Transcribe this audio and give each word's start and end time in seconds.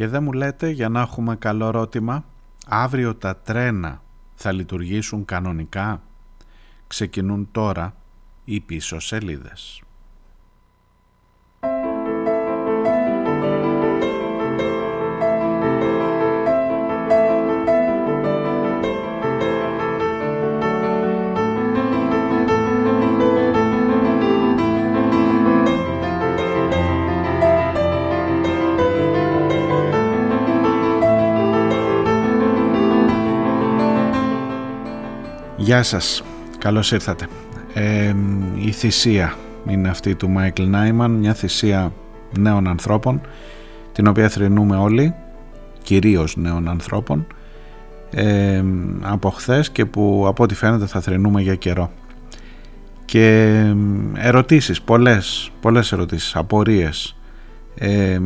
Και 0.00 0.08
δεν 0.08 0.22
μου 0.22 0.32
λέτε 0.32 0.68
για 0.68 0.88
να 0.88 1.00
έχουμε 1.00 1.36
καλό 1.36 1.70
ρώτημα, 1.70 2.24
αύριο 2.66 3.14
τα 3.14 3.36
τρένα 3.36 4.02
θα 4.34 4.52
λειτουργήσουν 4.52 5.24
κανονικά; 5.24 6.02
Ξεκινούν 6.86 7.48
τώρα 7.52 7.94
οι 8.44 8.60
πίσω 8.60 9.00
σελίδες. 9.00 9.82
Γεια 35.60 35.82
σας, 35.82 36.22
καλώς 36.58 36.92
ήρθατε. 36.92 37.26
η 38.64 38.70
θυσία 38.70 39.34
είναι 39.66 39.88
αυτή 39.88 40.14
του 40.14 40.28
Μάικλ 40.28 40.62
Νάιμαν, 40.62 41.10
μια 41.10 41.34
θυσία 41.34 41.92
νέων 42.38 42.68
ανθρώπων, 42.68 43.20
την 43.92 44.06
οποία 44.06 44.28
θρυνούμε 44.28 44.76
όλοι, 44.76 45.14
κυρίως 45.82 46.36
νέων 46.36 46.68
ανθρώπων, 46.68 47.26
από 49.00 49.30
χθες 49.30 49.70
και 49.70 49.84
που 49.84 50.24
από 50.28 50.42
ό,τι 50.42 50.54
φαίνεται 50.54 50.86
θα 50.86 51.00
θρυνούμε 51.00 51.40
για 51.40 51.54
καιρό. 51.54 51.90
Και 53.04 53.62
ερωτήσεις, 54.14 54.82
πολλές, 54.82 55.50
πολλές 55.60 55.92
ερωτήσεις, 55.92 56.36
απορίες, 56.36 57.16
ε, 57.74 58.18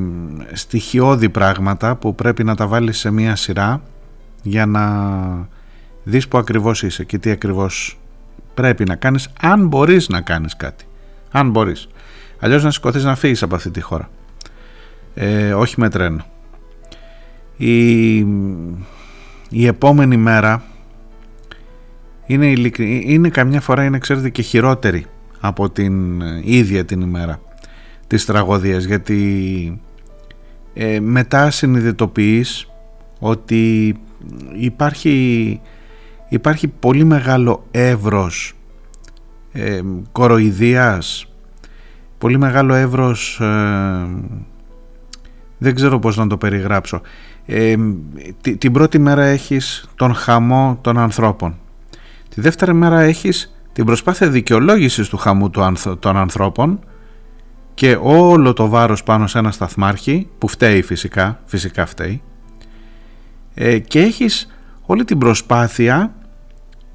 στοιχειώδη 0.52 1.28
πράγματα 1.28 1.96
που 1.96 2.14
πρέπει 2.14 2.44
να 2.44 2.54
τα 2.54 2.66
βάλεις 2.66 2.98
σε 2.98 3.10
μία 3.10 3.36
σειρά 3.36 3.82
για 4.42 4.66
να 4.66 4.82
δεις 6.04 6.28
που 6.28 6.38
ακριβώς 6.38 6.82
είσαι 6.82 7.04
και 7.04 7.18
τι 7.18 7.30
ακριβώς 7.30 7.98
πρέπει 8.54 8.84
να 8.84 8.94
κάνεις 8.96 9.28
αν 9.40 9.66
μπορείς 9.66 10.08
να 10.08 10.20
κάνεις 10.20 10.56
κάτι. 10.56 10.84
Αν 11.30 11.50
μπορείς. 11.50 11.88
Αλλιώς 12.38 12.64
να 12.64 12.70
σηκωθείς 12.70 13.04
να 13.04 13.14
φύγεις 13.14 13.42
από 13.42 13.54
αυτή 13.54 13.70
τη 13.70 13.80
χώρα. 13.80 14.10
Ε, 15.14 15.52
όχι 15.52 15.74
με 15.80 15.88
τρένο. 15.88 16.24
Η, 17.56 18.16
η 19.48 19.66
επόμενη 19.66 20.16
μέρα 20.16 20.62
είναι, 22.26 22.52
είναι 22.78 23.28
καμιά 23.28 23.60
φορά 23.60 23.84
είναι 23.84 23.98
ξέρετε 23.98 24.30
και 24.30 24.42
χειρότερη 24.42 25.06
από 25.40 25.70
την 25.70 26.20
ίδια 26.42 26.84
την 26.84 27.00
ημέρα 27.00 27.40
της 28.06 28.24
τραγωδίας 28.24 28.84
γιατί 28.84 29.80
ε, 30.74 31.00
μετά 31.00 31.50
συνειδητοποιείς 31.50 32.68
ότι 33.18 33.94
υπάρχει 34.52 35.60
υπάρχει 36.34 36.68
πολύ 36.68 37.04
μεγάλο 37.04 37.66
εύρος 37.70 38.54
ε, 39.52 39.80
κοροϊδίας, 40.12 41.32
πολύ 42.18 42.38
μεγάλο 42.38 42.74
εύρος, 42.74 43.40
ε, 43.40 44.06
δεν 45.58 45.74
ξέρω 45.74 45.98
πώς 45.98 46.16
να 46.16 46.26
το 46.26 46.36
περιγράψω. 46.36 47.00
Ε, 47.46 47.74
την 48.58 48.72
πρώτη 48.72 48.98
μέρα 48.98 49.22
έχεις 49.22 49.88
τον 49.96 50.14
χαμό 50.14 50.78
των 50.80 50.98
ανθρώπων. 50.98 51.58
Τη 52.28 52.40
δεύτερη 52.40 52.74
μέρα 52.74 53.00
έχεις 53.00 53.54
την 53.72 53.84
προσπάθεια 53.84 54.28
δικαιολόγησης 54.28 55.08
του 55.08 55.16
χαμού 55.16 55.50
των 55.98 56.16
ανθρώπων 56.16 56.78
και 57.74 57.98
όλο 58.02 58.52
το 58.52 58.68
βάρος 58.68 59.02
πάνω 59.02 59.26
σε 59.26 59.38
ένα 59.38 59.50
σταθμάρχη 59.50 60.28
που 60.38 60.48
φταίει 60.48 60.82
φυσικά, 60.82 61.40
φυσικά 61.44 61.86
φταίει 61.86 62.22
ε, 63.54 63.78
και 63.78 64.00
έχεις 64.00 64.48
όλη 64.86 65.04
την 65.04 65.18
προσπάθεια 65.18 66.14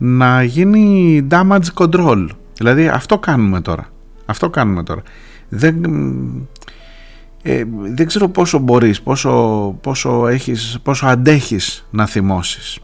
να 0.02 0.44
γίνει 0.44 1.28
damage 1.32 1.74
control. 1.74 2.28
Δηλαδή 2.58 2.88
αυτό 2.88 3.18
κάνουμε 3.20 3.62
τώρα. 3.62 3.88
Αυτό 4.26 4.50
κάνουμε 4.50 4.84
τώρα. 4.84 5.02
Δεν, 5.50 5.76
ε, 7.42 7.64
δεν 7.94 8.08
ξέρω 8.08 8.30
πόσο 8.30 8.60
μπορείς, 8.60 9.02
πόσο, 9.02 9.32
πόσο, 9.82 10.28
έχεις, 10.28 10.80
πόσο 10.84 11.06
αντέχεις 11.08 11.86
να 11.90 12.06
θυμώσεις. 12.06 12.80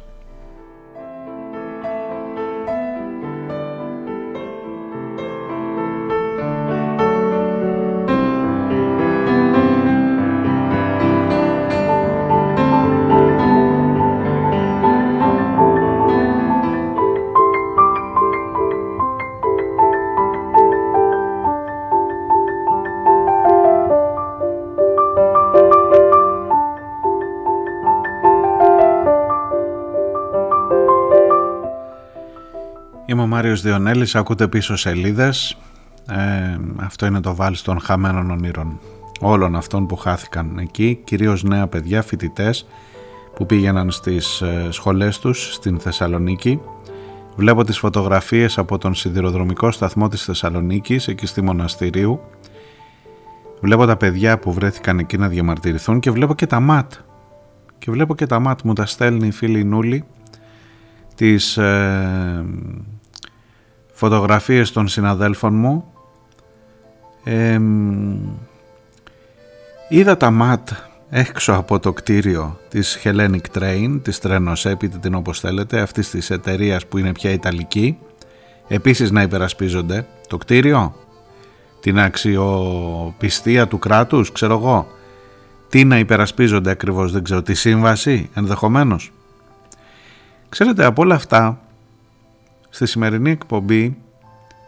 Μάριος 33.55 33.73
Διονέλης, 33.73 34.15
ακούτε 34.15 34.47
πίσω 34.47 34.75
σελίδες. 34.75 35.57
Ε, 36.09 36.57
αυτό 36.75 37.05
είναι 37.05 37.19
το 37.19 37.35
βάλς 37.35 37.61
των 37.61 37.79
χαμένων 37.79 38.31
ονείρων 38.31 38.79
όλων 39.19 39.55
αυτών 39.55 39.87
που 39.87 39.95
χάθηκαν 39.95 40.57
εκεί, 40.57 40.99
κυρίως 41.03 41.43
νέα 41.43 41.67
παιδιά, 41.67 42.01
φοιτητές 42.01 42.67
που 43.35 43.45
πήγαιναν 43.45 43.91
στις 43.91 44.41
ε, 44.41 44.67
σχολές 44.69 45.19
τους 45.19 45.53
στην 45.53 45.79
Θεσσαλονίκη. 45.79 46.61
Βλέπω 47.35 47.63
τις 47.63 47.77
φωτογραφίες 47.77 48.57
από 48.57 48.77
τον 48.77 48.93
σιδηροδρομικό 48.93 49.71
σταθμό 49.71 50.07
της 50.07 50.23
Θεσσαλονίκης, 50.23 51.07
εκεί 51.07 51.25
στη 51.25 51.41
Μοναστηρίου. 51.41 52.19
Βλέπω 53.61 53.85
τα 53.85 53.97
παιδιά 53.97 54.39
που 54.39 54.53
βρέθηκαν 54.53 54.99
εκεί 54.99 55.17
να 55.17 55.27
διαμαρτυρηθούν 55.27 55.99
και 55.99 56.11
βλέπω 56.11 56.33
και 56.35 56.45
τα 56.45 56.59
ΜΑΤ. 56.59 56.93
Και 57.77 57.91
βλέπω 57.91 58.15
και 58.15 58.25
τα 58.25 58.39
ΜΑΤ 58.39 58.59
μου 58.63 58.73
τα 58.73 58.85
στέλνει 58.85 59.27
η 59.27 59.31
φίλη 59.31 59.63
Νούλη 59.63 60.05
της 61.15 61.57
ε, 61.57 62.45
φωτογραφίες 63.95 64.71
των 64.71 64.87
συναδέλφων 64.87 65.53
μου. 65.55 65.85
Είδα 69.89 70.17
τα 70.17 70.31
ματ 70.31 70.69
έξω 71.09 71.53
από 71.53 71.79
το 71.79 71.93
κτίριο 71.93 72.59
της 72.69 72.99
Hellenic 73.03 73.41
Train, 73.57 73.99
της 74.01 74.19
τρένος 74.19 74.65
έπειτα 74.65 74.97
την 74.97 75.15
όπως 75.15 75.39
θέλετε, 75.39 75.79
αυτής 75.79 76.09
της 76.09 76.29
εταιρείας 76.29 76.85
που 76.85 76.97
είναι 76.97 77.11
πια 77.11 77.31
Ιταλική, 77.31 77.97
επίσης 78.67 79.11
να 79.11 79.21
υπερασπίζονται 79.21 80.07
το 80.27 80.37
κτίριο, 80.37 80.95
την 81.79 81.99
αξιοπιστία 81.99 83.67
του 83.67 83.79
κράτους, 83.79 84.31
ξέρω 84.31 84.53
εγώ, 84.53 84.87
τι 85.69 85.83
να 85.83 85.99
υπερασπίζονται 85.99 86.69
ακριβώς, 86.69 87.11
δεν 87.11 87.23
ξέρω, 87.23 87.41
τη 87.41 87.53
σύμβαση 87.53 88.29
ενδεχομένως. 88.33 89.11
Ξέρετε, 90.49 90.85
από 90.85 91.01
όλα 91.01 91.15
αυτά 91.15 91.59
Στη 92.75 92.85
σημερινή 92.85 93.31
εκπομπή 93.31 93.97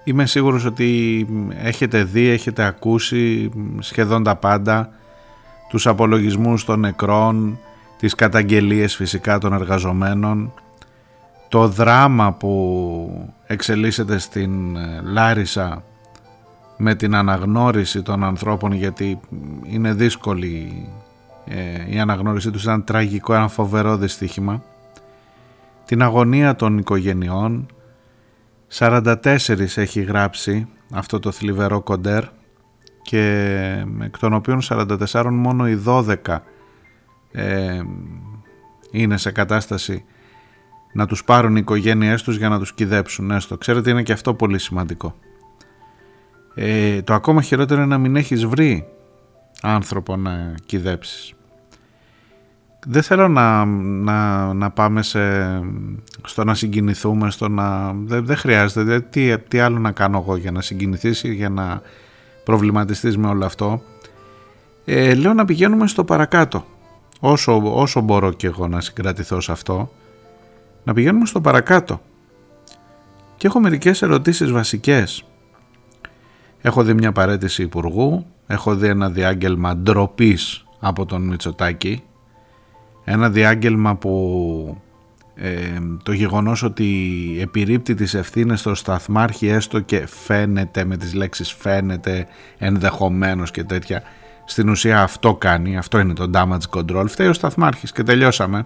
είμαι 0.03 0.25
σίγουρος 0.25 0.65
ότι 0.65 1.27
έχετε 1.61 2.03
δει, 2.03 2.27
έχετε 2.27 2.63
ακούσει 2.63 3.51
σχεδόν 3.79 4.23
τα 4.23 4.35
πάντα 4.35 4.89
τους 5.69 5.87
απολογισμούς 5.87 6.65
των 6.65 6.79
νεκρών, 6.79 7.59
τις 7.97 8.15
καταγγελίες 8.15 8.95
φυσικά 8.95 9.37
των 9.37 9.53
εργαζομένων, 9.53 10.53
το 11.47 11.67
δράμα 11.67 12.33
που 12.33 13.33
εξελίσσεται 13.47 14.17
στην 14.17 14.75
ε, 14.75 15.01
Λάρισα 15.03 15.83
με 16.77 16.95
την 16.95 17.15
αναγνώριση 17.15 18.01
των 18.01 18.23
ανθρώπων 18.23 18.71
γιατί 18.71 19.19
είναι 19.63 19.93
δύσκολη 19.93 20.87
ε, 21.45 21.95
η 21.95 21.99
αναγνώριση 21.99 22.51
τους 22.51 22.63
ήταν 22.63 22.83
τραγικό, 22.83 23.33
ένα 23.33 23.47
φοβερό 23.47 23.97
δυστύχημα. 23.97 24.63
Την 25.85 26.01
αγωνία 26.01 26.55
των 26.55 26.77
οικογενειών 26.77 27.67
44 28.73 29.15
έχει 29.75 30.01
γράψει 30.01 30.67
αυτό 30.91 31.19
το 31.19 31.31
θλιβερό 31.31 31.81
κοντέρ 31.81 32.23
και 33.01 33.85
εκ 34.01 34.17
των 34.17 34.33
οποίων 34.33 34.59
44 34.63 35.27
μόνο 35.31 35.67
οι 35.67 35.83
12 35.85 36.15
ε, 37.31 37.81
είναι 38.91 39.17
σε 39.17 39.31
κατάσταση 39.31 40.05
να 40.93 41.05
τους 41.05 41.23
πάρουν 41.23 41.55
οι 41.55 41.59
οικογένειές 41.61 42.23
τους 42.23 42.37
για 42.37 42.49
να 42.49 42.59
τους 42.59 42.73
κυδέψουν 42.73 43.31
έστω. 43.31 43.57
Ξέρετε 43.57 43.89
είναι 43.89 44.03
και 44.03 44.11
αυτό 44.11 44.33
πολύ 44.33 44.59
σημαντικό. 44.59 45.15
Ε, 46.55 47.01
το 47.01 47.13
ακόμα 47.13 47.41
χειρότερο 47.41 47.81
είναι 47.81 47.89
να 47.89 47.97
μην 47.97 48.15
έχεις 48.15 48.45
βρει 48.45 48.87
άνθρωπο 49.61 50.15
να 50.15 50.55
κυδέψεις 50.65 51.36
δεν 52.89 53.03
θέλω 53.03 53.27
να, 53.27 53.65
να, 53.65 54.53
να 54.53 54.69
πάμε 54.71 55.01
σε, 55.01 55.19
στο 56.23 56.43
να 56.43 56.53
συγκινηθούμε, 56.53 57.31
στο 57.31 57.47
να, 57.47 57.93
δεν, 57.93 58.25
δεν 58.25 58.35
χρειάζεται. 58.35 59.01
τι, 59.01 59.37
τι 59.37 59.59
άλλο 59.59 59.79
να 59.79 59.91
κάνω 59.91 60.17
εγώ 60.17 60.35
για 60.35 60.51
να 60.51 60.61
συγκινηθείς 60.61 61.23
ή 61.23 61.33
για 61.33 61.49
να 61.49 61.81
προβληματιστείς 62.43 63.17
με 63.17 63.27
όλο 63.27 63.45
αυτό. 63.45 63.81
Ε, 64.85 65.15
λέω 65.15 65.33
να 65.33 65.45
πηγαίνουμε 65.45 65.87
στο 65.87 66.03
παρακάτω. 66.03 66.65
όσο, 67.19 67.61
όσο 67.63 68.01
μπορώ 68.01 68.31
και 68.31 68.47
εγώ 68.47 68.67
να 68.67 68.81
συγκρατηθώ 68.81 69.41
σε 69.41 69.51
αυτό, 69.51 69.91
να 70.83 70.93
πηγαίνουμε 70.93 71.25
στο 71.25 71.41
παρακάτω. 71.41 72.01
Και 73.37 73.47
έχω 73.47 73.59
μερικές 73.59 74.01
ερωτήσεις 74.01 74.51
βασικές. 74.51 75.23
Έχω 76.61 76.83
δει 76.83 76.93
μια 76.93 77.11
παρέτηση 77.11 77.61
υπουργού, 77.63 78.25
έχω 78.47 78.75
δει 78.75 78.87
ένα 78.87 79.09
διάγγελμα 79.09 79.77
ντροπής 79.77 80.65
από 80.79 81.05
τον 81.05 81.21
Μητσοτάκη, 81.21 82.03
ένα 83.09 83.29
διάγγελμα 83.29 83.95
που 83.95 84.81
ε, 85.35 85.51
το 86.03 86.11
γεγονός 86.11 86.63
ότι 86.63 86.87
επιρρύπτει 87.41 87.93
τις 87.93 88.13
ευθύνες 88.13 88.59
στο 88.59 88.75
σταθμάρχη 88.75 89.47
έστω 89.47 89.79
και 89.79 90.07
φαίνεται 90.07 90.85
με 90.85 90.97
τις 90.97 91.13
λέξεις 91.13 91.51
φαίνεται 91.51 92.27
ενδεχομένως 92.57 93.51
και 93.51 93.63
τέτοια 93.63 94.03
στην 94.45 94.69
ουσία 94.69 95.01
αυτό 95.01 95.35
κάνει, 95.35 95.77
αυτό 95.77 95.99
είναι 95.99 96.13
το 96.13 96.29
damage 96.33 96.79
control. 96.79 97.05
Φταίει 97.07 97.27
ο 97.27 97.33
σταθμάρχης 97.33 97.91
και 97.91 98.03
τελειώσαμε. 98.03 98.65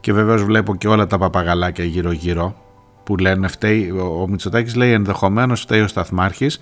Και 0.00 0.12
βεβαίως 0.12 0.44
βλέπω 0.44 0.76
και 0.76 0.88
όλα 0.88 1.06
τα 1.06 1.18
παπαγαλάκια 1.18 1.84
γύρω 1.84 2.12
γύρω 2.12 2.56
που 3.04 3.16
λένε 3.16 3.48
φταίει, 3.48 3.90
ο 3.90 4.26
Μητσοτάκης 4.28 4.74
λέει 4.74 4.92
ενδεχομένως 4.92 5.60
φταίει 5.60 5.80
ο 5.80 5.88
σταθμάρχης. 5.88 6.60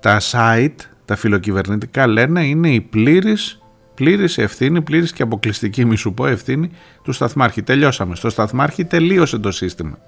Τα 0.00 0.20
site, 0.20 0.74
τα 1.04 1.16
φιλοκυβερνητικά 1.16 2.06
λένε 2.06 2.44
είναι 2.44 2.70
η 2.70 2.80
πλήρης 2.80 3.59
πλήρης 4.00 4.38
ευθύνη, 4.38 4.82
πλήρης 4.82 5.12
και 5.12 5.22
αποκλειστική, 5.22 5.84
μη 5.84 5.96
σου 5.96 6.14
πω, 6.14 6.26
ευθύνη 6.26 6.70
του 7.02 7.12
σταθμάρχη. 7.12 7.62
Τελειώσαμε. 7.62 8.14
Στο 8.14 8.30
σταθμάρχη 8.30 8.84
τελείωσε 8.84 9.38
το 9.38 9.50
σύστημα. 9.50 9.98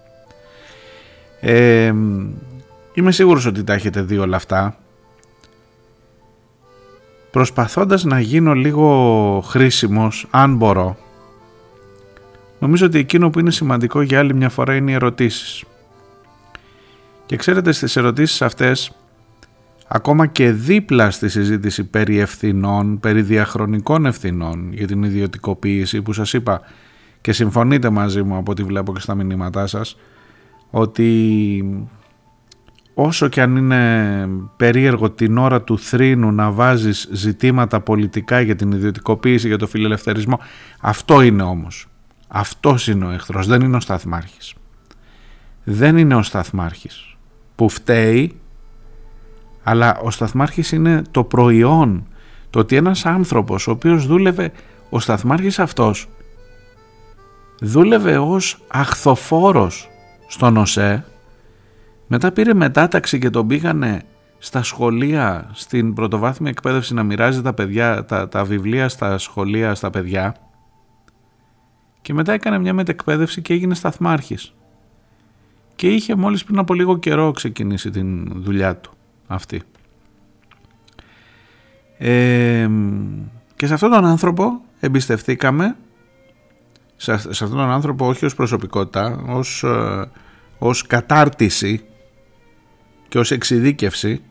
Ε, 1.40 1.94
είμαι 2.94 3.12
σίγουρος 3.12 3.46
ότι 3.46 3.64
τα 3.64 3.72
έχετε 3.72 4.02
δει 4.02 4.18
όλα 4.18 4.36
αυτά. 4.36 4.76
Προσπαθώντας 7.30 8.04
να 8.04 8.20
γίνω 8.20 8.54
λίγο 8.54 9.44
χρήσιμος, 9.46 10.26
αν 10.30 10.56
μπορώ, 10.56 10.96
νομίζω 12.58 12.86
ότι 12.86 12.98
εκείνο 12.98 13.30
που 13.30 13.38
είναι 13.38 13.50
σημαντικό 13.50 14.02
για 14.02 14.18
άλλη 14.18 14.34
μια 14.34 14.48
φορά 14.48 14.74
είναι 14.74 14.90
οι 14.90 14.94
ερωτήσεις. 14.94 15.64
Και 17.26 17.36
ξέρετε 17.36 17.72
στις 17.72 17.96
ερωτήσεις 17.96 18.42
αυτές 18.42 18.92
ακόμα 19.94 20.26
και 20.26 20.50
δίπλα 20.50 21.10
στη 21.10 21.28
συζήτηση 21.28 21.84
περί 21.84 22.18
ευθυνών, 22.18 23.00
περί 23.00 23.22
διαχρονικών 23.22 24.06
ευθυνών 24.06 24.72
για 24.72 24.86
την 24.86 25.02
ιδιωτικοποίηση 25.02 26.02
που 26.02 26.12
σας 26.12 26.32
είπα 26.32 26.60
και 27.20 27.32
συμφωνείτε 27.32 27.90
μαζί 27.90 28.22
μου 28.22 28.36
από 28.36 28.50
ό,τι 28.50 28.62
βλέπω 28.62 28.92
και 28.92 29.00
στα 29.00 29.14
μηνύματά 29.14 29.66
σας 29.66 29.96
ότι 30.70 31.88
όσο 32.94 33.28
και 33.28 33.40
αν 33.42 33.56
είναι 33.56 34.28
περίεργο 34.56 35.10
την 35.10 35.38
ώρα 35.38 35.62
του 35.62 35.78
θρήνου 35.78 36.32
να 36.32 36.50
βάζεις 36.50 37.08
ζητήματα 37.12 37.80
πολιτικά 37.80 38.40
για 38.40 38.56
την 38.56 38.72
ιδιωτικοποίηση, 38.72 39.46
για 39.46 39.58
το 39.58 39.66
φιλελευθερισμό 39.66 40.38
αυτό 40.80 41.20
είναι 41.20 41.42
όμως. 41.42 41.86
Αυτός 42.28 42.88
είναι 42.88 43.04
ο 43.04 43.10
εχθρός, 43.10 43.46
δεν 43.46 43.60
είναι 43.60 43.76
ο 43.76 43.80
σταθμάρχης. 43.80 44.54
Δεν 45.64 45.96
είναι 45.96 46.14
ο 46.14 46.22
σταθμάρχης 46.22 47.16
που 47.54 47.68
φταίει 47.68 48.36
αλλά 49.62 49.98
ο 50.02 50.10
σταθμάρχης 50.10 50.72
είναι 50.72 51.02
το 51.10 51.24
προϊόν. 51.24 52.06
Το 52.50 52.58
ότι 52.58 52.76
ένας 52.76 53.06
άνθρωπος 53.06 53.66
ο 53.66 53.70
οποίος 53.70 54.06
δούλευε 54.06 54.52
ο 54.90 55.00
σταθμάρχης 55.00 55.58
αυτός 55.58 56.08
δούλευε 57.60 58.18
ως 58.18 58.58
αχθοφόρος 58.68 59.88
στον 60.26 60.56
ΟΣΕ 60.56 61.04
μετά 62.06 62.32
πήρε 62.32 62.54
μετάταξη 62.54 63.18
και 63.18 63.30
τον 63.30 63.46
πήγανε 63.46 64.02
στα 64.38 64.62
σχολεία 64.62 65.50
στην 65.52 65.94
πρωτοβάθμια 65.94 66.50
εκπαίδευση 66.50 66.94
να 66.94 67.02
μοιράζει 67.02 67.42
τα, 67.42 67.52
παιδιά, 67.52 68.04
τα, 68.04 68.28
τα 68.28 68.44
βιβλία 68.44 68.88
στα 68.88 69.18
σχολεία 69.18 69.74
στα 69.74 69.90
παιδιά. 69.90 70.36
Και 72.02 72.14
μετά 72.14 72.32
έκανε 72.32 72.58
μια 72.58 72.72
μετεκπαίδευση 72.72 73.42
και 73.42 73.52
έγινε 73.52 73.74
σταθμάρχης. 73.74 74.54
Και 75.74 75.88
είχε 75.88 76.14
μόλις 76.14 76.44
πριν 76.44 76.58
από 76.58 76.74
λίγο 76.74 76.98
καιρό 76.98 77.30
ξεκινήσει 77.30 77.90
την 77.90 78.32
δουλειά 78.42 78.76
του 78.76 78.92
αυτή. 79.32 79.62
και 83.56 83.66
σε 83.66 83.74
αυτόν 83.74 83.90
τον 83.90 84.04
άνθρωπο 84.04 84.60
εμπιστευτήκαμε 84.80 85.76
σε, 86.96 87.18
σε 87.18 87.44
αυτόν 87.44 87.58
τον 87.58 87.70
άνθρωπο 87.70 88.06
όχι 88.06 88.24
ως 88.24 88.34
προσωπικότητα 88.34 89.24
ως, 89.26 89.62
ε, 89.62 90.10
ως 90.58 90.86
κατάρτιση 90.86 91.84
και 93.08 93.18
ως 93.18 93.30
εξειδίκευση 93.30 94.22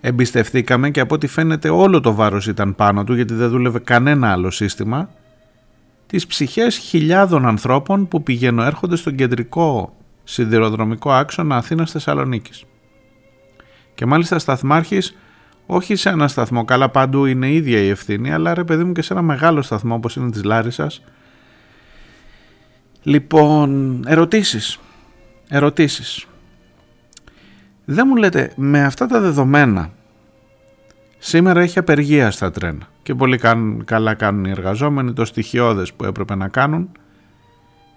εμπιστευτήκαμε 0.00 0.90
και 0.90 1.00
από 1.00 1.14
ό,τι 1.14 1.26
φαίνεται 1.26 1.68
όλο 1.68 2.00
το 2.00 2.14
βάρος 2.14 2.46
ήταν 2.46 2.74
πάνω 2.74 3.04
του 3.04 3.14
γιατί 3.14 3.34
δεν 3.34 3.48
δούλευε 3.48 3.78
κανένα 3.78 4.32
άλλο 4.32 4.50
σύστημα 4.50 5.10
τις 6.06 6.26
ψυχές 6.26 6.76
χιλιάδων 6.76 7.46
ανθρώπων 7.46 8.08
που 8.08 8.22
πηγαίνουν 8.22 8.66
έρχονται 8.66 8.96
στον 8.96 9.14
κεντρικό 9.14 9.96
σιδηροδρομικό 10.24 11.12
άξονα 11.12 11.56
Αθήνας 11.56 11.90
Θεσσαλονίκης. 11.90 12.64
Και 13.96 14.06
μάλιστα 14.06 14.38
σταθμάρχης, 14.38 15.16
όχι 15.66 15.96
σε 15.96 16.08
ένα 16.08 16.28
σταθμό, 16.28 16.64
καλά 16.64 16.88
παντού 16.88 17.24
είναι 17.24 17.52
ίδια 17.52 17.78
η 17.78 17.88
ευθύνη, 17.88 18.32
αλλά 18.32 18.54
ρε 18.54 18.64
παιδί 18.64 18.84
μου 18.84 18.92
και 18.92 19.02
σε 19.02 19.12
ένα 19.12 19.22
μεγάλο 19.22 19.62
σταθμό 19.62 19.94
όπως 19.94 20.16
είναι 20.16 20.30
της 20.30 20.44
Λάρισας. 20.44 21.02
Λοιπόν, 23.02 24.02
ερωτήσεις. 24.06 24.78
Ερωτήσεις. 25.48 26.26
Δεν 27.84 28.04
μου 28.08 28.16
λέτε, 28.16 28.52
με 28.56 28.84
αυτά 28.84 29.06
τα 29.06 29.20
δεδομένα, 29.20 29.90
σήμερα 31.18 31.60
έχει 31.60 31.78
απεργία 31.78 32.30
στα 32.30 32.50
τρένα 32.50 32.88
και 33.02 33.14
πολύ 33.14 33.40
καλά 33.84 34.14
κάνουν 34.14 34.44
οι 34.44 34.50
εργαζόμενοι 34.50 35.12
το 35.12 35.24
στοιχειώδες 35.24 35.92
που 35.92 36.04
έπρεπε 36.04 36.34
να 36.34 36.48
κάνουν. 36.48 36.90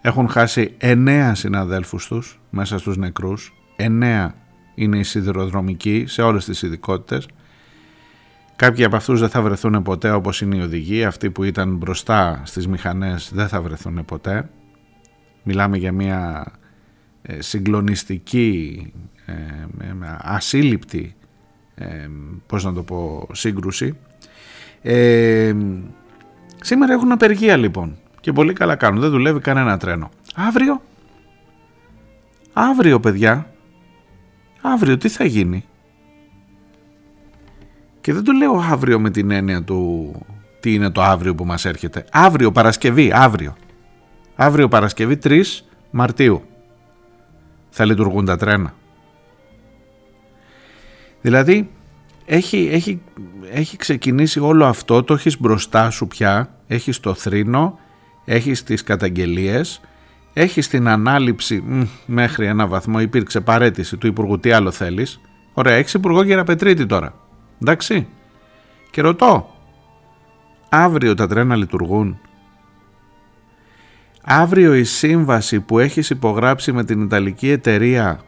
Έχουν 0.01 0.29
χάσει 0.29 0.73
εννέα 0.77 1.35
συναδέλφους 1.35 2.07
τους 2.07 2.39
μέσα 2.49 2.77
στους 2.77 2.97
νεκρούς, 2.97 3.53
εννέα 3.75 4.35
είναι 4.79 4.97
η 4.97 5.03
σιδηροδρομική 5.03 6.03
σε 6.07 6.21
όλες 6.21 6.45
τις 6.45 6.61
ειδικότητες. 6.61 7.27
Κάποιοι 8.55 8.83
από 8.83 8.95
αυτούς 8.95 9.19
δεν 9.19 9.29
θα 9.29 9.41
βρεθούν 9.41 9.81
ποτέ 9.83 10.11
όπως 10.11 10.41
είναι 10.41 10.55
οι 10.55 10.61
οδηγοί, 10.61 11.03
αυτοί 11.03 11.29
που 11.29 11.43
ήταν 11.43 11.75
μπροστά 11.75 12.41
στις 12.45 12.67
μηχανές 12.67 13.31
δεν 13.33 13.47
θα 13.47 13.61
βρεθούν 13.61 14.05
ποτέ. 14.05 14.49
Μιλάμε 15.43 15.77
για 15.77 15.91
μια 15.91 16.45
ε, 17.21 17.41
συγκλονιστική, 17.41 18.91
ε, 19.25 19.33
ασύλληπτη, 20.17 21.15
ε, 21.75 22.07
πώς 22.47 22.63
να 22.63 22.73
το 22.73 22.83
πω, 22.83 23.27
σύγκρουση. 23.31 23.97
σήμερα 26.61 26.93
έχουν 26.93 27.11
απεργία 27.11 27.57
λοιπόν 27.57 27.97
και 28.19 28.31
πολύ 28.31 28.53
καλά 28.53 28.75
κάνουν, 28.75 29.01
δεν 29.01 29.09
δουλεύει 29.09 29.39
κανένα 29.39 29.77
τρένο. 29.77 30.09
Αύριο, 30.35 30.81
αύριο 32.53 32.99
παιδιά, 32.99 33.53
αύριο 34.61 34.97
τι 34.97 35.09
θα 35.09 35.25
γίνει; 35.25 35.65
Και 38.01 38.13
δεν 38.13 38.23
το 38.23 38.31
λέω 38.31 38.53
αύριο 38.71 38.99
με 38.99 39.09
την 39.09 39.31
έννοια 39.31 39.63
του 39.63 40.11
τι 40.59 40.73
είναι 40.73 40.89
το 40.89 41.01
αύριο 41.01 41.35
που 41.35 41.45
μας 41.45 41.65
έρχεται. 41.65 42.05
Αύριο 42.11 42.51
Παρασκευή, 42.51 43.11
αύριο. 43.13 43.55
Αύριο 44.35 44.67
Παρασκευή 44.67 45.19
3 45.23 45.43
Μαρτίου 45.89 46.43
θα 47.69 47.85
λειτουργούν 47.85 48.25
τα 48.25 48.37
τρένα. 48.37 48.73
Δηλαδή 51.21 51.69
έχει, 52.25 52.69
έχει, 52.71 53.01
έχει 53.51 53.77
ξεκινήσει 53.77 54.39
όλο 54.39 54.65
αυτό, 54.65 55.03
το 55.03 55.13
έχεις 55.13 55.39
μπροστά 55.39 55.89
σου 55.89 56.07
πια, 56.07 56.49
έχεις 56.67 56.99
το 56.99 57.13
θρήνο, 57.13 57.79
έχεις 58.25 58.63
τις 58.63 58.83
καταγγελίες 58.83 59.81
έχεις 60.39 60.67
την 60.67 60.87
ανάληψη 60.87 61.87
μέχρι 62.05 62.45
ένα 62.45 62.67
βαθμό, 62.67 62.99
υπήρξε 62.99 63.41
παρέτηση 63.41 63.97
του 63.97 64.07
Υπουργού, 64.07 64.39
τι 64.39 64.51
άλλο 64.51 64.71
θέλεις. 64.71 65.21
Ωραία, 65.53 65.73
έχεις 65.75 65.93
Υπουργό 65.93 66.23
Γεραπετρίτη 66.23 66.85
τώρα. 66.85 67.13
Εντάξει. 67.61 68.07
Και 68.91 69.01
ρωτώ, 69.01 69.55
αύριο 70.69 71.13
τα 71.13 71.27
τρένα 71.27 71.55
λειτουργούν; 71.55 72.19
Αύριο 74.23 74.75
η 74.75 74.83
σύμβαση 74.83 75.59
που 75.59 75.79
έχεις 75.79 76.09
υπογράψει 76.09 76.71
με 76.71 76.83
την 76.83 77.01
Ιταλική 77.01 77.49
εταιρεία 77.49 78.19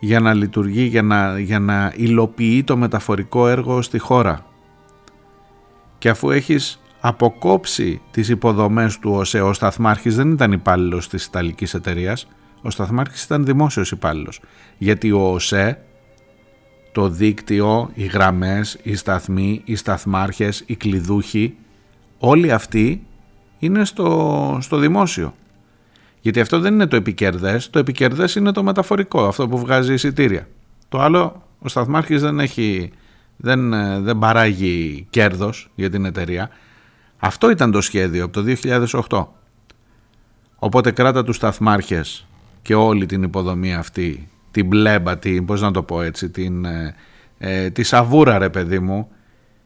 για 0.00 0.20
να 0.20 0.34
λειτουργεί, 0.34 0.82
για 0.82 1.02
να, 1.02 1.38
για 1.38 1.58
να 1.58 1.92
υλοποιεί 1.96 2.64
το 2.64 2.76
μεταφορικό 2.76 3.48
έργο 3.48 3.82
στη 3.82 3.98
χώρα 3.98 4.46
και 5.98 6.08
αφού 6.08 6.30
έχεις 6.30 6.80
αποκόψει 7.00 8.00
τις 8.10 8.28
υποδομές 8.28 8.98
του 8.98 9.10
ΟΣΕ. 9.10 9.40
Ο 9.40 9.52
Σταθμάρχης 9.52 10.16
δεν 10.16 10.30
ήταν 10.30 10.52
υπάλληλος 10.52 11.08
της 11.08 11.24
Ιταλικής 11.24 11.74
εταιρείας. 11.74 12.28
ο 12.62 12.70
Σταθμάρχης 12.70 13.24
ήταν 13.24 13.44
δημόσιος 13.44 13.90
υπάλληλος. 13.90 14.40
Γιατί 14.78 15.12
ο 15.12 15.32
ΟΣΕ, 15.32 15.82
το 16.92 17.08
δίκτυο, 17.08 17.90
οι 17.94 18.04
γραμμές, 18.04 18.78
οι 18.82 18.94
σταθμοί, 18.94 19.62
οι 19.64 19.76
σταθμάρχες, 19.76 20.62
οι 20.66 20.76
κλειδούχοι, 20.76 21.56
όλοι 22.18 22.52
αυτοί 22.52 23.06
είναι 23.58 23.84
στο, 23.84 24.58
στο 24.60 24.76
δημόσιο. 24.76 25.34
Γιατί 26.20 26.40
αυτό 26.40 26.60
δεν 26.60 26.74
είναι 26.74 26.86
το 26.86 26.96
επικερδές, 26.96 27.70
το 27.70 27.78
επικερδές 27.78 28.34
είναι 28.34 28.52
το 28.52 28.62
μεταφορικό, 28.62 29.26
αυτό 29.26 29.48
που 29.48 29.58
βγάζει 29.58 29.92
εισιτήρια. 29.92 30.48
Το 30.88 31.00
άλλο, 31.00 31.42
ο 31.58 31.68
Σταθμάρχης 31.68 32.20
δεν 32.20 32.40
έχει 32.40 32.92
δεν, 33.38 33.72
ε, 33.72 34.00
δεν 34.00 34.18
παράγει 34.18 35.06
κέρδος 35.10 35.70
για 35.74 35.90
την 35.90 36.04
εταιρεία. 36.04 36.50
Αυτό 37.18 37.50
ήταν 37.50 37.70
το 37.70 37.80
σχέδιο 37.80 38.24
από 38.24 38.32
το 38.32 38.54
2008. 39.08 39.26
Οπότε 40.58 40.90
κράτα 40.90 41.24
τους 41.24 41.36
σταθμάρχες 41.36 42.26
και 42.62 42.74
όλη 42.74 43.06
την 43.06 43.22
υποδομή 43.22 43.74
αυτή, 43.74 44.28
την 44.50 44.68
πλέμπα, 44.68 45.18
την, 45.18 45.44
πώς 45.44 45.60
να 45.60 45.70
το 45.70 45.82
πω 45.82 46.02
έτσι, 46.02 46.30
την, 46.30 46.64
ε, 46.64 46.94
ε, 47.38 47.70
τη 47.70 47.82
σαβούρα 47.82 48.38
ρε 48.38 48.48
παιδί 48.48 48.78
μου, 48.78 49.08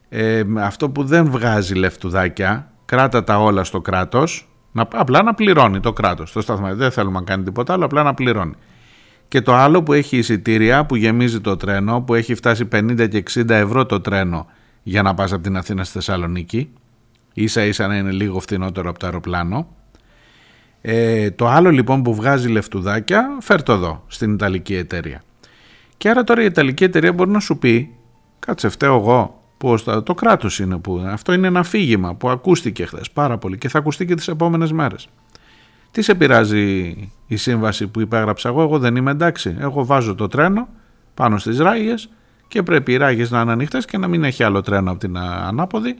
ε, 0.09 0.43
αυτό 0.59 0.91
που 0.91 1.05
δεν 1.05 1.31
βγάζει 1.31 1.75
λεφτουδάκια, 1.75 2.71
κράτα 2.85 3.25
τα 3.25 3.39
όλα 3.39 3.65
στο 3.65 3.81
κράτος, 3.81 4.49
να, 4.73 4.89
απλά 4.93 5.23
να 5.23 5.35
πληρώνει 5.35 5.81
το 5.81 5.93
κράτος, 5.93 6.33
το 6.33 6.41
σταθμό, 6.41 6.75
δεν 6.75 6.91
θέλουμε 6.91 7.19
να 7.19 7.25
κάνει 7.25 7.43
τίποτα 7.45 7.73
άλλο, 7.73 7.85
απλά 7.85 8.03
να 8.03 8.15
πληρώνει. 8.15 8.55
Και 9.29 9.41
το 9.41 9.55
άλλο 9.55 9.83
που 9.83 9.93
έχει 9.93 10.17
εισιτήρια, 10.17 10.87
που 10.87 10.97
γεμίζει 10.97 11.41
το 11.41 11.57
τρένο, 11.57 12.01
που 12.01 12.15
έχει 12.15 12.35
φτάσει 12.35 12.69
50 12.73 13.09
και 13.09 13.23
60 13.35 13.49
ευρώ 13.49 13.87
το 13.87 14.01
τρένο 14.01 14.47
για 14.83 15.03
να 15.03 15.15
πας 15.15 15.33
από 15.33 15.43
την 15.43 15.57
Αθήνα 15.57 15.85
στη 15.85 15.93
Θεσσαλονίκη, 15.93 16.71
ίσα 17.35 17.65
ίσα 17.65 17.87
να 17.87 17.97
είναι 17.97 18.11
λίγο 18.11 18.41
φθηνότερο 18.41 18.91
από 18.91 18.99
το 18.99 19.07
αεροπλάνο, 19.07 19.67
ε, 20.81 21.31
το 21.31 21.47
άλλο 21.47 21.71
λοιπόν 21.71 22.03
που 22.03 22.15
βγάζει 22.15 22.49
λεφτουδάκια, 22.49 23.37
φέρ 23.41 23.63
το 23.63 23.73
εδώ, 23.73 24.05
στην 24.07 24.33
Ιταλική 24.35 24.75
εταιρεία. 24.75 25.23
Και 25.97 26.09
άρα 26.09 26.25
τώρα 26.25 26.43
η 26.43 26.45
Ιταλική 26.45 26.85
εταιρεία 26.85 27.13
μπορεί 27.13 27.31
να 27.31 27.41
σου 27.41 27.59
πει, 27.59 27.95
κάτσε 28.39 28.69
φταίω 28.69 28.97
εγώ, 28.97 29.43
που 29.63 29.77
το 30.05 30.15
κράτος 30.15 30.59
είναι 30.59 30.77
που, 30.79 31.05
αυτό 31.07 31.33
είναι 31.33 31.47
ένα 31.47 31.61
αφήγημα 31.61 32.15
που 32.15 32.29
ακούστηκε 32.29 32.85
χθες 32.85 33.11
πάρα 33.11 33.39
πολύ 33.39 33.59
και 33.59 33.69
θα 33.69 33.79
ακουστεί 33.79 34.05
και 34.05 34.15
τις 34.15 34.29
επόμενες 34.29 34.73
μέρες. 34.73 35.09
Τι 35.91 36.03
σε 36.03 36.15
πειράζει 36.15 36.95
η 37.27 37.37
σύμβαση 37.37 37.87
που 37.87 38.01
υπέγραψα 38.01 38.49
εγώ, 38.49 38.63
εγώ 38.63 38.79
δεν 38.79 38.97
είμαι 38.97 39.11
εντάξει. 39.11 39.57
Εγώ 39.59 39.85
βάζω 39.85 40.15
το 40.15 40.29
τρένο 40.29 40.69
πάνω 41.15 41.39
στις 41.39 41.59
ράγες 41.59 42.09
και 42.49 42.63
πρέπει 42.63 42.93
οι 42.93 42.97
ράγες 42.97 43.31
να 43.31 43.41
είναι 43.41 43.53
ανοιχτές 43.53 43.85
και 43.85 43.99
να 43.99 44.09
μην 44.09 44.25
έχει 44.25 44.43
άλλο 44.43 44.61
τρένο 44.61 44.91
από 44.91 45.01
την 45.01 45.19
ανάποδη 45.19 45.97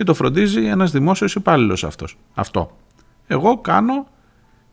και 0.00 0.06
το 0.06 0.14
φροντίζει 0.14 0.66
ένας 0.66 0.90
δημόσιος 0.90 1.34
υπάλληλος 1.34 1.84
αυτός. 1.84 2.16
Αυτό. 2.34 2.76
Εγώ 3.26 3.58
κάνω 3.58 4.06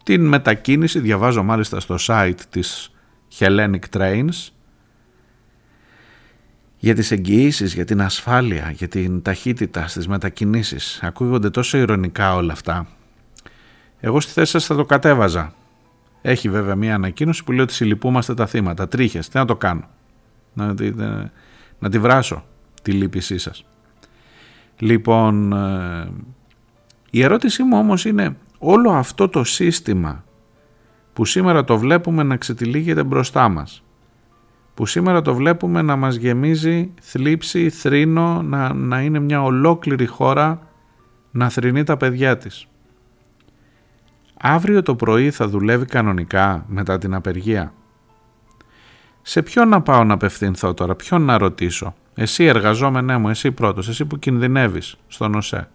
την 0.03 0.27
μετακίνηση, 0.27 0.99
διαβάζω 0.99 1.43
μάλιστα 1.43 1.79
στο 1.79 1.95
site 1.99 2.39
της 2.49 2.91
Hellenic 3.39 3.79
Trains, 3.97 4.49
για 6.77 6.95
τις 6.95 7.11
εγγυήσεις, 7.11 7.73
για 7.73 7.85
την 7.85 8.01
ασφάλεια, 8.01 8.71
για 8.71 8.87
την 8.87 9.21
ταχύτητα 9.21 9.87
στις 9.87 10.07
μετακινήσεις. 10.07 10.99
Ακούγονται 11.03 11.49
τόσο 11.49 11.77
ηρωνικά 11.77 12.35
όλα 12.35 12.53
αυτά. 12.53 12.87
Εγώ 13.99 14.19
στη 14.19 14.31
θέση 14.31 14.51
σας 14.51 14.65
θα 14.65 14.75
το 14.75 14.85
κατέβαζα. 14.85 15.53
Έχει 16.21 16.49
βέβαια 16.49 16.75
μια 16.75 16.95
ανακοίνωση 16.95 17.43
που 17.43 17.51
λέει 17.51 17.61
ότι 17.61 17.73
συλληπούμαστε 17.73 18.33
τα 18.33 18.45
θύματα. 18.45 18.87
Τρίχες, 18.87 19.29
τι 19.29 19.37
να 19.37 19.45
το 19.45 19.55
κάνω; 19.55 19.89
Να, 20.53 20.73
να 21.79 21.89
τη 21.89 21.99
βράσω 21.99 22.45
τη 22.81 22.91
λύπησή 22.91 23.37
σας. 23.37 23.65
Λοιπόν, 24.77 25.53
ε, 25.53 26.11
η 27.09 27.23
ερώτησή 27.23 27.63
μου 27.63 27.77
όμως 27.77 28.05
είναι 28.05 28.37
όλο 28.59 28.91
αυτό 28.91 29.29
το 29.29 29.43
σύστημα 29.43 30.23
που 31.13 31.25
σήμερα 31.25 31.63
το 31.63 31.77
βλέπουμε 31.77 32.23
να 32.23 32.37
ξετυλίγεται 32.37 33.03
μπροστά 33.03 33.49
μας 33.49 33.81
που 34.77 34.85
σήμερα 34.85 35.21
το 35.21 35.35
βλέπουμε 35.35 35.81
να 35.81 35.95
μας 35.95 36.15
γεμίζει 36.15 36.93
θλίψη, 37.01 37.69
θρήνο, 37.69 38.41
να, 38.41 38.73
να 38.73 39.01
είναι 39.01 39.19
μια 39.19 39.43
ολόκληρη 39.43 40.05
χώρα 40.05 40.59
να 41.31 41.49
θρυνεί 41.49 41.83
τα 41.83 41.97
παιδιά 41.97 42.37
της. 42.37 42.67
Αύριο 44.37 44.81
το 44.81 44.95
πρωί 44.95 45.31
θα 45.31 45.47
δουλεύει 45.47 45.85
κανονικά 45.85 46.65
μετά 46.67 46.97
την 46.97 47.13
απεργία. 47.13 47.73
Σε 49.21 49.41
ποιον 49.41 49.67
να 49.67 49.81
πάω 49.81 50.03
να 50.03 50.13
απευθυνθώ 50.13 50.73
τώρα, 50.73 50.95
ποιον 50.95 51.21
να 51.21 51.37
ρωτήσω; 51.37 51.95
Εσύ 52.19 52.43
εργαζόμενέ 52.43 53.17
μου, 53.17 53.29
εσύ 53.29 53.51
πρώτος, 53.51 53.87
εσύ 53.87 54.05
που 54.05 54.19
κινδυνεύεις 54.19 54.95
στον 55.07 55.35
ΟΣΕ. 55.35 55.69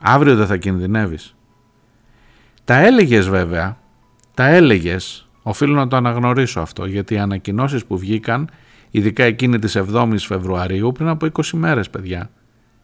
Αύριο 0.00 0.36
δεν 0.36 0.46
θα 0.46 0.56
κινδυνεύεις. 0.56 1.34
Τα 2.64 2.76
έλεγες 2.76 3.28
βέβαια, 3.28 3.78
τα 4.34 4.46
έλεγες, 4.46 5.28
οφείλω 5.42 5.74
να 5.74 5.88
το 5.88 5.96
αναγνωρίσω 5.96 6.60
αυτό, 6.60 6.86
γιατί 6.86 7.14
οι 7.14 7.18
ανακοινώσεις 7.18 7.84
που 7.84 7.98
βγήκαν, 7.98 8.48
ειδικά 8.90 9.24
εκείνη 9.24 9.58
της 9.58 9.76
7ης 9.76 10.18
Φεβρουαρίου, 10.18 10.92
πριν 10.92 11.08
από 11.08 11.26
20 11.26 11.42
μέρες 11.52 11.90
παιδιά, 11.90 12.30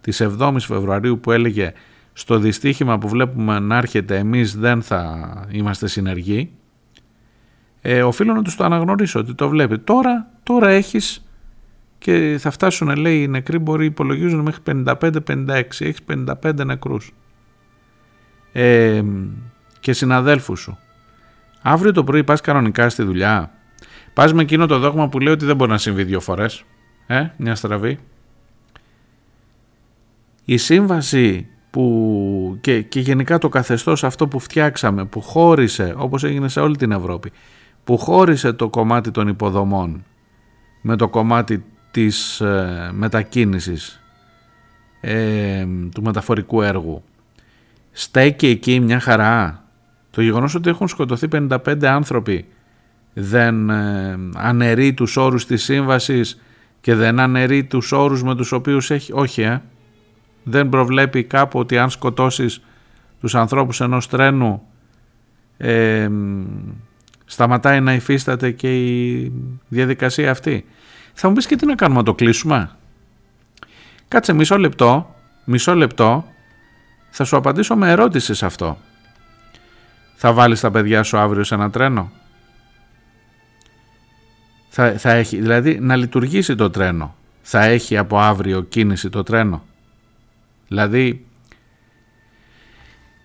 της 0.01 0.21
7ης 0.21 0.57
Φεβρουαρίου 0.59 1.21
που 1.21 1.31
έλεγε 1.31 1.73
στο 2.13 2.39
δυστύχημα 2.39 2.99
που 2.99 3.09
βλέπουμε 3.09 3.59
να 3.59 3.77
έρχεται 3.77 4.19
εμείς 4.19 4.57
δεν 4.57 4.83
θα 4.83 5.31
είμαστε 5.51 5.87
συνεργοί, 5.87 6.51
ε, 7.81 8.03
οφείλω 8.03 8.33
να 8.33 8.43
τους 8.43 8.57
το 8.57 8.65
αναγνωρίσω 8.65 9.21
ότι 9.21 9.35
το 9.35 9.49
βλέπει. 9.49 9.79
Τώρα, 9.79 10.31
τώρα 10.43 10.69
έχεις 10.69 11.24
και 12.05 12.37
θα 12.39 12.51
φτάσουν 12.51 12.97
λέει 12.97 13.23
οι 13.23 13.29
νεκροί 13.29 13.59
μπορεί 13.59 13.85
υπολογίζουν 13.85 14.41
μέχρι 14.41 14.61
55-56, 14.65 15.49
έχεις 15.79 15.99
55 16.09 16.65
νεκρούς. 16.65 17.13
Ε, 18.53 19.03
και 19.81 19.93
συναδέλφους 19.93 20.61
σου. 20.61 20.79
Αύριο 21.63 21.93
το 21.93 22.05
πρωί 22.05 22.25
πας 22.25 22.41
κανονικά 22.41 22.89
στη 22.89 23.03
δουλειά. 23.03 23.53
Πας 24.15 24.33
με 24.33 24.43
εκείνο 24.43 24.67
το 24.67 24.79
δόγμα 24.79 25.09
που 25.09 25.21
λέει 25.21 25.33
ότι 25.33 25.45
δεν 25.45 25.57
μπορεί 25.57 25.71
να 25.71 25.79
συμβεί 25.79 26.05
δύο 26.05 26.21
φορές. 26.21 26.65
Ε, 27.07 27.27
μια 27.37 27.55
στραβή. 27.55 27.99
Η 30.45 30.57
σύμβαση 30.57 31.47
που 31.71 32.59
και, 32.61 32.83
και 32.83 33.01
γενικά 33.01 33.39
το 33.39 33.49
καθεστώς 33.49 34.05
αυτό 34.05 34.29
που 34.29 34.39
φτιάξαμε, 34.39 35.05
που 35.05 35.21
χώρισε, 35.21 35.95
όπως 35.97 36.25
έγινε 36.25 36.49
σε 36.49 36.61
όλη 36.61 36.77
την 36.77 36.93
Ευρώπη, 36.93 37.33
που 37.85 37.99
χώρισε 37.99 38.53
το 38.53 38.69
κομμάτι 38.69 39.11
των 39.11 39.29
υποδομών 39.29 40.05
με 40.83 40.97
το 40.97 41.09
κομμάτι 41.09 41.65
της 41.95 42.41
ε, 42.41 42.91
μετακίνησης 42.93 44.01
ε, 45.01 45.67
του 45.95 46.03
μεταφορικού 46.03 46.63
έργου 46.63 47.03
στέκει 47.93 48.47
εκεί 48.47 48.81
μια 48.81 49.01
χαρά 49.01 49.65
το 50.11 50.23
γεγονός 50.23 50.55
ότι 50.55 50.69
έχουν 50.69 50.89
σκοτωθεί 50.89 51.29
55 51.33 51.85
άνθρωποι 51.85 52.47
δεν 53.15 53.71
ε, 53.71 54.19
αναιρεί 54.35 54.95
τους 54.95 55.17
όρους 55.17 55.47
της 55.47 55.63
σύμβασης 55.63 56.41
και 56.81 56.95
δεν 56.95 57.21
αναιρεί 57.21 57.65
τους 57.65 57.93
όρους 57.93 58.23
με 58.23 58.35
τους 58.35 58.53
οποίους 58.53 58.91
έχει... 58.91 59.13
Όχι, 59.13 59.43
ε. 59.43 59.63
Δεν 60.43 60.69
προβλέπει 60.69 61.25
κάπου 61.25 61.59
ότι 61.59 61.79
αν 61.79 61.91
σκοτώσεις 61.91 62.61
τους 63.21 63.35
ανθρώπους 63.35 63.81
ενός 63.81 64.09
τρένου 64.09 64.63
ε, 65.57 66.09
σταματάει 67.25 67.81
να 67.81 67.95
υφίσταται 67.95 68.51
και 68.51 68.85
η 68.85 69.33
διαδικασία 69.69 70.31
αυτή. 70.31 70.65
Θα 71.15 71.29
μου 71.29 71.35
πεις 71.35 71.47
και 71.47 71.57
τι 71.57 71.67
να 71.67 71.75
κάνουμε, 71.75 71.99
να 71.99 72.05
το 72.05 72.15
κλείσουμε; 72.15 72.71
Κάτσε 74.09 74.33
μισό 74.33 74.59
λεπτό, 74.59 75.15
μισό 75.45 75.75
λεπτό, 75.75 76.25
θα 77.11 77.25
σου 77.25 77.37
απαντήσω 77.37 77.77
με 77.77 77.91
ερώτηση 77.91 78.35
σε 78.35 78.47
αυτό. 78.47 78.79
Θα 80.17 80.33
βάλεις 80.33 80.61
τα 80.61 80.71
παιδιά 80.71 81.03
σου 81.03 81.19
αύριο 81.19 81.45
σε 81.45 81.55
ένα 81.55 81.71
τρένο; 81.71 82.11
Θα, 84.69 84.99
θα 84.99 85.11
έχει, 85.13 85.41
δηλαδή 85.41 85.79
να 85.81 85.97
λειτουργήσει 85.97 86.55
το 86.55 86.71
τρένο. 86.71 87.15
Θα 87.43 87.63
έχει 87.65 87.97
από 87.97 88.19
αύριο 88.19 88.63
κίνηση 88.63 89.09
το 89.09 89.23
τρένο; 89.23 89.65
Δηλαδή, 90.69 91.27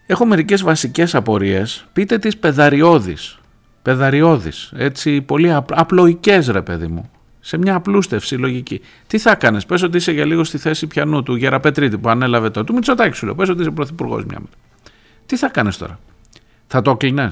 έχω 0.05 0.25
μερικές 0.25 0.61
βασικές 0.61 1.15
απορίες. 1.15 1.85
Πείτε 1.93 2.17
τις 2.17 2.37
πεδαριώδεις. 2.37 3.39
Πεδαριώδεις. 3.81 4.71
Έτσι, 4.75 5.21
πολύ 5.21 5.53
απλοϊκές 5.53 6.47
ρε 6.47 6.61
παιδί 6.61 6.87
μου. 6.87 7.09
Σε 7.49 7.57
μια 7.57 7.75
απλούστευση 7.75 8.35
λογική. 8.35 8.81
Τι 9.07 9.17
θα 9.17 9.31
έκανε, 9.31 9.61
πες 9.67 9.81
ότι 9.81 9.97
είσαι 9.97 10.11
για 10.11 10.25
λίγο 10.25 10.43
στη 10.43 10.57
θέση 10.57 10.87
πιανού 10.87 11.23
του 11.23 11.35
Γεραπετρίτη 11.35 11.97
που 11.97 12.09
ανέλαβε 12.09 12.49
το. 12.49 12.63
Του 12.63 12.73
Μητσοτάκη 12.73 13.15
σου 13.15 13.25
λέω. 13.25 13.35
Πες 13.35 13.49
ότι 13.49 13.61
είσαι 13.61 13.71
πρωθυπουργός 13.71 14.25
μια 14.25 14.39
μέρα. 14.39 14.51
Τι 15.25 15.37
θα 15.37 15.49
κάνεις 15.49 15.77
τώρα; 15.77 15.99
Θα 16.67 16.81
το 16.81 16.97
κλείνε. 16.97 17.27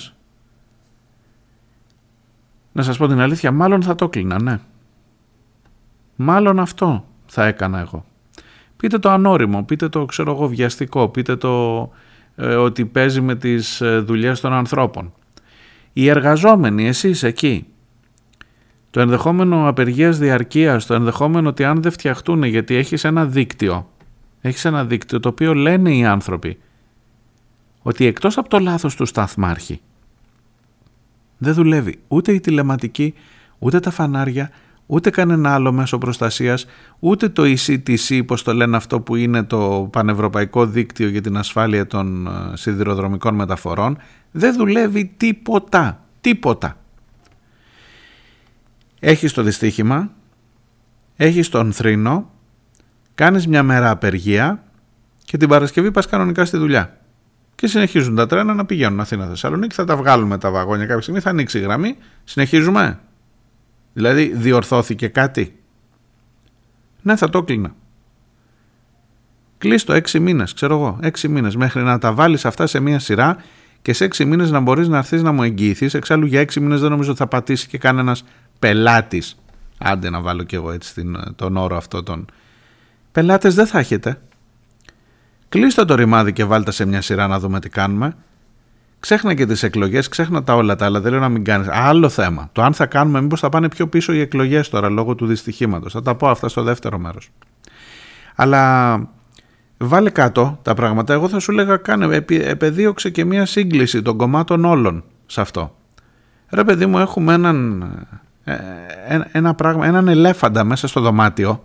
Να 2.71 2.83
σας 2.83 2.97
πω 2.97 3.07
την 3.07 3.19
αλήθεια, 3.19 3.51
μάλλον 3.51 3.81
θα 3.81 3.95
το 3.95 4.09
κλείνα, 4.09 4.41
ναι. 4.41 4.59
Μάλλον 6.15 6.59
αυτό 6.59 7.05
θα 7.25 7.45
έκανα 7.45 7.79
εγώ. 7.79 8.05
Πείτε 8.77 8.99
το 8.99 9.09
ανώριμο, 9.09 9.63
πείτε 9.63 9.89
το 9.89 10.05
ξέρω 10.05 10.31
εγώ 10.31 10.47
βιαστικό, 10.47 11.07
πείτε 11.07 11.35
το 11.35 11.81
ε, 12.35 12.55
ότι 12.55 12.85
παίζει 12.85 13.21
με 13.21 13.35
τις 13.35 13.81
ε, 13.81 13.97
δουλειές 13.99 14.39
των 14.39 14.53
ανθρώπων. 14.53 15.13
Οι 15.93 16.07
εργαζόμενοι, 16.07 16.87
εσείς 16.87 17.23
εκεί, 17.23 17.65
το 18.97 19.03
ενδεχόμενο 19.03 19.67
απεργίας 19.67 20.17
διαρκείας, 20.17 20.85
το 20.85 20.93
ενδεχόμενο 20.93 21.49
ότι 21.49 21.63
αν 21.63 21.81
δεν 21.81 21.91
φτιαχτούν 21.91 22.43
γιατί 22.43 22.75
έχεις 22.75 23.03
ένα 23.03 23.25
δίκτυο, 23.25 23.89
έχεις 24.41 24.65
ένα 24.65 24.85
δίκτυο 24.85 25.19
το 25.19 25.29
οποίο 25.29 25.53
λένε 25.53 25.95
οι 25.95 26.05
άνθρωποι 26.05 26.59
ότι 27.81 28.05
εκτός 28.05 28.37
από 28.37 28.49
το 28.49 28.59
λάθος 28.59 28.95
του 28.95 29.05
σταθμάρχη 29.05 29.81
δεν 31.37 31.53
δουλεύει 31.53 31.99
ούτε 32.07 32.31
η 32.31 32.39
τηλεματική, 32.39 33.13
ούτε 33.59 33.79
τα 33.79 33.91
φανάρια, 33.91 34.49
ούτε 34.85 35.09
κανένα 35.09 35.53
άλλο 35.53 35.71
μέσο 35.71 35.97
προστασίας, 35.97 36.65
ούτε 36.99 37.29
το 37.29 37.43
ECTC, 37.45 38.19
όπως 38.21 38.43
το 38.43 38.53
λένε 38.53 38.75
αυτό 38.75 39.01
που 39.01 39.15
είναι 39.15 39.43
το 39.43 39.89
Πανευρωπαϊκό 39.91 40.65
Δίκτυο 40.65 41.07
για 41.07 41.21
την 41.21 41.37
Ασφάλεια 41.37 41.87
των 41.87 42.27
ε, 42.27 42.31
Σιδηροδρομικών 42.53 43.35
Μεταφορών, 43.35 43.97
δεν 44.31 44.55
δουλεύει 44.55 45.13
τίποτα, 45.17 46.03
τίποτα. 46.21 46.77
Έχεις 48.99 49.33
το 49.33 49.43
δυστύχημα, 49.43 50.11
έχεις 51.15 51.49
τον 51.49 51.73
θρήνο, 51.73 52.31
κάνεις 53.15 53.47
μια 53.47 53.63
μέρα 53.63 53.89
απεργία 53.89 54.63
και 55.23 55.37
την 55.37 55.49
Παρασκευή 55.49 55.91
πας 55.91 56.07
κανονικά 56.07 56.45
στη 56.45 56.57
δουλειά. 56.57 56.97
Και 57.55 57.67
συνεχίζουν 57.67 58.15
τα 58.15 58.25
τρένα 58.25 58.53
να 58.53 58.65
πηγαίνουν 58.65 58.99
Αθήνα 58.99 59.27
Θεσσαλονίκη, 59.27 59.75
θα 59.75 59.85
τα 59.85 59.97
βγάλουμε 59.97 60.37
τα 60.37 60.51
βαγόνια 60.51 60.85
κάποια 60.85 61.01
στιγμή, 61.01 61.19
θα 61.19 61.29
ανοίξει 61.29 61.57
η 61.57 61.61
γραμμή, 61.61 61.97
συνεχίζουμε. 62.23 62.99
Δηλαδή 63.93 64.33
διορθώθηκε 64.35 65.07
κάτι; 65.07 65.59
Ναι, 67.01 67.15
θα 67.15 67.29
το 67.29 67.43
κλείνα. 67.43 67.75
Κλείστο 69.57 69.93
έξι 69.93 70.19
μήνες, 70.19 70.53
ξέρω 70.53 70.75
εγώ, 70.75 70.99
έξι 71.01 71.27
μήνες 71.27 71.55
μέχρι 71.55 71.81
να 71.81 71.97
τα 71.97 72.13
βάλεις 72.13 72.45
αυτά 72.45 72.67
σε 72.67 72.79
μία 72.79 72.99
σειρά 72.99 73.37
και 73.81 73.93
σε 73.93 74.03
έξι 74.03 74.25
μήνες 74.25 74.51
να 74.51 74.59
μπορείς 74.59 74.87
να 74.87 74.97
έρθεις 74.97 75.21
να 75.21 75.31
μου 75.31 75.43
εγγυηθείς. 75.43 75.93
Εξάλλου 75.93 76.25
για 76.25 76.39
έξι 76.39 76.59
μήνες 76.59 76.81
δεν 76.81 76.89
νομίζω 76.89 77.09
ότι 77.09 77.19
θα 77.19 77.27
πατήσει 77.27 77.67
και 77.67 77.77
κανένας 77.77 78.23
πελάτης. 78.59 79.35
Άντε 79.77 80.09
να 80.09 80.21
βάλω 80.21 80.43
κι 80.43 80.55
εγώ 80.55 80.71
έτσι 80.71 81.11
τον 81.35 81.57
όρο 81.57 81.77
αυτό 81.77 82.03
τον... 82.03 82.25
Πελάτες 83.11 83.55
δεν 83.55 83.67
θα 83.67 83.79
έχετε. 83.79 84.21
Κλείστε 85.49 85.85
το 85.85 85.95
ρημάδι 85.95 86.33
και 86.33 86.43
βάλτε 86.43 86.71
σε 86.71 86.85
μια 86.85 87.01
σειρά 87.01 87.27
να 87.27 87.39
δούμε 87.39 87.59
τι 87.59 87.69
κάνουμε. 87.69 88.15
Ξέχνα 88.99 89.33
και 89.33 89.45
τις 89.45 89.63
εκλογές, 89.63 90.07
ξέχνα 90.07 90.43
τα 90.43 90.55
όλα 90.55 90.75
τα 90.75 90.85
άλλα. 90.85 91.01
Δεν 91.01 91.11
λέω 91.11 91.19
να 91.21 91.29
μην 91.29 91.43
κάνεις. 91.43 91.67
Άλλο 91.67 92.09
θέμα. 92.09 92.49
Το 92.51 92.61
αν 92.61 92.73
θα 92.73 92.85
κάνουμε, 92.85 93.21
μήπως 93.21 93.39
θα 93.39 93.49
πάνε 93.49 93.69
πιο 93.69 93.87
πίσω 93.87 94.13
οι 94.13 94.19
εκλογές 94.19 94.69
τώρα 94.69 94.89
λόγω 94.89 95.15
του 95.15 95.25
δυστυχήματος. 95.25 95.93
Θα 95.93 96.01
τα 96.01 96.15
πω 96.15 96.27
αυτά 96.29 96.49
στο 96.49 96.63
δεύτερο 96.63 96.97
μέρος. 96.97 97.29
Αλλά 98.35 98.95
βάλε 99.77 100.09
κάτω 100.09 100.59
τα 100.61 100.73
πράγματα. 100.73 101.13
Εγώ 101.13 101.29
θα 101.29 101.39
σου 101.39 101.51
λέγα 101.51 101.77
κάνε, 101.77 102.25
επεδίωξε 102.29 103.09
και 103.09 103.25
μια 103.25 103.45
σύγκληση 103.45 104.01
των 104.01 104.17
κομμάτων 104.17 104.65
όλων 104.65 105.03
σε 105.25 105.41
αυτό. 105.41 105.75
Ρε 106.49 106.63
παιδί 106.63 106.85
μου 106.85 106.99
έχουμε 106.99 107.33
έναν, 107.33 107.81
ε, 107.81 108.19
ένα 109.31 109.53
πράγμα, 109.53 109.85
έναν 109.85 110.07
ελέφαντα 110.07 110.63
μέσα 110.63 110.87
στο 110.87 111.01
δωμάτιο 111.01 111.63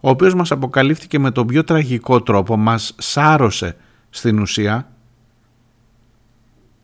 ο 0.00 0.08
οποίος 0.08 0.34
μας 0.34 0.50
αποκαλύφθηκε 0.50 1.18
με 1.18 1.30
τον 1.30 1.46
πιο 1.46 1.64
τραγικό 1.64 2.22
τρόπο, 2.22 2.56
μας 2.56 2.94
σάρωσε 2.98 3.76
στην 4.10 4.38
ουσία. 4.38 4.88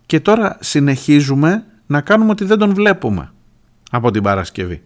Και 0.07 0.21
τώρα 0.21 0.57
συνεχίζουμε 0.61 1.65
να 1.87 2.01
κάνουμε 2.01 2.31
ότι 2.31 2.45
δεν 2.45 2.59
τον 2.59 2.75
βλέπουμε 2.75 3.33
από 3.91 4.11
την 4.11 4.23
Παρασκευή. 4.23 4.83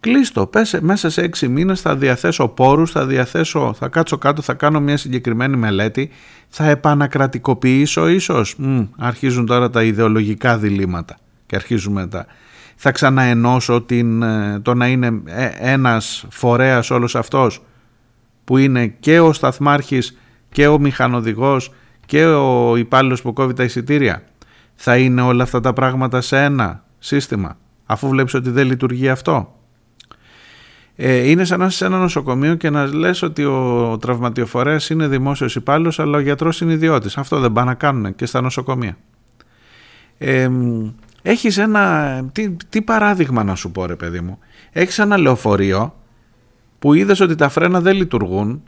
Κλείστο, 0.00 0.46
πέσε 0.46 0.80
μέσα 0.82 1.10
σε 1.10 1.22
έξι 1.22 1.48
μήνες 1.48 1.80
θα 1.80 1.96
διαθέσω 1.96 2.48
πόρους, 2.48 2.90
θα 2.90 3.06
διαθέσω, 3.06 3.74
θα 3.78 3.88
κάτσω 3.88 4.18
κάτω, 4.18 4.42
θα 4.42 4.54
κάνω 4.54 4.80
μια 4.80 4.96
συγκεκριμένη 4.96 5.56
μελέτη, 5.56 6.10
θα 6.48 6.64
επανακρατικοποιήσω 6.68 8.08
ίσως, 8.08 8.54
Μ, 8.58 8.82
αρχίζουν 8.98 9.46
τώρα 9.46 9.70
τα 9.70 9.82
ιδεολογικά 9.82 10.58
διλήμματα 10.58 11.16
και 11.50 11.56
αρχίζουμε 11.56 12.06
τα... 12.06 12.26
Θα 12.76 12.90
ξαναενώσω 12.90 13.82
την, 13.82 14.22
ε, 14.22 14.60
το 14.60 14.74
να 14.74 14.86
είναι 14.86 15.22
ε, 15.24 15.50
ένας 15.58 16.26
φορέας 16.30 16.90
όλος 16.90 17.16
αυτός 17.16 17.62
που 18.44 18.56
είναι 18.56 18.86
και 18.86 19.20
ο 19.20 19.32
σταθμάρχης 19.32 20.18
και 20.50 20.66
ο 20.66 20.78
μηχανοδηγός 20.78 21.72
και 22.06 22.24
ο 22.24 22.76
υπάλληλος 22.76 23.22
που 23.22 23.32
κόβει 23.32 23.52
τα 23.52 23.64
εισιτήρια. 23.64 24.22
Θα 24.74 24.96
είναι 24.96 25.22
όλα 25.22 25.42
αυτά 25.42 25.60
τα 25.60 25.72
πράγματα 25.72 26.20
σε 26.20 26.42
ένα 26.42 26.84
σύστημα 26.98 27.56
αφού 27.86 28.08
βλέπεις 28.08 28.34
ότι 28.34 28.50
δεν 28.50 28.66
λειτουργεί 28.66 29.08
αυτό. 29.08 29.54
Ε, 30.96 31.30
είναι 31.30 31.44
σαν 31.44 31.58
να 31.58 31.66
είσαι 31.66 31.76
σε 31.76 31.84
ένα 31.84 31.98
νοσοκομείο 31.98 32.54
και 32.54 32.70
να 32.70 32.94
λες 32.94 33.22
ότι 33.22 33.44
ο 33.44 33.98
τραυματιοφορέας 34.00 34.90
είναι 34.90 35.08
δημόσιος 35.08 35.54
υπάλληλος 35.56 35.98
αλλά 35.98 36.16
ο 36.16 36.20
γιατρός 36.20 36.60
είναι 36.60 36.72
ιδιώτης. 36.72 37.16
Αυτό 37.16 37.40
δεν 37.40 37.52
πάνε 37.52 37.68
να 37.68 37.74
κάνουν 37.74 38.14
και 38.14 38.26
στα 38.26 38.40
νοσοκομεία. 38.40 38.96
Ε, 40.18 40.50
έχεις 41.22 41.58
ένα... 41.58 42.24
Τι, 42.32 42.56
τι 42.68 42.82
παράδειγμα 42.82 43.44
να 43.44 43.54
σου 43.54 43.70
πω 43.70 43.86
ρε 43.86 43.96
παιδί 43.96 44.20
μου. 44.20 44.38
Έχεις 44.72 44.98
ένα 44.98 45.16
λεωφορείο 45.16 45.94
που 46.78 46.94
είδες 46.94 47.20
ότι 47.20 47.34
τα 47.34 47.48
φρένα 47.48 47.80
δεν 47.80 47.96
λειτουργούν 47.96 48.62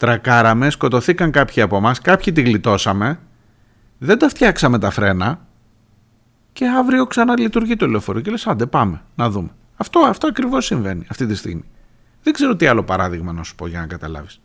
τρακάραμε, 0.00 0.70
σκοτωθήκαν 0.70 1.30
κάποιοι 1.30 1.62
από 1.62 1.76
εμάς, 1.76 2.00
κάποιοι 2.00 2.32
τη 2.32 2.42
γλιτώσαμε, 2.42 3.20
δεν 3.98 4.18
τα 4.18 4.28
φτιάξαμε 4.28 4.78
τα 4.78 4.90
φρένα 4.90 5.46
και 6.52 6.66
αύριο 6.68 7.06
ξαναλειτουργεί 7.06 7.76
το 7.76 7.86
λεωφορείο 7.86 8.22
και 8.22 8.30
λες 8.30 8.46
άντε 8.46 8.66
πάμε 8.66 9.02
να 9.14 9.30
δούμε. 9.30 9.48
Αυτό, 9.76 10.00
αυτό 10.00 10.26
ακριβώς 10.26 10.64
συμβαίνει 10.64 11.06
αυτή 11.08 11.26
τη 11.26 11.34
στιγμή. 11.34 11.64
Δεν 12.22 12.32
ξέρω 12.32 12.56
τι 12.56 12.66
άλλο 12.66 12.82
παράδειγμα 12.82 13.32
να 13.32 13.42
σου 13.42 13.54
πω 13.54 13.66
για 13.66 13.80
να 13.80 13.86
καταλάβεις. 13.86 14.40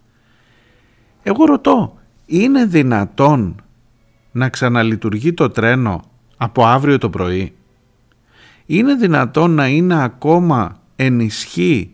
Εγώ 1.23 1.45
ρωτώ, 1.45 1.97
είναι 2.25 2.65
δυνατόν 2.65 3.63
να 4.31 4.49
ξαναλειτουργεί 4.49 5.33
το 5.33 5.49
τρένο 5.49 6.01
από 6.37 6.65
αύριο 6.65 6.97
το 6.97 7.09
πρωί. 7.09 7.53
Είναι 8.65 8.93
δυνατόν 8.93 9.51
να 9.51 9.67
είναι 9.67 10.03
ακόμα 10.03 10.79
ενισχύ 10.95 11.91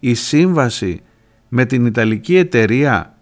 η 0.00 0.14
σύμβαση 0.14 1.00
με 1.48 1.64
την 1.64 1.86
Ιταλική 1.86 2.36
εταιρεία 2.36 3.14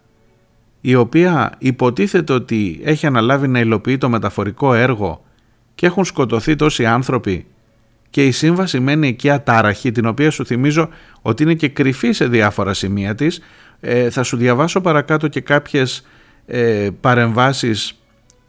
η 0.81 0.95
οποία 0.95 1.53
υποτίθεται 1.57 2.33
ότι 2.33 2.79
έχει 2.83 3.05
αναλάβει 3.05 3.47
να 3.47 3.59
υλοποιεί 3.59 3.97
το 3.97 4.09
μεταφορικό 4.09 4.73
έργο 4.73 5.23
και 5.75 5.85
έχουν 5.85 6.05
σκοτωθεί 6.05 6.55
τόσοι 6.55 6.85
άνθρωποι 6.85 7.45
και 8.09 8.25
η 8.25 8.31
σύμβαση 8.31 8.79
μένει 8.79 9.07
εκεί 9.07 9.29
ατάραχη 9.29 9.91
την 9.91 10.05
οποία 10.05 10.31
σου 10.31 10.45
θυμίζω 10.45 10.89
ότι 11.21 11.43
είναι 11.43 11.53
και 11.53 11.69
κρυφή 11.69 12.11
σε 12.11 12.27
διάφορα 12.27 12.73
σημεία 12.73 13.15
της 13.15 13.41
ε, 13.79 14.09
θα 14.09 14.23
σου 14.23 14.37
διαβάσω 14.37 14.81
παρακάτω 14.81 15.27
και 15.27 15.41
κάποιες 15.41 16.07
ε, 16.45 16.89
παρεμβάσεις 17.01 17.98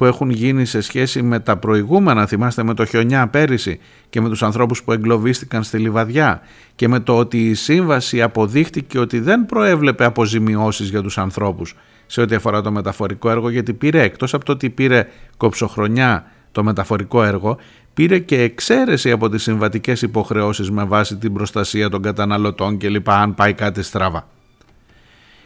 που 0.01 0.07
έχουν 0.07 0.31
γίνει 0.31 0.65
σε 0.65 0.81
σχέση 0.81 1.23
με 1.23 1.41
τα 1.41 1.57
προηγούμενα, 1.57 2.27
θυμάστε 2.27 2.63
με 2.63 2.75
το 2.75 2.85
χιονιά 2.85 3.29
πέρυσι 3.29 3.79
και 4.11 4.21
με 4.21 4.29
τους 4.29 4.43
ανθρώπους 4.43 4.83
που 4.83 4.93
εγκλωβίστηκαν 4.93 5.63
στη 5.63 5.79
Λιβαδιά 5.79 6.41
και 6.75 6.89
με 6.89 7.01
το 7.01 7.17
ότι 7.17 7.49
η 7.49 7.55
σύμβαση 7.55 8.23
αποδείχτηκε 8.23 8.99
ότι 8.99 9.19
δεν 9.21 9.47
προέβλεπε 9.47 10.05
αποζημιώσεις 10.05 10.89
για 10.89 11.03
τους 11.03 11.19
ανθρώπους 11.19 11.77
σε 12.07 12.21
ό,τι 12.21 12.35
αφορά 12.35 12.61
το 12.63 12.71
μεταφορικό 12.71 13.31
έργο 13.31 13.51
γιατί 13.51 13.73
πήρε 13.73 14.03
εκτός 14.03 14.35
από 14.35 14.45
το 14.45 14.53
ότι 14.53 14.71
πήρε 14.71 15.07
κοψοχρονιά 15.37 16.25
το 16.53 16.65
μεταφορικό 16.65 17.25
έργο 17.25 17.59
πήρε 17.95 18.19
και 18.19 18.41
εξαίρεση 18.41 19.11
από 19.11 19.29
τις 19.29 19.43
συμβατικές 19.43 20.03
υποχρεώσεις 20.03 20.71
με 20.71 20.85
βάση 20.85 21.17
την 21.17 21.33
προστασία 21.33 21.89
των 21.89 22.03
καταναλωτών 22.03 22.79
κλπ 22.79 23.11
αν 23.11 23.35
πάει 23.35 23.53
κάτι 23.53 23.83
στραβά. 23.83 24.29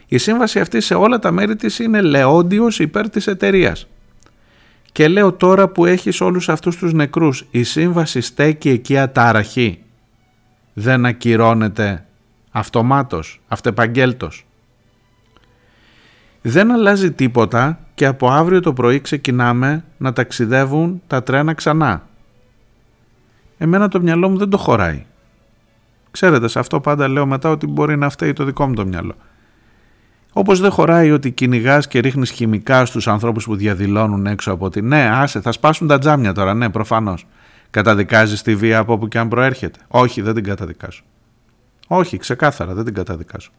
Η 0.06 0.18
σύμβαση 0.18 0.60
αυτή 0.60 0.80
σε 0.80 0.94
όλα 0.94 1.18
τα 1.18 1.30
μέρη 1.30 1.56
της 1.56 1.78
είναι 1.78 2.00
λεόντιος 2.00 2.78
υπέρ 2.78 3.08
της 3.08 3.26
εταιρείας. 3.26 3.86
Και 4.94 5.08
λέω 5.08 5.32
τώρα 5.32 5.68
που 5.68 5.84
έχεις 5.84 6.20
όλους 6.20 6.48
αυτούς 6.48 6.76
τους 6.76 6.92
νεκρούς, 6.92 7.46
η 7.50 7.62
σύμβαση 7.62 8.20
στέκει 8.20 8.68
εκεί 8.68 8.98
ατάραχη. 8.98 9.82
Δεν 10.72 11.06
ακυρώνεται 11.06 12.06
αυτομάτως, 12.50 13.40
αυτεπαγγέλτος. 13.48 14.46
Δεν 16.42 16.72
αλλάζει 16.72 17.12
τίποτα 17.12 17.78
και 17.94 18.06
από 18.06 18.30
αύριο 18.30 18.60
το 18.60 18.72
πρωί 18.72 19.00
ξεκινάμε 19.00 19.84
να 19.96 20.12
ταξιδεύουν 20.12 21.02
τα 21.06 21.22
τρένα 21.22 21.54
ξανά. 21.54 22.06
Εμένα 23.58 23.88
το 23.88 24.00
μυαλό 24.00 24.28
μου 24.28 24.38
δεν 24.38 24.50
το 24.50 24.56
χωράει. 24.56 25.04
Ξέρετε, 26.10 26.48
σε 26.48 26.58
αυτό 26.58 26.80
πάντα 26.80 27.08
λέω 27.08 27.26
μετά 27.26 27.50
ότι 27.50 27.66
μπορεί 27.66 27.96
να 27.96 28.08
φταίει 28.08 28.32
το 28.32 28.44
δικό 28.44 28.68
μου 28.68 28.74
το 28.74 28.86
μυαλό. 28.86 29.14
Όπως 30.36 30.60
δεν 30.60 30.70
χωράει 30.70 31.10
ότι 31.10 31.30
κυνηγάς 31.30 31.88
και 31.88 32.00
ρίχνεις 32.00 32.30
χημικά 32.30 32.84
στους 32.84 33.08
ανθρώπους 33.08 33.44
που 33.44 33.56
διαδηλώνουν 33.56 34.26
έξω 34.26 34.52
από 34.52 34.70
τη. 34.70 34.82
Ναι, 34.82 35.10
άσε, 35.12 35.40
θα 35.40 35.52
σπάσουν 35.52 35.86
τα 35.86 35.98
τζάμια 35.98 36.32
τώρα, 36.32 36.54
ναι, 36.54 36.70
προφανώς. 36.70 37.26
Καταδικάζεις 37.70 38.42
τη 38.42 38.54
βία 38.54 38.78
από 38.78 38.92
όπου 38.92 39.08
και 39.08 39.18
αν 39.18 39.28
προέρχεται. 39.28 39.78
Όχι, 39.88 40.20
δεν 40.20 40.34
την 40.34 40.44
καταδικάζω. 40.44 41.02
Όχι, 41.86 42.16
ξεκάθαρα, 42.16 42.74
δεν 42.74 42.84
την 42.84 42.94
καταδικάζω. 42.94 43.50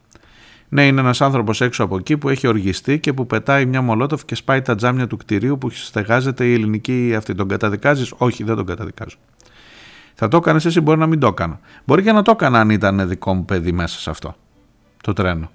Ναι, 0.68 0.86
είναι 0.86 1.00
ένας 1.00 1.20
άνθρωπος 1.20 1.60
έξω 1.60 1.84
από 1.84 1.96
εκεί 1.96 2.16
που 2.18 2.28
έχει 2.28 2.46
οργιστεί 2.46 3.00
και 3.00 3.12
που 3.12 3.26
πετάει 3.26 3.66
μια 3.66 3.82
μολότοφ 3.82 4.24
και 4.24 4.34
σπάει 4.34 4.62
τα 4.62 4.74
τζάμια 4.74 5.06
του 5.06 5.16
κτηρίου 5.16 5.58
που 5.58 5.70
στεγάζεται 5.70 6.44
η 6.44 6.52
ελληνική 6.52 7.14
αυτή. 7.16 7.34
Τον 7.34 7.48
καταδικάζεις, 7.48 8.12
Όχι, 8.16 8.44
δεν 8.44 8.56
τον 8.56 8.66
καταδικάζω. 8.66 9.16
Θα 10.14 10.28
το 10.28 10.36
έκανες 10.36 10.64
εσύ, 10.64 10.80
μπορεί 10.80 10.98
να 10.98 11.06
μην 11.06 11.20
το 11.20 11.26
έκανα. 11.26 11.60
Μπορεί 11.84 12.02
και 12.02 12.12
να 12.12 12.22
το 12.22 12.30
έκανα 12.30 12.60
αν 12.60 12.70
ήταν 12.70 13.08
δικό 13.08 13.34
μου 13.34 13.44
παιδί 13.44 13.72
μέσα 13.72 13.98
σε 13.98 14.10
αυτό. 14.10 14.36
Το 15.02 15.12
τρένο. 15.12 15.50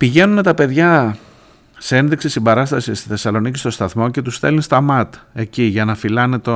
Πηγαίνουν 0.00 0.42
τα 0.42 0.54
παιδιά 0.54 1.16
σε 1.78 1.96
ένδειξη 1.96 2.28
συμπαράστασης 2.28 2.98
στη 2.98 3.08
Θεσσαλονίκη 3.08 3.58
στο 3.58 3.70
σταθμό 3.70 4.10
και 4.10 4.22
τους 4.22 4.34
στέλνει 4.34 4.62
στα 4.62 4.80
ΜΑΤ 4.80 5.14
εκεί 5.32 5.62
για 5.62 5.84
να 5.84 5.94
φυλάνε 5.94 6.38
το, 6.38 6.54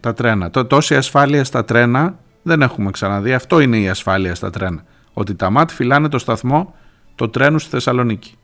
τα 0.00 0.14
τρένα. 0.14 0.50
Το, 0.50 0.64
τόση 0.64 0.96
ασφάλεια 0.96 1.44
στα 1.44 1.64
τρένα 1.64 2.18
δεν 2.42 2.62
έχουμε 2.62 2.90
ξαναδεί. 2.90 3.32
Αυτό 3.32 3.60
είναι 3.60 3.78
η 3.78 3.88
ασφάλεια 3.88 4.34
στα 4.34 4.50
τρένα. 4.50 4.84
Ότι 5.12 5.34
τα 5.34 5.50
ΜΑΤ 5.50 5.70
φυλάνε 5.70 6.08
το 6.08 6.18
σταθμό 6.18 6.74
το 7.14 7.28
τρένου 7.28 7.58
στη 7.58 7.70
Θεσσαλονίκη. 7.70 8.34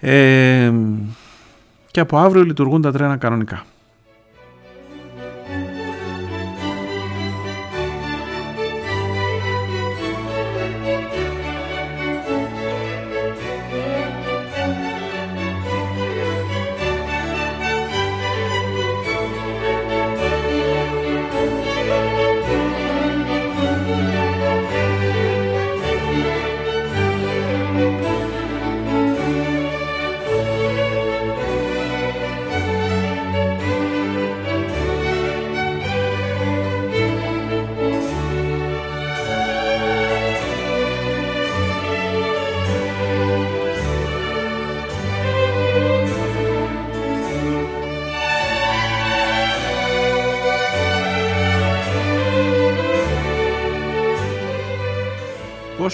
Ε, 0.00 0.72
και 1.90 2.00
από 2.00 2.18
αύριο 2.18 2.44
λειτουργούν 2.44 2.82
τα 2.82 2.92
τρένα 2.92 3.16
κανονικά. 3.16 3.64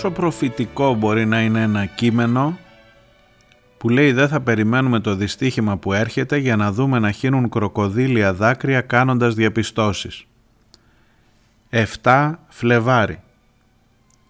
Πόσο 0.03 0.15
προφητικό 0.15 0.95
μπορεί 0.95 1.27
να 1.27 1.43
είναι 1.43 1.63
ένα 1.63 1.85
κείμενο 1.85 2.59
που 3.79 3.89
λέει 3.89 4.13
δεν 4.13 4.29
θα 4.29 4.41
περιμένουμε 4.41 5.01
το 5.01 5.15
δυστύχημα 5.15 5.77
που 5.77 5.93
έρχεται 5.93 6.37
για 6.37 6.57
να 6.57 6.73
δούμε 6.73 6.99
να 6.99 7.11
χύνουν 7.11 7.49
κροκοδίλια 7.49 8.35
δάκρυα 8.35 8.81
κάνοντας 8.81 9.35
διαπιστώσεις. 9.35 10.25
7 12.03 12.33
Φλεβάρι 12.49 13.21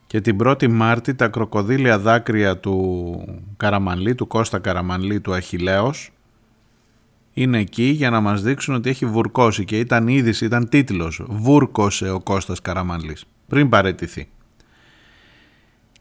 και 0.06 0.20
την 0.20 0.38
1η 0.44 0.68
Μάρτη 0.68 1.14
τα 1.14 1.28
κροκοδίλια 1.28 1.98
δάκρυα 1.98 2.58
του 2.58 3.24
Καραμανλή, 3.56 4.14
του 4.14 4.26
Κώστα 4.26 4.58
Καραμανλή 4.58 5.20
του 5.20 5.34
Αχιλέως 5.34 6.10
είναι 7.32 7.58
εκεί 7.58 7.84
για 7.84 8.10
να 8.10 8.20
μας 8.20 8.42
δείξουν 8.42 8.74
ότι 8.74 8.90
έχει 8.90 9.06
βουρκώσει 9.06 9.64
και 9.64 9.78
ήταν 9.78 10.08
είδηση, 10.08 10.44
ήταν 10.44 10.68
τίτλος 10.68 11.22
«Βούρκωσε 11.28 12.10
ο 12.10 12.20
Κώστας 12.20 12.60
Καραμανλής» 12.60 13.24
πριν 13.48 13.68
παρετηθεί. 13.68 14.28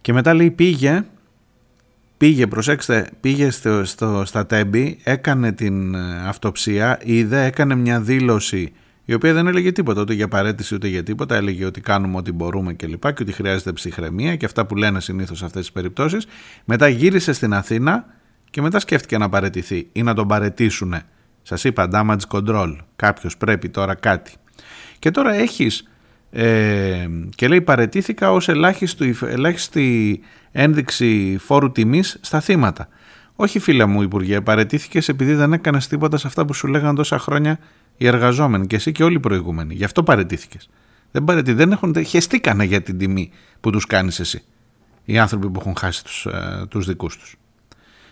Και 0.10 0.16
μετά 0.16 0.34
λέει 0.34 0.52
πήγε, 0.52 1.06
πήγε, 2.18 2.48
προσέξτε, 2.48 3.10
πήγε 3.22 3.50
στο, 3.50 3.86
στο, 3.86 4.24
στα 4.26 4.46
τέμπη, 4.46 5.00
έκανε 5.04 5.52
την 5.52 5.96
ε, 5.96 6.28
αυτοψία, 6.28 7.00
είδε, 7.04 7.46
έκανε 7.46 7.76
μια 7.76 8.02
δήλωση 8.02 8.74
η 9.06 9.14
οποία 9.14 9.34
δεν 9.34 9.48
έλεγε 9.48 9.72
τίποτα 9.72 10.02
ούτε 10.02 10.14
για 10.14 10.28
παρέτηση 10.28 10.76
ούτε 10.76 10.88
για 10.88 11.04
τίποτα, 11.04 11.36
έλεγε 11.36 11.66
ότι 11.66 11.82
κάνουμε 11.82 12.18
ό,τι 12.18 12.32
μπορούμε 12.32 12.74
και 12.74 12.88
λοιπά 12.88 13.12
και 13.12 13.24
ότι 13.24 13.32
χρειάζεται 13.32 13.72
ψυχραιμία 13.72 14.36
και 14.36 14.46
αυτά 14.46 14.66
που 14.66 14.76
λένε 14.76 15.02
συνήθως 15.02 15.38
σε 15.38 15.46
αυτές 15.46 15.62
τις 15.62 15.72
περιπτώσεις. 15.72 16.28
Μετά 16.66 16.88
γύρισε 16.88 17.34
στην 17.34 17.54
Αθήνα 17.54 18.06
και 18.50 18.62
μετά 18.62 18.80
σκέφτηκε 18.80 19.18
να 19.18 19.30
παρετηθεί 19.30 19.90
ή 19.92 20.04
να 20.04 20.14
τον 20.14 20.28
παρετήσουν. 20.28 20.96
Σας 21.42 21.64
είπα 21.64 21.88
damage 21.94 22.40
control, 22.40 22.76
κάποιος 22.96 23.38
πρέπει 23.38 23.70
τώρα 23.70 23.96
κάτι. 23.96 24.34
Και 25.00 25.12
τώρα 25.12 25.34
έχεις 25.34 25.90
ε, 26.32 27.08
και 27.36 27.48
λέει 27.48 27.62
παρετήθηκα 27.62 28.32
ως 28.32 28.48
ελάχιστη, 28.48 29.16
ελάχιστη 29.22 30.20
ένδειξη 30.52 31.38
φόρου 31.40 31.72
τιμής 31.72 32.18
στα 32.22 32.40
θύματα. 32.40 32.88
Όχι 33.36 33.60
φίλε 33.60 33.86
μου 33.86 34.02
Υπουργέ, 34.02 34.42
παρετήθηκες 34.42 35.10
επειδή 35.10 35.34
δεν 35.34 35.54
έκανες 35.54 35.88
τίποτα 35.88 36.18
σε 36.18 36.28
αυτά 36.28 36.46
που 36.46 36.54
σου 36.54 36.68
λέγανε 36.68 36.96
τόσα 36.96 37.20
χρόνια 37.20 37.60
οι 37.98 38.08
εργαζόμενοι 38.08 38.68
και 38.68 38.76
εσύ 38.76 38.92
και 38.92 39.04
όλοι 39.04 39.16
οι 39.16 39.20
προηγούμενοι. 39.20 39.74
Γι' 39.74 39.84
αυτό 39.84 40.04
παρετήθηκες. 40.04 40.70
Δεν, 41.12 41.24
παρετή, 41.24 41.54
δεν 41.54 41.72
έχουν, 41.72 42.06
χεστήκανε 42.06 42.64
για 42.64 42.82
την 42.82 42.98
τιμή 42.98 43.32
που 43.60 43.70
τους 43.70 43.86
κάνεις 43.86 44.20
εσύ. 44.20 44.44
Οι 45.06 45.18
άνθρωποι 45.18 45.50
που 45.50 45.60
έχουν 45.60 45.76
χάσει 45.76 46.04
τους, 46.04 46.26
ε, 46.26 46.66
τους 46.70 46.86
δικούς 46.86 47.18
τους. 47.18 47.36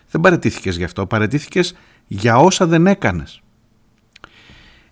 Δεν 0.09 0.21
παρετήθηκες 0.21 0.77
γι' 0.77 0.83
αυτό, 0.83 1.05
παρετήθηκες 1.05 1.75
για 2.07 2.37
όσα 2.37 2.65
δεν 2.67 2.87
έκανες. 2.87 3.41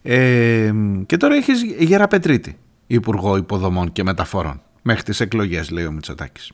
Ε, 0.01 0.73
και 1.05 1.17
τώρα 1.17 1.35
έχεις 1.35 1.63
Γεραπετρίτη 1.79 2.57
Υπουργό 2.87 3.37
Υποδομών 3.37 3.91
και 3.91 4.03
Μεταφορών. 4.03 4.61
Μέχρι 4.81 5.03
τις 5.03 5.19
εκλογές 5.19 5.69
λέει 5.69 5.85
ο 5.85 5.91
Μητσοτάκης. 5.91 6.51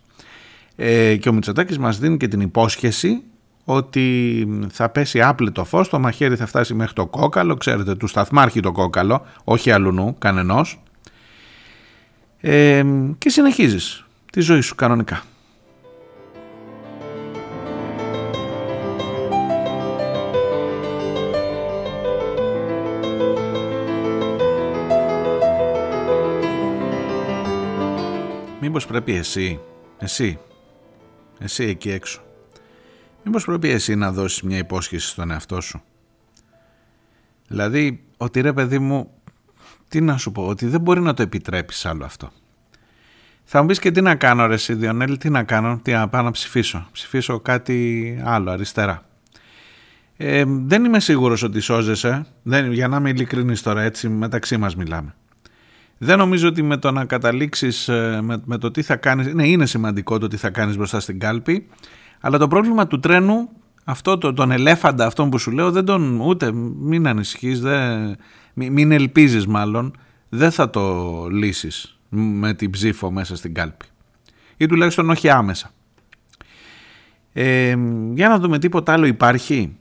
Ε, 0.75 1.15
και 1.15 1.29
ο 1.29 1.33
Μητσοτάκης 1.33 1.77
μας 1.77 1.99
δίνει 1.99 2.17
και 2.17 2.27
την 2.27 2.41
υπόσχεση 2.41 3.23
ότι 3.65 4.47
θα 4.71 4.89
πέσει 4.89 5.21
άπλετο 5.21 5.63
φως, 5.63 5.89
το 5.89 5.99
μαχαίρι 5.99 6.35
θα 6.35 6.45
φτάσει 6.45 6.73
μέχρι 6.73 6.93
το 6.93 7.05
κόκαλο, 7.05 7.55
ξέρετε 7.55 7.95
του 7.95 8.07
σταθμάρχη 8.07 8.59
το 8.59 8.71
κόκαλο, 8.71 9.25
όχι 9.43 9.71
αλλού 9.71 10.15
κανενός. 10.19 10.81
Ε, 12.39 12.83
και 13.17 13.29
συνεχίζεις 13.29 14.05
τη 14.31 14.41
ζωή 14.41 14.61
σου 14.61 14.75
κανονικά. 14.75 15.23
Μήπως 28.63 28.85
πρέπει 28.85 29.15
εσύ, 29.15 29.59
εσύ, 29.97 30.39
εσύ 31.39 31.63
εκεί 31.63 31.91
έξω, 31.91 32.21
μήπως 33.23 33.45
πρέπει 33.45 33.69
εσύ 33.69 33.95
να 33.95 34.11
δώσεις 34.11 34.41
μια 34.41 34.57
υπόσχεση 34.57 35.07
στον 35.07 35.31
εαυτό 35.31 35.61
σου; 35.61 35.81
Δηλαδή, 37.47 38.03
ότι 38.17 38.41
ρε 38.41 38.53
παιδί 38.53 38.79
μου, 38.79 39.11
τι 39.87 40.01
να 40.01 40.17
σου 40.17 40.31
πω, 40.31 40.47
ότι 40.47 40.65
δεν 40.65 40.81
μπορεί 40.81 41.01
να 41.01 41.13
το 41.13 41.21
επιτρέψεις 41.21 41.85
άλλο 41.85 42.05
αυτό. 42.05 42.31
Θα 43.43 43.61
μου 43.61 43.67
πεις 43.67 43.79
και 43.79 43.91
τι 43.91 44.01
να 44.01 44.15
κάνω 44.15 44.45
ρε 44.45 44.53
εσύ 44.53 44.73
Διονέλη, 44.73 45.17
τι 45.17 45.29
να 45.29 45.43
κάνω, 45.43 45.79
τι 45.83 45.91
να 45.91 46.09
πάω 46.09 46.21
να 46.21 46.31
ψηφίσω. 46.31 46.87
Ψηφίσω 46.91 47.39
κάτι 47.39 48.19
άλλο 48.23 48.51
αριστερά. 48.51 49.05
Ε, 50.17 50.43
δεν 50.47 50.85
είμαι 50.85 50.99
σίγουρος 50.99 51.43
ότι 51.43 51.59
σώζεσαι, 51.59 52.25
δεν, 52.43 52.71
για 52.71 52.87
να 52.87 52.97
είμαι 52.97 53.09
ειλικρινής 53.09 53.61
τώρα 53.61 53.81
έτσι 53.81 54.09
μεταξύ 54.09 54.57
μας 54.57 54.75
μιλάμε. 54.75 55.15
Δεν 56.03 56.17
νομίζω 56.17 56.47
ότι 56.47 56.61
με 56.61 56.77
το 56.77 56.91
να 56.91 57.05
καταλήξεις 57.05 57.87
ε, 57.87 58.19
με, 58.21 58.41
με 58.45 58.57
το 58.57 58.71
τι 58.71 58.81
θα 58.81 58.95
κάνεις, 58.95 59.33
ναι 59.33 59.47
είναι 59.47 59.65
σημαντικό 59.65 60.17
το 60.17 60.27
τι 60.27 60.37
θα 60.37 60.49
κάνεις 60.49 60.77
μπροστά 60.77 60.99
στην 60.99 61.19
κάλπη, 61.19 61.67
αλλά 62.21 62.37
το 62.37 62.47
πρόβλημα 62.47 62.87
του 62.87 62.99
τρένου, 62.99 63.49
αυτό 63.83 64.17
το, 64.17 64.33
τον 64.33 64.51
ελέφαντα 64.51 65.05
αυτόν 65.05 65.29
που 65.29 65.37
σου 65.37 65.51
λέω, 65.51 65.71
δεν 65.71 65.85
τον, 65.85 66.19
ούτε 66.19 66.51
μην 66.79 67.07
ανησυχείς, 67.07 67.59
δεν, 67.59 68.15
μην, 68.53 68.73
μην 68.73 68.91
ελπίζεις 68.91 69.47
μάλλον, 69.47 69.97
δεν 70.29 70.51
θα 70.51 70.69
το 70.69 71.27
λύσεις 71.31 71.99
με 72.09 72.53
την 72.53 72.69
ψήφο 72.69 73.11
μέσα 73.11 73.35
στην 73.35 73.53
κάλπη. 73.53 73.85
Ή 74.57 74.65
τουλάχιστον 74.65 75.09
όχι 75.09 75.29
άμεσα. 75.29 75.71
Ε, 77.33 77.75
για 78.13 78.29
να 78.29 78.39
δούμε 78.39 78.59
τίποτα 78.59 78.93
άλλο 78.93 79.05
υπάρχει. 79.05 79.75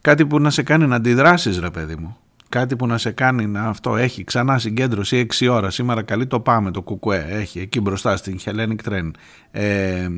Κάτι 0.00 0.26
που 0.26 0.40
να 0.40 0.50
σε 0.50 0.62
κάνει 0.62 0.86
να 0.86 0.96
αντιδράσεις 0.96 1.58
ρε 1.58 1.70
παιδί 1.70 1.96
μου 1.96 2.16
κάτι 2.50 2.76
που 2.76 2.86
να 2.86 2.98
σε 2.98 3.10
κάνει 3.10 3.46
να 3.46 3.62
αυτό 3.62 3.96
έχει 3.96 4.24
ξανά 4.24 4.58
συγκέντρωση 4.58 5.26
6 5.38 5.48
ώρα. 5.50 5.70
Σήμερα 5.70 6.02
καλή 6.02 6.26
το 6.26 6.40
πάμε 6.40 6.70
το 6.70 6.82
κουκουέ. 6.82 7.26
Έχει 7.28 7.60
εκεί 7.60 7.80
μπροστά 7.80 8.16
στην 8.16 8.38
Hellenic 8.44 8.88
Train. 8.88 9.10
Ε, 9.50 10.08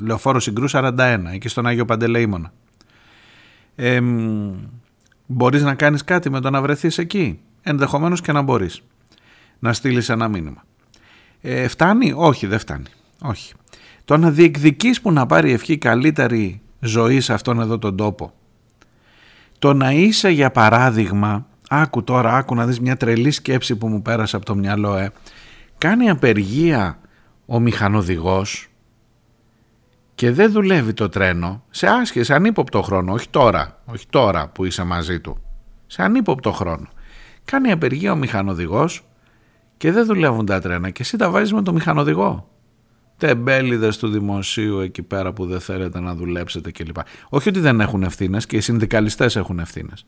λεωφόρο 0.00 0.40
Συγκρού 0.40 0.70
41 0.70 1.18
εκεί 1.32 1.48
στον 1.48 1.66
Άγιο 1.66 1.84
Παντελεήμονα. 1.84 2.52
Ε, 3.74 4.00
μπορείς 5.26 5.62
να 5.62 5.74
κάνεις 5.74 6.04
κάτι 6.04 6.30
με 6.30 6.40
το 6.40 6.50
να 6.50 6.62
βρεθείς 6.62 6.98
εκεί; 6.98 7.40
Ενδεχομένως 7.62 8.20
και 8.20 8.32
να 8.32 8.42
μπορείς. 8.42 8.82
Να 9.58 9.72
στείλεις 9.72 10.08
ένα 10.08 10.28
μήνυμα. 10.28 10.64
Ε, 11.40 11.68
φτάνει; 11.68 12.12
Όχι 12.16 12.46
δεν 12.46 12.58
φτάνει. 12.58 12.86
Όχι. 13.22 13.54
Το 14.04 14.16
να 14.16 14.30
διεκδικείς 14.30 15.00
που 15.00 15.12
να 15.12 15.26
πάρει 15.26 15.52
ευχή 15.52 15.78
καλύτερη 15.78 16.60
ζωή 16.80 17.20
σε 17.20 17.32
αυτόν 17.32 17.60
εδώ 17.60 17.78
τον 17.78 17.96
τόπο. 17.96 18.32
Το 19.58 19.74
να 19.74 19.92
είσαι 19.92 20.28
για 20.28 20.50
παράδειγμα 20.50 21.46
Άκου 21.74 22.04
τώρα, 22.04 22.36
άκου 22.36 22.54
να 22.54 22.66
δεις 22.66 22.80
μια 22.80 22.96
τρελή 22.96 23.30
σκέψη 23.30 23.76
που 23.76 23.88
μου 23.88 24.02
πέρασε 24.02 24.36
από 24.36 24.44
το 24.44 24.54
μυαλό, 24.54 24.96
ε. 24.96 25.10
Κάνει 25.78 26.10
απεργία 26.10 26.98
ο 27.46 27.60
μηχανοδηγός 27.60 28.68
και 30.14 30.32
δεν 30.32 30.52
δουλεύει 30.52 30.92
το 30.92 31.08
τρένο 31.08 31.64
σε 31.70 31.86
άσχεση, 31.86 32.24
σε 32.24 32.34
ανύποπτο 32.34 32.82
χρόνο, 32.82 33.12
όχι 33.12 33.28
τώρα, 33.28 33.82
όχι 33.84 34.06
τώρα 34.10 34.48
που 34.48 34.64
είσαι 34.64 34.84
μαζί 34.84 35.20
του, 35.20 35.38
σε 35.86 36.02
ανύποπτο 36.02 36.52
χρόνο. 36.52 36.88
Κάνει 37.44 37.72
απεργία 37.72 38.12
ο 38.12 38.16
μηχανοδηγός 38.16 39.04
και 39.76 39.92
δεν 39.92 40.06
δουλεύουν 40.06 40.46
τα 40.46 40.60
τρένα 40.60 40.90
και 40.90 41.02
εσύ 41.02 41.16
τα 41.16 41.30
βάζεις 41.30 41.52
με 41.52 41.62
το 41.62 41.72
μηχανοδηγό. 41.72 42.48
Τεμπέληδες 43.16 43.98
του 43.98 44.08
δημοσίου 44.08 44.78
εκεί 44.78 45.02
πέρα 45.02 45.32
που 45.32 45.46
δεν 45.46 45.60
θέλετε 45.60 46.00
να 46.00 46.14
δουλέψετε 46.14 46.70
κλπ. 46.70 46.96
Όχι 47.28 47.48
ότι 47.48 47.60
δεν 47.60 47.80
έχουν 47.80 48.02
ευθύνες 48.02 48.46
και 48.46 48.56
οι 48.56 48.60
συνδικαλιστές 48.60 49.36
έχουν 49.36 49.58
ευθύνες. 49.58 50.06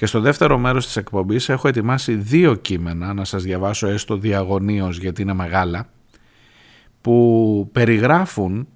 Και 0.00 0.06
στο 0.06 0.20
δεύτερο 0.20 0.58
μέρος 0.58 0.86
της 0.86 0.96
εκπομπής 0.96 1.48
έχω 1.48 1.68
ετοιμάσει 1.68 2.14
δύο 2.14 2.54
κείμενα, 2.54 3.14
να 3.14 3.24
σας 3.24 3.42
διαβάσω 3.42 3.86
έστω 3.86 4.16
διαγωνίως 4.16 4.98
γιατί 4.98 5.22
είναι 5.22 5.32
μεγάλα, 5.32 5.88
που 7.00 7.68
περιγράφουν 7.72 8.68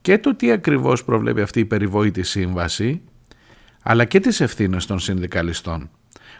και 0.00 0.18
το 0.18 0.34
τι 0.34 0.50
ακριβώς 0.50 1.04
προβλέπει 1.04 1.40
αυτή 1.40 1.60
η 1.60 1.64
περιβόητη 1.64 2.22
σύμβαση, 2.22 3.02
αλλά 3.82 4.04
και 4.04 4.20
τις 4.20 4.40
ευθύνες 4.40 4.86
των 4.86 4.98
συνδικαλιστών. 4.98 5.90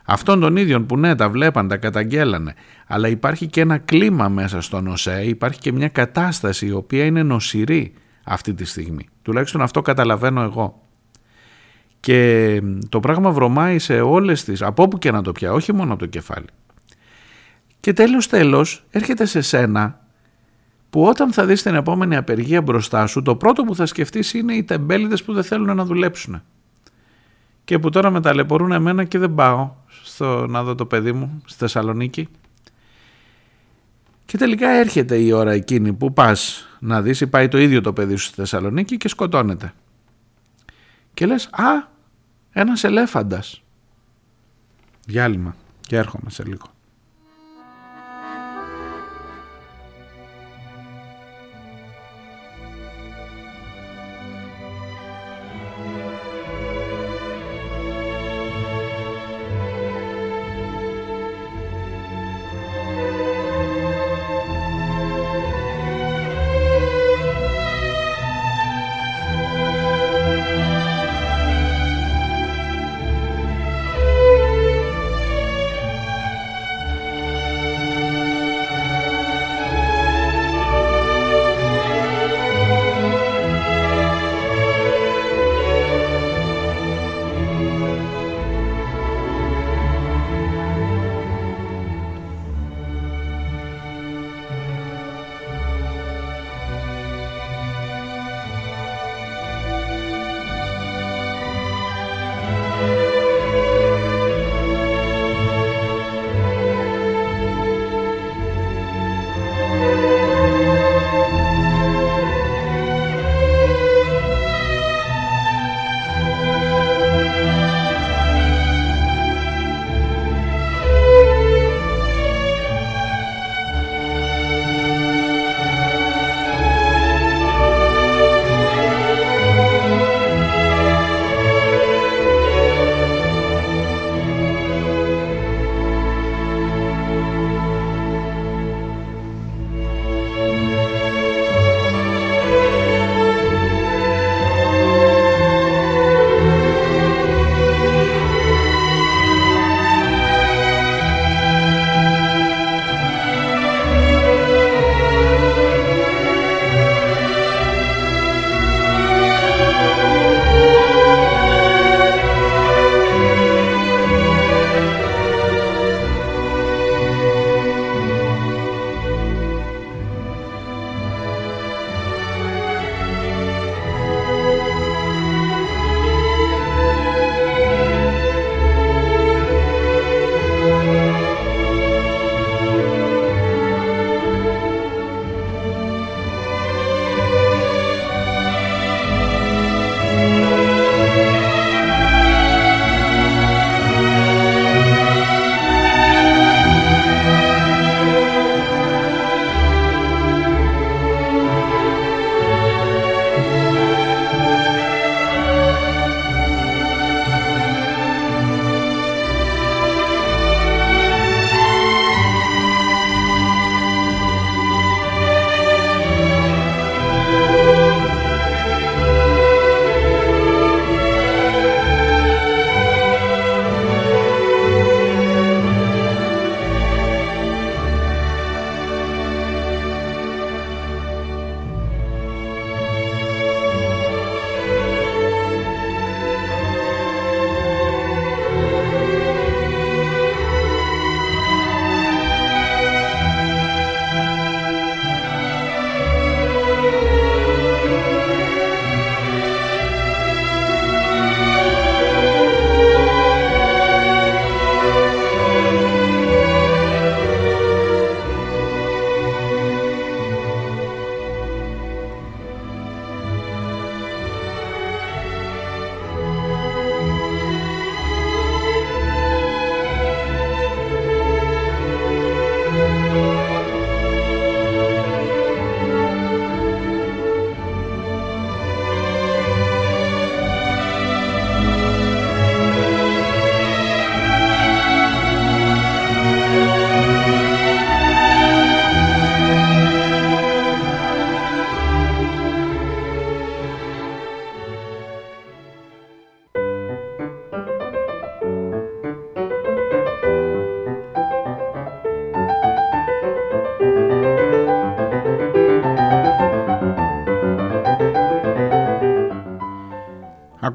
Αυτών 0.04 0.40
των 0.40 0.56
ίδιων 0.56 0.86
που 0.86 0.96
ναι 0.96 1.14
τα 1.14 1.28
βλέπαν, 1.28 1.68
τα 1.68 1.76
καταγγέλανε, 1.76 2.54
αλλά 2.86 3.08
υπάρχει 3.08 3.46
και 3.46 3.60
ένα 3.60 3.78
κλίμα 3.78 4.28
μέσα 4.28 4.60
στον 4.60 4.86
ΟΣΕ, 4.86 5.24
υπάρχει 5.24 5.58
και 5.58 5.72
μια 5.72 5.88
κατάσταση 5.88 6.66
η 6.66 6.72
οποία 6.72 7.04
είναι 7.04 7.22
νοσηρή 7.22 7.92
αυτή 8.24 8.54
τη 8.54 8.64
στιγμή. 8.64 9.08
Τουλάχιστον 9.22 9.62
αυτό 9.62 9.82
καταλαβαίνω 9.82 10.42
εγώ. 10.42 10.89
Και 12.00 12.62
το 12.88 13.00
πράγμα 13.00 13.30
βρωμάει 13.30 13.78
σε 13.78 14.00
όλες 14.00 14.44
τις, 14.44 14.62
από 14.62 14.82
όπου 14.82 14.98
και 14.98 15.10
να 15.10 15.22
το 15.22 15.32
πια, 15.32 15.52
όχι 15.52 15.72
μόνο 15.72 15.92
από 15.92 16.00
το 16.00 16.06
κεφάλι. 16.06 16.46
Και 17.80 17.92
τέλος 17.92 18.26
τέλος 18.26 18.84
έρχεται 18.90 19.24
σε 19.24 19.40
σένα 19.40 20.00
που 20.90 21.04
όταν 21.04 21.32
θα 21.32 21.46
δεις 21.46 21.62
την 21.62 21.74
επόμενη 21.74 22.16
απεργία 22.16 22.62
μπροστά 22.62 23.06
σου, 23.06 23.22
το 23.22 23.36
πρώτο 23.36 23.64
που 23.64 23.74
θα 23.74 23.86
σκεφτείς 23.86 24.34
είναι 24.34 24.52
οι 24.52 24.64
τεμπέληδες 24.64 25.22
που 25.22 25.32
δεν 25.32 25.42
θέλουν 25.42 25.76
να 25.76 25.84
δουλέψουν. 25.84 26.42
Και 27.64 27.78
που 27.78 27.90
τώρα 27.90 28.10
με 28.10 28.20
ταλαιπωρούν 28.20 28.72
εμένα 28.72 29.04
και 29.04 29.18
δεν 29.18 29.34
πάω 29.34 29.70
στο, 30.02 30.46
να 30.46 30.62
δω 30.62 30.74
το 30.74 30.86
παιδί 30.86 31.12
μου 31.12 31.42
στη 31.44 31.58
Θεσσαλονίκη. 31.58 32.28
Και 34.24 34.36
τελικά 34.36 34.68
έρχεται 34.68 35.16
η 35.16 35.32
ώρα 35.32 35.52
εκείνη 35.52 35.92
που 35.92 36.12
πας 36.12 36.68
να 36.80 37.02
δεις 37.02 37.20
ή 37.20 37.26
πάει 37.26 37.48
το 37.48 37.58
ίδιο 37.58 37.80
το 37.80 37.92
παιδί 37.92 38.16
σου 38.16 38.24
στη 38.24 38.34
Θεσσαλονίκη 38.34 38.96
και 38.96 39.08
σκοτώνεται. 39.08 39.72
Και 41.20 41.26
λες, 41.26 41.46
α, 41.46 41.88
ένας 42.50 42.84
ελέφαντας. 42.84 43.62
Διάλειμμα 45.06 45.56
και 45.80 45.96
έρχομαι 45.96 46.30
σε 46.30 46.44
λίγο. 46.44 46.66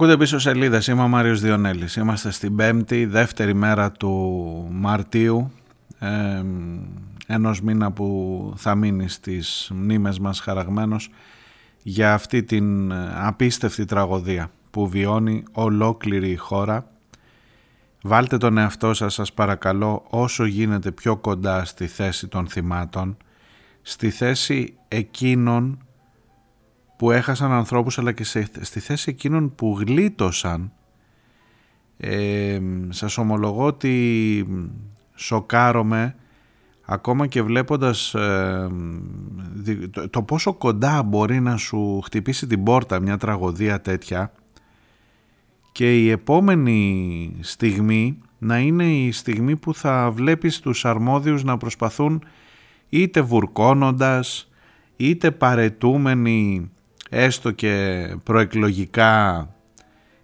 Ακούτε 0.06 0.24
πίσω 0.24 0.40
σελίδες. 0.40 0.88
Είμαι 0.88 1.02
ο 1.02 1.08
Μάριος 1.08 1.42
Διονέλης. 1.42 1.96
Είμαστε 1.96 2.32
στην 2.32 2.56
πέμπτη, 2.56 3.06
δεύτερη 3.06 3.54
μέρα 3.54 3.92
του 3.92 4.68
Μαρτίου, 4.72 5.52
ε, 6.00 6.44
ενός 7.28 7.62
μήνα 7.62 7.92
που 7.92 8.54
θα 8.58 8.76
μείνει 8.76 9.10
στις 9.10 9.72
μνήμες 9.74 10.20
μας 10.20 10.40
χαραγμένος 10.40 11.10
για 11.84 12.14
αυτή 12.14 12.44
την 12.44 12.94
απίστευτη 13.14 13.86
τραγωδία 13.86 14.52
που 14.72 14.88
βιώνει 14.88 15.44
ολόκληρη 15.52 16.30
η 16.30 16.36
χώρα. 16.36 16.88
Βάλτε 18.02 18.38
τον 18.38 18.58
εαυτό 18.58 18.94
σας, 18.94 19.14
σας 19.14 19.34
παρακαλώ, 19.34 20.06
όσο 20.10 20.46
γίνεται 20.46 20.92
πιο 20.92 21.18
κοντά 21.18 21.66
στη 21.66 21.88
θέση 21.88 22.28
των 22.28 22.48
θυμάτων, 22.48 23.18
στη 23.82 24.10
θέση 24.10 24.74
εκείνων 24.88 25.85
που 26.98 27.12
έχασαν 27.12 27.52
ανθρώπους 27.52 27.98
αλλά 27.98 28.12
και 28.12 28.24
στη 28.62 28.80
θέση 28.80 29.10
εκείνων 29.10 29.56
που 29.56 29.78
γλίτωσαν 29.80 30.72
ε, 31.98 32.60
σας 32.90 33.18
ομολογώ 33.18 33.66
ότι 33.66 34.48
σοκάρομαι 35.16 36.16
ακόμα 36.86 37.28
και 37.28 37.42
βλέποντας 37.42 38.14
ε, 38.14 38.70
το, 40.10 40.22
πόσο 40.22 40.54
κοντά 40.54 41.04
μπορεί 41.04 41.40
να 41.40 41.58
σου 41.58 42.02
χτυπήσει 42.02 42.48
την 42.48 42.64
πόρτα 42.64 43.00
μια 43.00 43.18
τραγωδία 43.18 43.82
τέτοια 43.82 44.32
και 45.72 46.04
η 46.04 46.10
επόμενη 46.10 47.38
στιγμή 47.42 48.18
να 48.38 48.60
είναι 48.60 48.86
η 48.86 49.12
στιγμή 49.12 49.56
που 49.56 49.74
θα 49.74 50.12
βλέπεις 50.12 50.60
τους 50.60 50.86
αρμόδιους 50.86 51.44
να 51.44 51.58
προσπαθούν 51.58 52.24
είτε 52.90 53.22
βουρκώνοντας 53.22 54.50
είτε 54.96 55.32
παρετούμενοι 55.32 56.72
έστω 57.10 57.52
και 57.52 58.08
προεκλογικά 58.24 59.50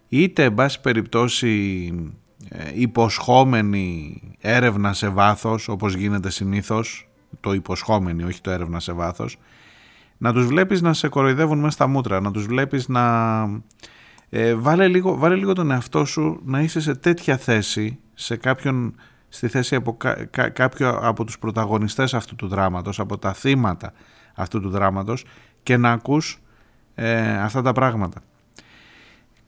είτε 0.08 0.44
εν 0.44 0.54
πάση 0.54 0.80
περιπτώσει 0.80 1.92
ε, 2.48 2.70
υποσχόμενη 2.74 4.20
έρευνα 4.40 4.92
σε 4.92 5.08
βάθος 5.08 5.68
όπως 5.68 5.94
γίνεται 5.94 6.30
συνήθως 6.30 7.08
το 7.40 7.52
υποσχόμενη 7.52 8.22
όχι 8.22 8.40
το 8.40 8.50
έρευνα 8.50 8.80
σε 8.80 8.92
βάθος 8.92 9.38
να 10.18 10.32
τους 10.32 10.46
βλέπεις 10.46 10.80
να 10.80 10.92
σε 10.92 11.08
κοροϊδεύουν 11.08 11.58
μέσα 11.58 11.70
στα 11.70 11.86
μούτρα 11.86 12.20
να 12.20 12.30
τους 12.30 12.46
βλέπεις 12.46 12.88
να 12.88 13.02
ε, 14.28 14.54
βάλε, 14.54 14.88
λίγο, 14.88 15.16
βάλε 15.16 15.34
λίγο 15.34 15.52
τον 15.52 15.70
εαυτό 15.70 16.04
σου 16.04 16.40
να 16.44 16.60
είσαι 16.60 16.80
σε 16.80 16.94
τέτοια 16.94 17.36
θέση 17.36 17.98
σε 18.14 18.36
κάποιον 18.36 18.94
στη 19.28 19.48
θέση 19.48 19.74
από 19.74 19.96
κάποιο 20.52 20.98
από 21.02 21.24
τους 21.24 21.38
πρωταγωνιστές 21.38 22.14
αυτού 22.14 22.36
του 22.36 22.48
δράματος 22.48 23.00
από 23.00 23.18
τα 23.18 23.32
θύματα 23.32 23.92
αυτού 24.34 24.60
του 24.60 24.70
δράματος 24.70 25.24
και 25.62 25.76
να 25.76 25.90
ακούς 25.90 26.41
ε, 26.94 27.38
αυτά 27.38 27.62
τα 27.62 27.72
πράγματα. 27.72 28.22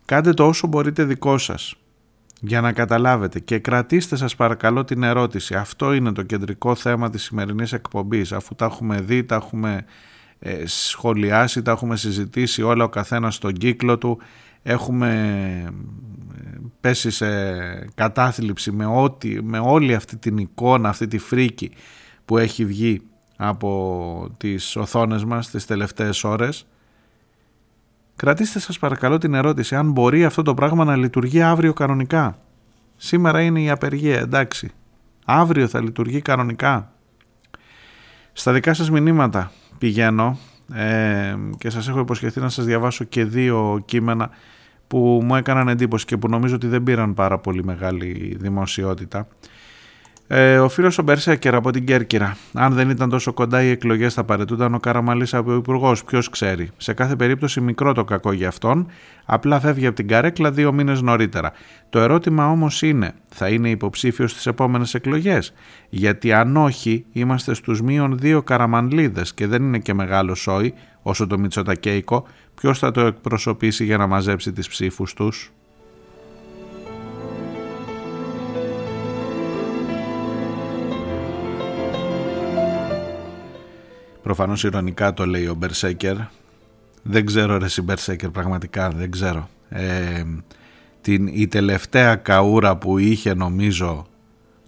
Κάντε 0.04 0.33
το 0.33 0.46
όσο 0.46 0.66
μπορείτε 0.66 1.04
δικό 1.04 1.38
σας 1.38 1.74
για 2.40 2.61
να 2.61 2.72
καταλάβετε 2.72 3.40
και 3.40 3.59
κρατήστε 3.59 4.16
σας 4.16 4.37
παρακαλώ 4.37 4.85
την 4.85 5.02
ερώτηση. 5.02 5.54
Αυτό 5.54 5.92
είναι 5.92 6.12
το 6.12 6.22
κεντρικό 6.22 6.74
θέμα 6.74 7.11
της 7.11 7.22
σημερινής 7.22 7.72
εκπομπής 7.72 8.33
αφού 8.33 8.54
τα 8.54 8.64
έχουμε 8.64 9.00
δει, 9.00 9.24
τα 9.24 9.35
έχουμε 9.35 9.85
ε, 10.38 10.66
σχολιάσει, 10.66 11.62
τα 11.62 11.70
έχουμε 11.70 11.96
συζητήσει 11.96 12.62
όλα 12.62 12.85
ο 12.85 12.88
καθένας 12.88 13.35
στον 13.35 13.52
κύκλο 13.52 13.98
του 13.98 14.18
έχουμε 14.62 15.11
ε, 16.37 16.59
πέσει 16.80 17.11
σε 17.11 17.26
κατάθλιψη 17.94 18.72
με, 18.72 18.87
ό,τι, 18.87 19.42
με 19.42 19.59
όλη 19.59 19.94
αυτή 19.94 20.16
την 20.16 20.38
εικόνα, 20.38 20.88
αυτή 20.88 21.07
τη 21.07 21.18
φρίκη 21.18 21.70
που 22.24 22.38
έχει 22.38 22.64
βγει 22.64 23.02
από 23.37 24.28
τις 24.37 24.76
οθόνες 24.76 25.24
μας 25.24 25.50
τις 25.50 25.66
τελευταίες 25.66 26.24
ώρες 26.24 26.66
Κρατήστε 28.16 28.59
σας 28.59 28.79
παρακαλώ 28.79 29.18
την 29.18 29.35
ερώτηση 29.35 29.74
αν 29.74 29.90
μπορεί 29.90 30.24
αυτό 30.24 30.42
το 30.42 30.55
πράγμα 30.55 30.85
να 30.85 30.96
λειτουργεί 30.96 31.42
αύριο 31.42 31.72
κανονικά. 31.72 32.38
Σήμερα 32.96 33.40
είναι 33.40 33.61
η 33.61 33.70
απεργία, 33.70 34.18
εντάξει. 34.18 34.70
Αύριο 35.24 35.68
θα 35.68 35.83
λειτουργεί 35.83 36.20
κανονικά. 36.20 36.92
Στα 38.33 38.53
δικά 38.53 38.74
σας 38.74 38.90
μηνύματα 38.90 39.53
πηγαίνω 39.79 40.38
ε, 40.74 41.35
και 41.59 41.70
σας 41.70 41.88
έχω 41.88 42.00
υποσχεθεί 42.00 42.40
να 42.40 42.48
σας 42.48 42.64
διαβάσω 42.64 43.05
και 43.05 43.24
δύο 43.24 43.83
κείμενα 43.85 44.31
που 44.87 45.20
μου 45.24 45.37
έκαναν 45.37 45.68
εντύπωση 45.68 46.05
και 46.05 46.16
που 46.16 46.29
νομίζω 46.29 46.55
ότι 46.55 46.66
δεν 46.66 46.83
πήραν 46.83 47.14
πάρα 47.14 47.38
πολύ 47.38 47.64
μεγάλη 47.64 48.37
δημοσιότητα. 48.40 49.29
Ε, 50.26 50.58
ο 50.58 50.68
φίλος 50.68 50.98
ο 50.98 51.02
Μπερσέκερ 51.02 51.54
από 51.54 51.70
την 51.70 51.84
Κέρκυρα. 51.84 52.37
Αν 52.52 52.72
δεν 52.72 52.90
ήταν 52.90 53.08
τόσο 53.08 53.32
κοντά 53.32 53.62
οι 53.62 53.68
εκλογές, 53.68 54.14
θα 54.14 54.24
παρετούνταν 54.24 54.74
ο 54.74 54.78
Καραμαλής 54.78 55.34
από 55.34 55.54
υπουργός. 55.54 56.04
Ποιος 56.04 56.28
ξέρει. 56.28 56.70
Σε 56.76 56.92
κάθε 56.92 57.16
περίπτωση, 57.16 57.60
μικρό 57.60 57.92
το 57.92 58.04
κακό 58.04 58.32
για 58.32 58.48
αυτόν. 58.48 58.87
Απλά 59.24 59.60
φεύγει 59.60 59.87
από 59.87 59.96
την 59.96 60.08
καρέκλα 60.08 60.50
δύο 60.50 60.72
μήνες 60.72 61.02
νωρίτερα. 61.02 61.52
Το 61.90 61.98
ερώτημα 61.98 62.50
όμως 62.50 62.82
είναι, 62.82 63.12
θα 63.28 63.48
είναι 63.48 63.70
υποψήφιος 63.70 64.30
στις 64.30 64.46
επόμενες 64.46 64.94
εκλογές; 64.94 65.52
Γιατί 65.88 66.32
αν 66.32 66.56
όχι, 66.56 67.04
είμαστε 67.12 67.54
στους 67.54 67.82
μείον 67.82 68.18
δύο 68.18 68.42
καραμανλίδες 68.42 69.34
και 69.34 69.46
δεν 69.46 69.62
είναι 69.62 69.78
και 69.78 69.94
μεγάλο 69.94 70.34
σόι, 70.34 70.74
όσο 71.02 71.26
το 71.26 71.38
Μητσοτακέικο, 71.38 72.26
ποιος 72.54 72.78
θα 72.78 72.90
το 72.90 73.00
εκπροσωπήσει 73.00 73.84
για 73.84 73.96
να 73.96 74.06
μαζέψει 74.06 74.52
τις 74.52 74.68
ψήφους 74.68 75.14
τους; 75.14 75.52
Προφανώς 84.24 84.64
ηρωνικά 84.64 85.14
το 85.14 85.26
λέει 85.26 85.46
ο 85.46 85.54
Μπερσέκερ. 85.54 86.16
Δεν 87.02 87.26
ξέρω 87.26 87.58
ρε 87.58 87.66
Μπερσέκερ 87.82 88.30
πραγματικά 88.30 88.90
δεν 88.90 89.10
ξέρω. 89.10 89.48
Ε, 89.68 90.22
την, 91.00 91.26
η 91.26 91.46
τελευταία 91.46 92.14
καούρα 92.16 92.76
που 92.76 92.98
είχε 92.98 93.34
νομίζω 93.34 94.06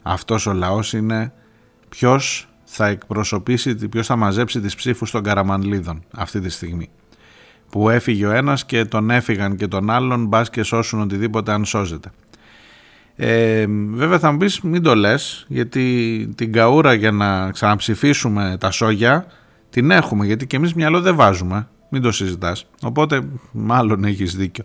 αυτός 0.03 0.47
ο 0.47 0.53
λαός 0.53 0.93
είναι 0.93 1.33
ποιος 1.89 2.49
θα 2.65 2.87
εκπροσωπήσει, 2.87 3.75
ποιος 3.89 4.07
θα 4.07 4.17
μαζέψει 4.17 4.61
τις 4.61 4.75
ψήφους 4.75 5.11
των 5.11 5.23
Καραμανλίδων 5.23 6.03
αυτή 6.17 6.41
τη 6.41 6.49
στιγμή. 6.49 6.89
Που 7.71 7.91
έφυγε 7.91 8.27
ο 8.27 8.31
ένας 8.31 8.65
και 8.65 8.85
τον 8.85 9.11
έφυγαν 9.11 9.57
και 9.57 9.67
τον 9.67 9.91
άλλον 9.91 10.27
μπας 10.27 10.51
και 10.51 10.63
σώσουν 10.63 11.01
οτιδήποτε 11.01 11.53
αν 11.53 11.65
σώζεται. 11.65 12.11
Ε, 13.17 13.67
βέβαια 13.91 14.19
θα 14.19 14.33
μου 14.33 14.39
πεις 14.39 14.61
μην 14.61 14.83
το 14.83 14.95
λες 14.95 15.45
γιατί 15.49 16.29
την 16.35 16.53
καούρα 16.53 16.95
για 16.95 17.11
να 17.11 17.51
ξαναψηφίσουμε 17.51 18.57
τα 18.61 18.71
σόγια 18.71 19.27
την 19.77 19.91
έχουμε 19.91 20.27
γιατί 20.27 20.47
και 20.47 20.57
εμείς 20.57 20.75
μυαλό 20.75 21.01
δεν 21.01 21.17
βάζουμε. 21.17 21.69
Μην 21.89 22.03
το 22.03 22.13
συζητάς. 22.13 22.67
Οπότε 22.83 23.29
μάλλον 23.53 24.05
έχεις 24.05 24.37
δίκιο 24.37 24.65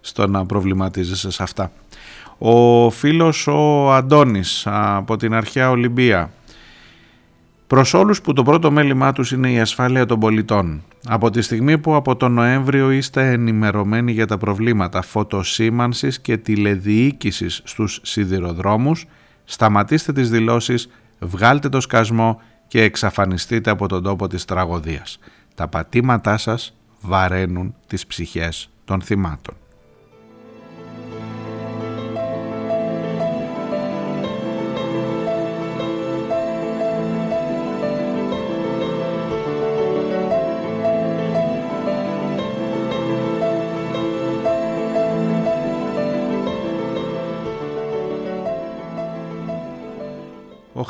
στο 0.00 0.26
να 0.26 0.46
προβληματίζεσαι 0.46 1.30
σε 1.30 1.42
αυτά. 1.42 1.72
Ο 2.38 2.90
φίλος 2.90 3.46
ο 3.46 3.92
Αντώνης 3.92 4.66
από 4.70 5.16
την 5.16 5.34
αρχαία 5.34 5.70
Ολυμπία. 5.70 6.30
Προς 7.66 7.94
όλους 7.94 8.20
που 8.20 8.32
το 8.32 8.42
πρώτο 8.42 8.70
μέλημά 8.70 9.12
τους 9.12 9.32
είναι 9.32 9.52
η 9.52 9.60
ασφάλεια 9.60 10.06
των 10.06 10.20
πολιτών. 10.20 10.82
Από 11.06 11.30
τη 11.30 11.42
στιγμή 11.42 11.78
που 11.78 11.94
από 11.94 12.16
τον 12.16 12.32
Νοέμβριο 12.32 12.90
είστε 12.90 13.30
ενημερωμένοι 13.30 14.12
για 14.12 14.26
τα 14.26 14.38
προβλήματα 14.38 15.02
φωτοσήμανσης 15.02 16.20
και 16.20 16.36
τηλεδιοίκησης 16.36 17.60
στους 17.64 18.00
σιδηροδρόμους, 18.02 19.06
σταματήστε 19.44 20.12
τις 20.12 20.30
δηλώσεις, 20.30 20.88
βγάλτε 21.18 21.68
το 21.68 21.80
σκασμό 21.80 22.40
και 22.72 22.82
εξαφανιστείτε 22.82 23.70
από 23.70 23.88
τον 23.88 24.02
τόπο 24.02 24.26
της 24.26 24.44
τραγωδίας. 24.44 25.18
Τα 25.54 25.68
πατήματά 25.68 26.36
σας 26.36 26.74
βαραίνουν 27.00 27.74
τις 27.86 28.06
ψυχές 28.06 28.70
των 28.84 29.02
θυμάτων. 29.02 29.54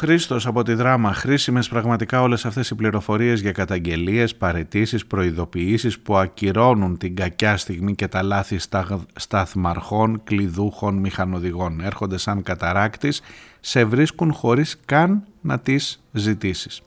Ο 0.02 0.04
Χρήστος 0.04 0.46
από 0.46 0.62
τη 0.62 0.74
δράμα. 0.74 1.12
Χρήσιμες 1.12 1.68
πραγματικά 1.68 2.22
όλες 2.22 2.44
αυτές 2.44 2.70
οι 2.70 2.74
πληροφορίες 2.74 3.40
για 3.40 3.52
καταγγελίες, 3.52 4.36
παρετήσεις, 4.36 5.06
προειδοποιήσεις 5.06 5.98
που 5.98 6.16
ακυρώνουν 6.16 6.98
την 6.98 7.16
κακιά 7.16 7.56
στιγμή 7.56 7.94
και 7.94 8.08
τα 8.08 8.22
λάθη 8.22 8.58
σταθμαρχών, 9.14 10.20
κλειδούχων, 10.24 10.94
μηχανοδηγών. 10.94 11.80
Έρχονται 11.80 12.18
σαν 12.18 12.42
καταράκτης, 12.42 13.20
σε 13.60 13.84
βρίσκουν 13.84 14.32
χωρίς 14.32 14.80
καν 14.84 15.24
να 15.40 15.58
τις 15.58 16.02
ζητήσεις. 16.12 16.82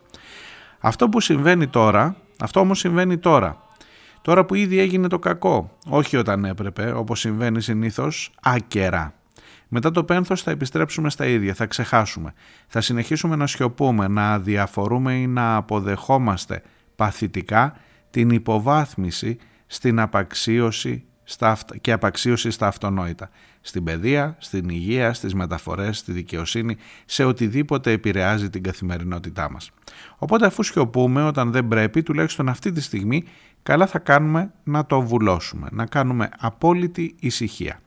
Αυτό 0.80 1.10
που 1.10 1.20
συμβαίνει 1.20 1.68
τώρα, 1.68 2.16
αυτό 2.40 2.60
όμως 2.60 2.80
συμβαίνει 2.80 3.18
τώρα. 3.18 3.62
Τώρα 4.22 4.46
που 4.46 4.56
ήδη 4.56 4.80
έγινε 4.80 5.08
το 5.08 5.20
κακό, 5.20 5.78
όχι 5.90 6.18
όταν 6.18 6.46
έπρεπε, 6.46 6.92
όπως 6.92 7.20
συμβαίνει 7.20 7.62
συνήθως, 7.62 8.32
άκερα. 8.42 9.14
Μετά 9.68 9.92
το 9.92 10.04
πένθος 10.04 10.42
θα 10.42 10.52
επιστρέψουμε 10.52 11.10
στα 11.10 11.26
ίδια, 11.26 11.54
θα 11.54 11.66
ξεχάσουμε. 11.66 12.34
Θα 12.68 12.82
συνεχίσουμε 12.82 13.36
να 13.36 13.48
σιωπούμε, 13.48 14.08
να 14.08 14.32
αδιαφορούμε 14.32 15.14
ή 15.14 15.28
να 15.28 15.56
αποδεχόμαστε 15.56 16.62
παθητικά 16.96 17.78
την 18.10 18.30
υποβάθμιση 18.30 19.38
στην 19.68 20.00
απαξίωση 20.00 21.06
και 21.82 21.92
απαξίωση 21.92 22.52
στα 22.52 22.68
αυτονόητα. 22.68 23.30
Στην 23.62 23.84
παιδεία, 23.84 24.36
στην 24.40 24.70
υγεία, 24.70 25.14
στις 25.14 25.34
μεταφορές, 25.34 25.98
στη 25.98 26.12
δικαιοσύνη, 26.12 26.78
σε 27.06 27.24
οτιδήποτε 27.24 27.92
επηρεάζει 27.92 28.50
την 28.50 28.64
καθημερινότητά 28.64 29.52
μας. 29.52 29.72
Οπότε 30.18 30.46
αφού 30.46 30.64
σιωπούμε 30.64 31.24
όταν 31.24 31.52
δεν 31.52 31.68
πρέπει, 31.68 32.04
τουλάχιστον 32.04 32.50
αυτή 32.50 32.72
τη 32.72 32.82
στιγμή, 32.82 33.24
καλά 33.64 33.88
θα 33.88 34.00
κάνουμε 34.00 34.52
να 34.64 34.86
το 34.86 35.02
βουλώσουμε, 35.02 35.68
να 35.72 35.86
κάνουμε 35.86 36.30
απόλυτη 36.40 37.16
ησυχία. 37.20 37.80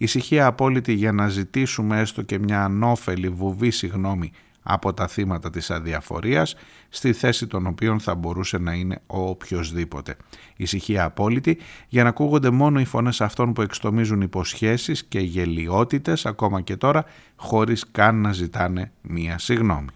Ησυχία 0.00 0.46
απόλυτη 0.46 0.92
για 0.92 1.12
να 1.12 1.28
ζητήσουμε 1.28 2.00
έστω 2.00 2.22
και 2.22 2.38
μια 2.38 2.64
ανώφελη 2.64 3.28
βουβή 3.28 3.70
συγγνώμη 3.70 4.32
από 4.62 4.94
τα 4.94 5.06
θύματα 5.06 5.50
της 5.50 5.70
αδιαφορίας 5.70 6.56
στη 6.88 7.12
θέση 7.12 7.46
των 7.46 7.66
οποίων 7.66 8.00
θα 8.00 8.14
μπορούσε 8.14 8.58
να 8.58 8.72
είναι 8.72 9.00
ο 9.06 9.20
οποιοδήποτε. 9.28 10.16
Ησυχία 10.56 11.04
απόλυτη 11.04 11.58
για 11.88 12.02
να 12.02 12.08
ακούγονται 12.08 12.50
μόνο 12.50 12.80
οι 12.80 12.84
φωνές 12.84 13.20
αυτών 13.20 13.52
που 13.52 13.62
εξτομίζουν 13.62 14.20
υποσχέσεις 14.20 15.04
και 15.04 15.20
γελιότητες 15.20 16.26
ακόμα 16.26 16.60
και 16.60 16.76
τώρα 16.76 17.04
χωρίς 17.36 17.84
καν 17.90 18.20
να 18.20 18.32
ζητάνε 18.32 18.92
μία 19.02 19.38
συγνώμη. 19.38 19.88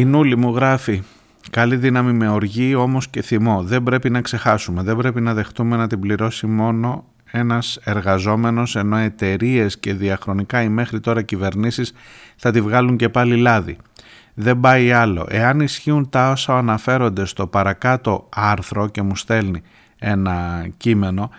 Η 0.00 0.04
Νούλη 0.04 0.36
μου 0.36 0.54
γράφει 0.54 1.02
«Καλή 1.50 1.76
δύναμη 1.76 2.12
με 2.12 2.28
οργή 2.28 2.74
όμως 2.74 3.08
και 3.08 3.22
θυμό. 3.22 3.62
Δεν 3.62 3.82
πρέπει 3.82 4.10
να 4.10 4.20
ξεχάσουμε. 4.20 4.82
Δεν 4.82 4.96
πρέπει 4.96 5.20
να 5.20 5.34
δεχτούμε 5.34 5.76
να 5.76 5.86
την 5.86 6.00
πληρώσει 6.00 6.46
μόνο 6.46 7.04
ένας 7.30 7.78
εργαζόμενος 7.84 8.76
ενώ 8.76 8.96
εταιρείες 8.96 9.78
και 9.78 9.94
διαχρονικά 9.94 10.62
οι 10.62 10.68
μέχρι 10.68 11.00
τώρα 11.00 11.22
κυβερνήσεις 11.22 11.92
θα 12.36 12.50
τη 12.50 12.60
βγάλουν 12.60 12.96
και 12.96 13.08
πάλι 13.08 13.36
λάδι. 13.36 13.76
Δεν 14.34 14.60
πάει 14.60 14.92
άλλο. 14.92 15.26
Εάν 15.30 15.60
ισχύουν 15.60 16.08
τα 16.08 16.30
όσα 16.30 16.58
αναφέρονται 16.58 17.24
στο 17.24 17.46
παρακάτω 17.46 18.28
άρθρο 18.34 18.88
και 18.88 19.02
μου 19.02 19.16
στέλνει 19.16 19.62
ένα 19.98 20.66
κείμενο 20.76 21.30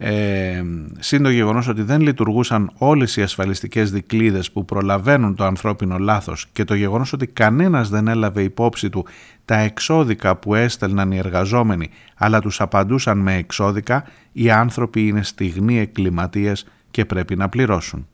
ε, 0.00 0.62
σύν 0.98 1.22
το 1.22 1.30
γεγονός 1.30 1.68
ότι 1.68 1.82
δεν 1.82 2.00
λειτουργούσαν 2.00 2.70
όλες 2.78 3.16
οι 3.16 3.22
ασφαλιστικές 3.22 3.90
δικλίδες 3.90 4.50
που 4.50 4.64
προλαβαίνουν 4.64 5.34
το 5.34 5.44
ανθρώπινο 5.44 5.98
λάθος 5.98 6.46
και 6.52 6.64
το 6.64 6.74
γεγονός 6.74 7.12
ότι 7.12 7.26
κανένας 7.26 7.88
δεν 7.88 8.08
έλαβε 8.08 8.42
υπόψη 8.42 8.90
του 8.90 9.06
τα 9.44 9.56
εξώδικα 9.56 10.36
που 10.36 10.54
έστελναν 10.54 11.12
οι 11.12 11.16
εργαζόμενοι 11.16 11.90
αλλά 12.16 12.40
τους 12.40 12.60
απαντούσαν 12.60 13.18
με 13.18 13.34
εξώδικα, 13.34 14.04
οι 14.32 14.50
άνθρωποι 14.50 15.06
είναι 15.06 15.22
στιγμοί 15.22 15.78
εκκληματίες 15.78 16.66
και 16.90 17.04
πρέπει 17.04 17.36
να 17.36 17.48
πληρώσουν. 17.48 18.06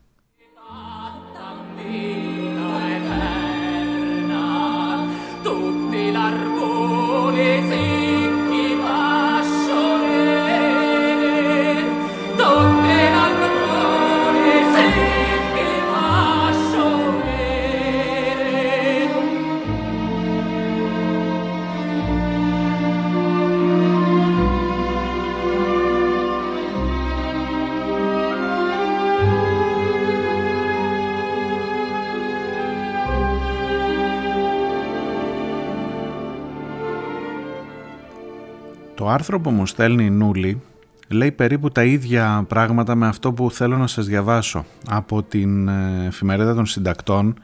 Άρθρο 39.14 39.40
που 39.40 39.50
μου 39.50 39.66
στέλνει 39.66 40.04
η 40.04 40.10
Νούλη 40.10 40.60
λέει 41.08 41.32
περίπου 41.32 41.70
τα 41.70 41.84
ίδια 41.84 42.44
πράγματα 42.48 42.94
με 42.94 43.06
αυτό 43.06 43.32
που 43.32 43.50
θέλω 43.50 43.76
να 43.76 43.86
σας 43.86 44.06
διαβάσω 44.06 44.64
από 44.88 45.22
την 45.22 45.68
ε, 45.68 46.06
εφημερίδα 46.06 46.54
των 46.54 46.66
συντακτών. 46.66 47.34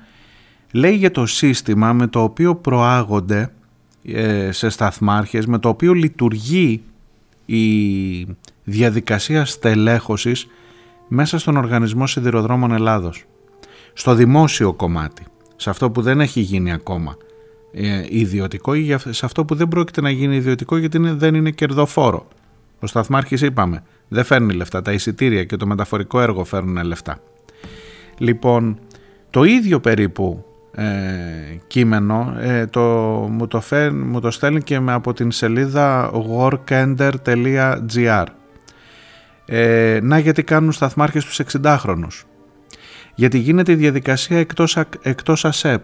Λέει 0.72 0.94
για 0.94 1.10
το 1.10 1.26
σύστημα 1.26 1.92
με 1.92 2.06
το 2.06 2.22
οποίο 2.22 2.54
προάγονται 2.54 3.52
ε, 4.04 4.52
σε 4.52 4.68
σταθμάρχες, 4.68 5.46
με 5.46 5.58
το 5.58 5.68
οποίο 5.68 5.92
λειτουργεί 5.92 6.82
η 7.46 8.26
διαδικασία 8.64 9.44
στελέχωσης 9.44 10.46
μέσα 11.08 11.38
στον 11.38 11.56
Οργανισμό 11.56 12.06
Σιδηροδρόμων 12.06 12.72
Ελλάδος. 12.72 13.24
Στο 13.92 14.14
δημόσιο 14.14 14.72
κομμάτι, 14.72 15.26
σε 15.56 15.70
αυτό 15.70 15.90
που 15.90 16.02
δεν 16.02 16.20
έχει 16.20 16.40
γίνει 16.40 16.72
ακόμα 16.72 17.16
ε, 17.16 17.29
ιδιωτικό 18.08 18.74
ή 18.74 18.96
σε 19.10 19.24
αυτό 19.26 19.44
που 19.44 19.54
δεν 19.54 19.68
πρόκειται 19.68 20.00
να 20.00 20.10
γίνει 20.10 20.36
ιδιωτικό 20.36 20.76
γιατί 20.76 20.98
δεν 20.98 21.34
είναι 21.34 21.50
κερδοφόρο. 21.50 22.28
Ο 22.80 22.86
Σταθμάρχης 22.86 23.40
είπαμε 23.40 23.82
δεν 24.08 24.24
φέρνει 24.24 24.52
λεφτά, 24.52 24.82
τα 24.82 24.92
εισιτήρια 24.92 25.44
και 25.44 25.56
το 25.56 25.66
μεταφορικό 25.66 26.20
έργο 26.20 26.44
φέρνουν 26.44 26.84
λεφτά. 26.84 27.18
Λοιπόν, 28.18 28.78
το 29.30 29.44
ίδιο 29.44 29.80
περίπου 29.80 30.44
ε, 30.74 30.84
κείμενο 31.66 32.36
ε, 32.40 32.66
το, 32.66 32.80
μου, 33.30 33.46
το 33.46 33.62
μου 33.92 34.20
το 34.20 34.30
στέλνει 34.30 34.62
και 34.62 34.80
με, 34.80 34.92
από 34.92 35.12
την 35.12 35.30
σελίδα 35.30 36.10
workender.gr 36.38 38.24
ε, 39.46 39.98
Να 40.02 40.18
γιατί 40.18 40.42
κάνουν 40.42 40.72
σταθμάρχες 40.72 41.24
τους 41.24 41.40
60χρονους. 41.46 42.22
Γιατί 43.14 43.38
γίνεται 43.38 43.72
η 43.72 43.74
διαδικασία 43.74 44.38
εκτός, 44.38 44.76
εκτός 45.02 45.44
ΑΣΕΠ 45.44 45.82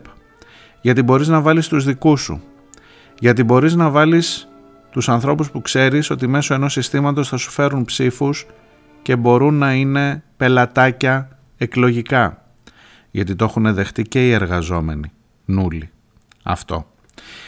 γιατί 0.86 1.02
μπορείς 1.02 1.28
να 1.28 1.40
βάλεις 1.40 1.68
τους 1.68 1.84
δικούς 1.84 2.20
σου. 2.20 2.42
Γιατί 3.18 3.42
μπορείς 3.42 3.74
να 3.74 3.90
βάλεις 3.90 4.48
τους 4.90 5.08
ανθρώπους 5.08 5.50
που 5.50 5.60
ξέρεις 5.60 6.10
ότι 6.10 6.26
μέσω 6.26 6.54
ενός 6.54 6.72
συστήματος 6.72 7.28
θα 7.28 7.36
σου 7.36 7.50
φέρουν 7.50 7.84
ψήφους 7.84 8.46
και 9.02 9.16
μπορούν 9.16 9.54
να 9.54 9.74
είναι 9.74 10.22
πελατάκια 10.36 11.38
εκλογικά. 11.56 12.42
Γιατί 13.10 13.34
το 13.36 13.44
έχουν 13.44 13.74
δεχτεί 13.74 14.02
και 14.02 14.28
οι 14.28 14.32
εργαζόμενοι. 14.32 15.12
Νούλοι. 15.44 15.90
Αυτό. 16.42 16.86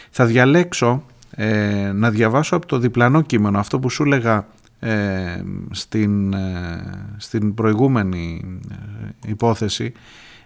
Θα 0.09 0.25
διαλέξω 0.25 1.03
ε, 1.31 1.91
να 1.93 2.09
διαβάσω 2.09 2.55
από 2.55 2.65
το 2.65 2.77
διπλανό 2.77 3.21
κείμενο 3.21 3.59
αυτό 3.59 3.79
που 3.79 3.89
σου 3.89 4.03
έλεγα 4.03 4.47
ε, 4.79 5.43
στην, 5.71 6.33
ε, 6.33 7.15
στην 7.17 7.53
προηγούμενη 7.53 8.43
υπόθεση 9.27 9.93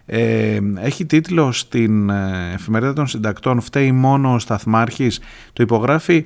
ε, 0.05 0.59
έχει 0.75 1.05
τίτλο 1.05 1.51
στην 1.51 2.09
ε, 2.09 2.51
εφημερίδα 2.53 2.93
των 2.93 3.07
συντακτών 3.07 3.61
«Φταίει 3.61 3.91
μόνο 3.91 4.33
ο 4.33 4.39
Σταθμάρχης». 4.39 5.19
Το 5.53 5.63
υπογράφει 5.63 6.25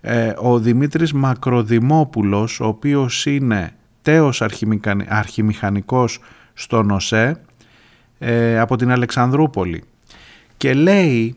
ε, 0.00 0.32
ο 0.36 0.58
Δημήτρης 0.58 1.12
Μακροδημόπουλος, 1.12 2.60
ο 2.60 2.66
οποίος 2.66 3.26
είναι 3.26 3.72
τέος 4.02 4.42
αρχιμηχανικός 5.08 6.20
στον 6.54 6.90
ΟΣΕ 6.90 7.40
ε, 8.18 8.58
από 8.58 8.76
την 8.76 8.90
Αλεξανδρούπολη 8.90 9.82
και 10.56 10.74
λέει 10.74 11.34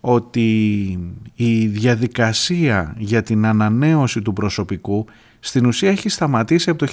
ότι 0.00 0.98
η 1.34 1.66
διαδικασία 1.66 2.94
για 2.98 3.22
την 3.22 3.46
ανανέωση 3.46 4.22
του 4.22 4.32
προσωπικού 4.32 5.06
στην 5.40 5.66
ουσία 5.66 5.90
έχει 5.90 6.08
σταματήσει 6.08 6.70
από 6.70 6.86
το 6.86 6.92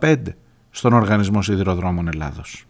1985 0.00 0.16
στον 0.70 0.92
Οργανισμό 0.92 1.42
Σιδηροδρόμων 1.42 2.08
Ελλάδος. 2.08 2.66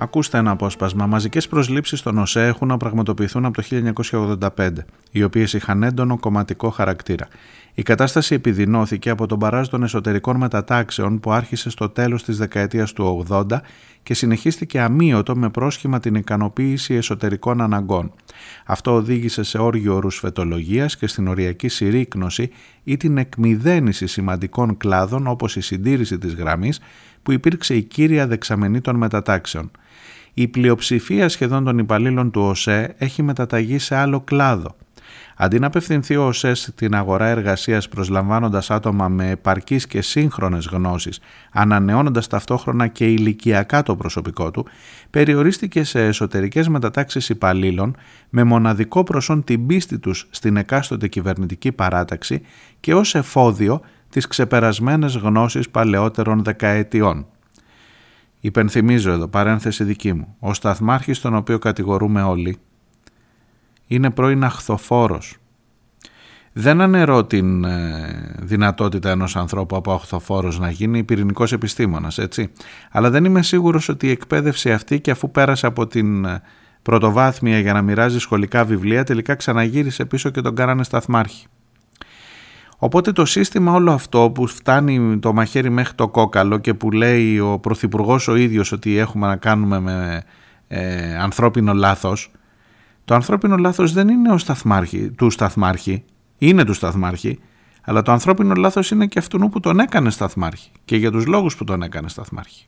Ακούστε 0.00 0.38
ένα 0.38 0.50
απόσπασμα. 0.50 1.06
Μαζικές 1.06 1.48
προσλήψεις 1.48 1.98
στον 1.98 2.18
ΟΣΕ 2.18 2.46
έχουν 2.46 2.68
να 2.68 2.76
πραγματοποιηθούν 2.76 3.44
από 3.44 3.62
το 3.62 3.68
1985, 4.56 4.68
οι 5.10 5.22
οποίες 5.22 5.52
είχαν 5.52 5.82
έντονο 5.82 6.18
κομματικό 6.18 6.70
χαρακτήρα. 6.70 7.28
Η 7.74 7.82
κατάσταση 7.82 8.34
επιδεινώθηκε 8.34 9.10
από 9.10 9.26
τον 9.26 9.38
παράζ 9.38 9.68
των 9.68 9.82
εσωτερικών 9.82 10.36
μετατάξεων 10.36 11.20
που 11.20 11.32
άρχισε 11.32 11.70
στο 11.70 11.88
τέλος 11.88 12.22
της 12.22 12.38
δεκαετίας 12.38 12.92
του 12.92 13.26
80 13.28 13.44
και 14.02 14.14
συνεχίστηκε 14.14 14.80
αμύωτο 14.80 15.36
με 15.36 15.50
πρόσχημα 15.50 16.00
την 16.00 16.14
ικανοποίηση 16.14 16.94
εσωτερικών 16.94 17.60
αναγκών. 17.60 18.12
Αυτό 18.66 18.94
οδήγησε 18.94 19.42
σε 19.42 19.58
όργιο 19.58 19.98
ρουσφετολογίας 19.98 20.96
και 20.96 21.06
στην 21.06 21.28
οριακή 21.28 21.68
συρρήκνωση 21.68 22.50
ή 22.84 22.96
την 22.96 23.18
εκμυδένιση 23.18 24.06
σημαντικών 24.06 24.76
κλάδων 24.76 25.26
όπως 25.26 25.56
η 25.56 25.60
συντήρηση 25.60 26.18
της 26.18 26.34
γραμμής 26.34 26.80
που 27.22 27.32
υπήρξε 27.32 27.74
η 27.74 27.82
κύρια 27.82 28.26
δεξαμενή 28.26 28.80
των 28.80 28.96
μετατάξεων 28.96 29.70
η 30.40 30.48
πλειοψηφία 30.48 31.28
σχεδόν 31.28 31.64
των 31.64 31.78
υπαλλήλων 31.78 32.30
του 32.30 32.40
ΟΣΕ 32.40 32.94
έχει 32.98 33.22
μεταταγεί 33.22 33.78
σε 33.78 33.94
άλλο 33.94 34.20
κλάδο. 34.20 34.76
Αντί 35.36 35.58
να 35.58 35.66
απευθυνθεί 35.66 36.16
ο 36.16 36.26
ΟΣΕΣ 36.26 36.60
στην 36.60 36.94
αγορά 36.94 37.26
εργασίας 37.26 37.88
προσλαμβάνοντας 37.88 38.70
άτομα 38.70 39.08
με 39.08 39.30
επαρκείς 39.30 39.86
και 39.86 40.02
σύγχρονες 40.02 40.66
γνώσεις, 40.66 41.20
ανανεώνοντας 41.52 42.26
ταυτόχρονα 42.26 42.86
και 42.86 43.06
ηλικιακά 43.06 43.82
το 43.82 43.96
προσωπικό 43.96 44.50
του, 44.50 44.66
περιορίστηκε 45.10 45.84
σε 45.84 46.04
εσωτερικές 46.04 46.68
μετατάξεις 46.68 47.28
υπαλλήλων 47.28 47.96
με 48.28 48.44
μοναδικό 48.44 49.02
προσόν 49.02 49.44
την 49.44 49.66
πίστη 49.66 49.98
τους 49.98 50.26
στην 50.30 50.56
εκάστοτε 50.56 51.08
κυβερνητική 51.08 51.72
παράταξη 51.72 52.40
και 52.80 52.94
ως 52.94 53.14
εφόδιο 53.14 53.80
τις 54.08 54.26
ξεπερασμένες 54.26 55.16
γνώσεις 55.16 55.70
παλαιότερων 55.70 56.42
δεκαετιών. 56.42 57.26
Υπενθυμίζω 58.40 59.12
εδώ, 59.12 59.28
παρένθεση 59.28 59.84
δική 59.84 60.12
μου, 60.12 60.36
ο 60.38 60.54
σταθμάρχης 60.54 61.20
τον 61.20 61.34
οποίο 61.34 61.58
κατηγορούμε 61.58 62.22
όλοι 62.22 62.58
είναι 63.86 64.10
πρώην 64.10 64.44
αχθοφόρος. 64.44 65.36
Δεν 66.52 66.80
αναιρώ 66.80 67.24
την 67.24 67.64
ε, 67.64 68.34
δυνατότητα 68.38 69.10
ενός 69.10 69.36
ανθρώπου 69.36 69.76
από 69.76 69.92
αχθοφόρος 69.92 70.58
να 70.58 70.70
γίνει 70.70 71.04
πυρηνικός 71.04 71.52
επιστήμονας, 71.52 72.18
έτσι. 72.18 72.52
Αλλά 72.90 73.10
δεν 73.10 73.24
είμαι 73.24 73.42
σίγουρος 73.42 73.88
ότι 73.88 74.06
η 74.06 74.10
εκπαίδευση 74.10 74.72
αυτή 74.72 75.00
και 75.00 75.10
αφού 75.10 75.30
πέρασε 75.30 75.66
από 75.66 75.86
την 75.86 76.24
ε, 76.24 76.42
πρωτοβάθμια 76.82 77.58
για 77.58 77.72
να 77.72 77.82
μοιράζει 77.82 78.18
σχολικά 78.18 78.64
βιβλία 78.64 79.04
τελικά 79.04 79.34
ξαναγύρισε 79.34 80.04
πίσω 80.04 80.30
και 80.30 80.40
τον 80.40 80.54
κάνανε 80.54 80.84
σταθμάρχη. 80.84 81.46
Οπότε 82.80 83.12
το 83.12 83.24
σύστημα 83.24 83.72
όλο 83.72 83.92
αυτό 83.92 84.30
που 84.30 84.46
φτάνει 84.46 85.18
το 85.18 85.32
μαχαίρι 85.32 85.70
μέχρι 85.70 85.94
το 85.94 86.08
κόκαλο 86.08 86.58
και 86.58 86.74
που 86.74 86.90
λέει 86.90 87.38
ο 87.38 87.58
Πρωθυπουργός 87.58 88.28
ο 88.28 88.36
ίδιος 88.36 88.72
ότι 88.72 88.96
έχουμε 88.96 89.26
να 89.26 89.36
κάνουμε 89.36 89.80
με 89.80 90.22
ε, 90.68 91.16
ανθρώπινο 91.16 91.72
λάθος, 91.72 92.30
το 93.04 93.14
ανθρώπινο 93.14 93.56
λάθος 93.56 93.92
δεν 93.92 94.08
είναι 94.08 94.32
ο 94.32 94.38
σταθμάρχη, 94.38 95.10
του 95.10 95.30
σταθμάρχη, 95.30 96.04
είναι 96.38 96.64
του 96.64 96.72
σταθμάρχη, 96.72 97.38
αλλά 97.82 98.02
το 98.02 98.12
ανθρώπινο 98.12 98.54
λάθος 98.54 98.90
είναι 98.90 99.06
και 99.06 99.18
αυτού 99.18 99.48
που 99.48 99.60
τον 99.60 99.80
έκανε 99.80 100.10
σταθμάρχη 100.10 100.70
και 100.84 100.96
για 100.96 101.10
τους 101.10 101.26
λόγους 101.26 101.56
που 101.56 101.64
τον 101.64 101.82
έκανε 101.82 102.08
σταθμάρχη. 102.08 102.64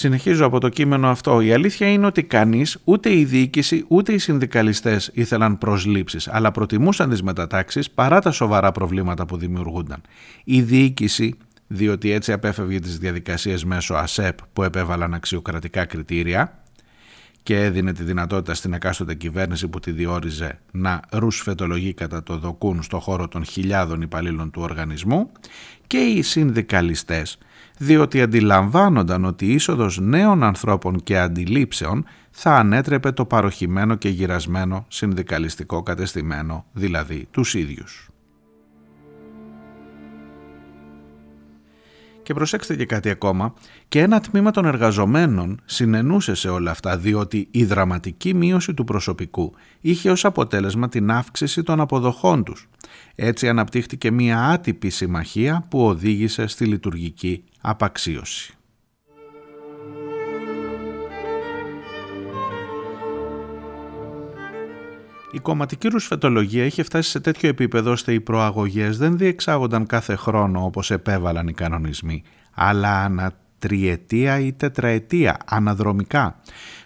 Συνεχίζω 0.00 0.46
από 0.46 0.60
το 0.60 0.68
κείμενο 0.68 1.08
αυτό. 1.08 1.40
Η 1.40 1.52
αλήθεια 1.52 1.92
είναι 1.92 2.06
ότι 2.06 2.22
κανείς, 2.22 2.78
ούτε 2.84 3.14
η 3.14 3.24
διοίκηση, 3.24 3.84
ούτε 3.88 4.12
οι 4.12 4.18
συνδικαλιστές 4.18 5.10
ήθελαν 5.14 5.58
προσλήψεις, 5.58 6.28
αλλά 6.28 6.50
προτιμούσαν 6.50 7.10
τις 7.10 7.22
μετατάξεις 7.22 7.90
παρά 7.90 8.20
τα 8.20 8.30
σοβαρά 8.30 8.72
προβλήματα 8.72 9.26
που 9.26 9.36
δημιουργούνταν. 9.36 10.00
Η 10.44 10.62
διοίκηση, 10.62 11.34
διότι 11.66 12.10
έτσι 12.10 12.32
απέφευγε 12.32 12.78
τις 12.78 12.98
διαδικασίες 12.98 13.64
μέσω 13.64 13.94
ΑΣΕΠ 13.94 14.38
που 14.52 14.62
επέβαλαν 14.62 15.14
αξιοκρατικά 15.14 15.84
κριτήρια 15.84 16.62
και 17.42 17.64
έδινε 17.64 17.92
τη 17.92 18.02
δυνατότητα 18.02 18.54
στην 18.54 18.72
εκάστοτε 18.72 19.14
κυβέρνηση 19.14 19.68
που 19.68 19.80
τη 19.80 19.90
διόριζε 19.90 20.58
να 20.70 21.00
ρουσφετολογεί 21.10 21.94
κατά 21.94 22.22
το 22.22 22.36
δοκούν 22.36 22.82
στο 22.82 22.98
χώρο 22.98 23.28
των 23.28 23.44
χιλιάδων 23.44 24.02
υπαλλήλων 24.02 24.50
του 24.50 24.62
οργανισμού 24.62 25.30
και 25.86 25.98
οι 25.98 26.22
συνδικαλιστές 26.22 27.38
διότι 27.82 28.22
αντιλαμβάνονταν 28.22 29.24
ότι 29.24 29.46
η 29.46 29.52
είσοδος 29.52 29.98
νέων 30.00 30.42
ανθρώπων 30.42 31.02
και 31.02 31.18
αντιλήψεων 31.18 32.04
θα 32.30 32.56
ανέτρεπε 32.56 33.12
το 33.12 33.24
παροχημένο 33.24 33.94
και 33.94 34.08
γυρασμένο 34.08 34.84
συνδικαλιστικό 34.88 35.82
κατεστημένο, 35.82 36.64
δηλαδή 36.72 37.28
τους 37.30 37.54
ίδιους. 37.54 38.08
Και 42.22 42.34
προσέξτε 42.34 42.76
και 42.76 42.86
κάτι 42.86 43.10
ακόμα, 43.10 43.54
και 43.88 44.00
ένα 44.00 44.20
τμήμα 44.20 44.50
των 44.50 44.64
εργαζομένων 44.64 45.60
συνενούσε 45.64 46.34
σε 46.34 46.48
όλα 46.48 46.70
αυτά 46.70 46.96
διότι 46.96 47.48
η 47.50 47.64
δραματική 47.64 48.34
μείωση 48.34 48.74
του 48.74 48.84
προσωπικού 48.84 49.54
είχε 49.80 50.10
ως 50.10 50.24
αποτέλεσμα 50.24 50.88
την 50.88 51.10
αύξηση 51.10 51.62
των 51.62 51.80
αποδοχών 51.80 52.44
τους. 52.44 52.68
Έτσι 53.14 53.48
αναπτύχθηκε 53.48 54.10
μια 54.10 54.44
άτυπη 54.44 54.90
συμμαχία 54.90 55.66
που 55.68 55.86
οδήγησε 55.86 56.46
στη 56.46 56.64
λειτουργική 56.64 57.44
απαξίωση. 57.60 58.54
Η 65.32 65.38
κομματική 65.38 65.88
ρουσφετολογία 65.88 66.64
είχε 66.64 66.82
φτάσει 66.82 67.10
σε 67.10 67.20
τέτοιο 67.20 67.48
επίπεδο 67.48 67.90
ώστε 67.90 68.12
οι 68.12 68.20
προαγωγές 68.20 68.98
δεν 68.98 69.18
διεξάγονταν 69.18 69.86
κάθε 69.86 70.14
χρόνο 70.14 70.64
όπως 70.64 70.90
επέβαλαν 70.90 71.48
οι 71.48 71.52
κανονισμοί, 71.52 72.22
αλλά 72.54 73.04
ανά 73.04 73.32
τριετία 73.58 74.40
ή 74.40 74.52
τετραετία, 74.52 75.36
αναδρομικά. 75.44 76.40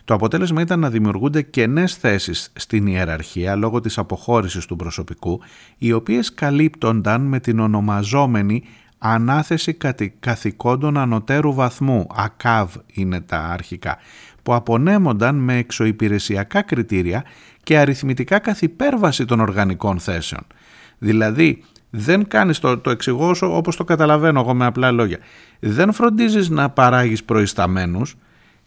Το 0.05 0.14
αποτέλεσμα 0.14 0.61
ήταν 0.61 0.81
να 0.81 0.91
δημιουργούνται 0.91 1.43
κενές 1.43 1.95
θέσεις 1.97 2.53
στην 2.57 2.87
ιεραρχία 2.87 3.57
λόγω 3.57 3.81
της 3.81 3.99
αποχώρησης 3.99 4.66
του 4.66 4.77
προσωπικού, 4.77 5.41
οι 5.79 5.93
οποίες 5.93 6.35
καλύπτονταν 6.35 7.22
με 7.22 7.41
την 7.41 7.59
ονομαζόμενη 7.59 8.62
ανάθεση 9.07 9.77
καθηκόντων 10.21 10.99
ανωτέρου 10.99 11.55
βαθμού, 11.55 12.07
ΑΚΑΒ 12.15 12.75
είναι 12.87 13.21
τα 13.21 13.39
αρχικά, 13.39 13.99
που 14.43 14.55
απονέμονταν 14.55 15.35
με 15.35 15.57
εξωυπηρεσιακά 15.57 16.63
κριτήρια 16.63 17.25
και 17.63 17.79
αριθμητικά 17.79 18.39
καθ' 18.39 18.63
υπέρβαση 18.63 19.25
των 19.25 19.41
οργανικών 19.41 19.99
θέσεων. 19.99 20.47
Δηλαδή, 20.99 21.65
δεν 21.91 22.29
κάνεις 22.29 22.59
το, 22.59 22.79
το 22.79 22.91
εξηγώ 22.91 23.35
όπως 23.41 23.77
το 23.77 23.85
καταλαβαίνω 23.85 24.41
εγώ 24.41 24.55
με 24.55 24.67
απλά 24.67 24.91
λόγια. 24.91 25.19
Δεν 25.61 25.93
φροντίζεις 25.93 26.49
να 26.49 26.71
παράγεις 26.71 27.25
προϊσταμένους, 27.25 28.17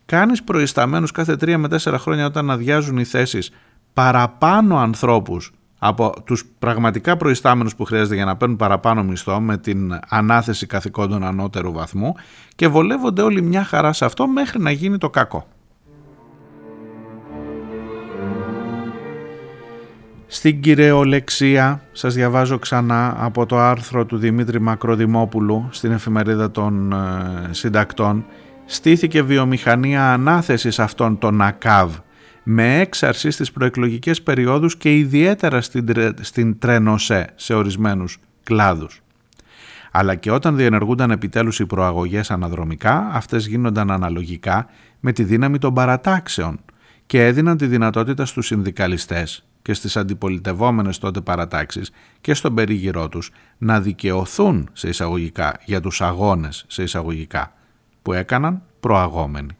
κάνεις 0.05 0.43
προϊσταμένους 0.43 1.11
κάθε 1.11 1.35
τρία 1.35 1.57
με 1.57 1.67
τέσσερα 1.67 1.97
χρόνια 1.97 2.25
όταν 2.25 2.51
αδειάζουν 2.51 2.97
οι 2.97 3.03
θέσεις 3.03 3.51
παραπάνω 3.93 4.77
ανθρώπους 4.77 5.51
από 5.79 6.13
τους 6.25 6.45
πραγματικά 6.59 7.17
προϊστάμενους 7.17 7.75
που 7.75 7.83
χρειάζεται 7.85 8.15
για 8.15 8.25
να 8.25 8.35
παίρνουν 8.35 8.57
παραπάνω 8.57 9.03
μισθό 9.03 9.39
με 9.39 9.57
την 9.57 9.99
ανάθεση 10.09 10.65
καθηκόντων 10.65 11.23
ανώτερου 11.23 11.71
βαθμού 11.71 12.13
και 12.55 12.67
βολεύονται 12.67 13.21
όλοι 13.21 13.41
μια 13.41 13.63
χαρά 13.63 13.93
σε 13.93 14.05
αυτό 14.05 14.27
μέχρι 14.27 14.59
να 14.59 14.71
γίνει 14.71 14.97
το 14.97 15.09
κακό. 15.09 15.47
Στην 20.29 20.61
κυριολεξία 20.61 21.81
σας 21.91 22.13
διαβάζω 22.13 22.59
ξανά 22.59 23.15
από 23.19 23.45
το 23.45 23.57
άρθρο 23.59 24.05
του 24.05 24.17
Δημήτρη 24.17 24.61
Μακροδημόπουλου 24.61 25.67
στην 25.71 25.91
εφημερίδα 25.91 26.51
των 26.51 26.91
ε, 26.91 26.97
συντακτών 27.51 28.25
στήθηκε 28.65 29.21
βιομηχανία 29.21 30.13
ανάθεσης 30.13 30.79
αυτών 30.79 31.17
των 31.17 31.41
ΑΚΑΒ 31.41 31.95
με 32.49 32.79
έξαρση 32.79 33.31
στις 33.31 33.51
προεκλογικές 33.51 34.21
περιόδους 34.21 34.77
και 34.77 34.95
ιδιαίτερα 34.97 35.61
στην, 35.61 35.85
στην 36.21 36.59
τρένοσέ 36.59 37.29
σε 37.35 37.53
ορισμένους 37.53 38.19
κλάδους. 38.43 39.01
Αλλά 39.91 40.15
και 40.15 40.31
όταν 40.31 40.55
διενεργούνταν 40.55 41.11
επιτέλους 41.11 41.59
οι 41.59 41.65
προαγωγές 41.65 42.31
αναδρομικά, 42.31 43.09
αυτές 43.11 43.47
γίνονταν 43.47 43.91
αναλογικά 43.91 44.69
με 44.99 45.11
τη 45.11 45.23
δύναμη 45.23 45.57
των 45.57 45.73
παρατάξεων 45.73 46.59
και 47.05 47.25
έδιναν 47.25 47.57
τη 47.57 47.65
δυνατότητα 47.65 48.25
στους 48.25 48.45
συνδικαλιστές 48.45 49.45
και 49.61 49.73
στις 49.73 49.97
αντιπολιτευόμενες 49.97 50.97
τότε 50.97 51.21
παρατάξεις 51.21 51.91
και 52.21 52.33
στον 52.33 52.55
περίγυρό 52.55 53.09
τους 53.09 53.31
να 53.57 53.81
δικαιωθούν 53.81 54.69
σε 54.73 54.87
εισαγωγικά 54.87 55.53
για 55.65 55.81
τους 55.81 56.01
αγώνες 56.01 56.65
σε 56.67 56.83
εισαγωγικά 56.83 57.53
που 58.01 58.13
έκαναν 58.13 58.61
προαγόμενοι. 58.79 59.56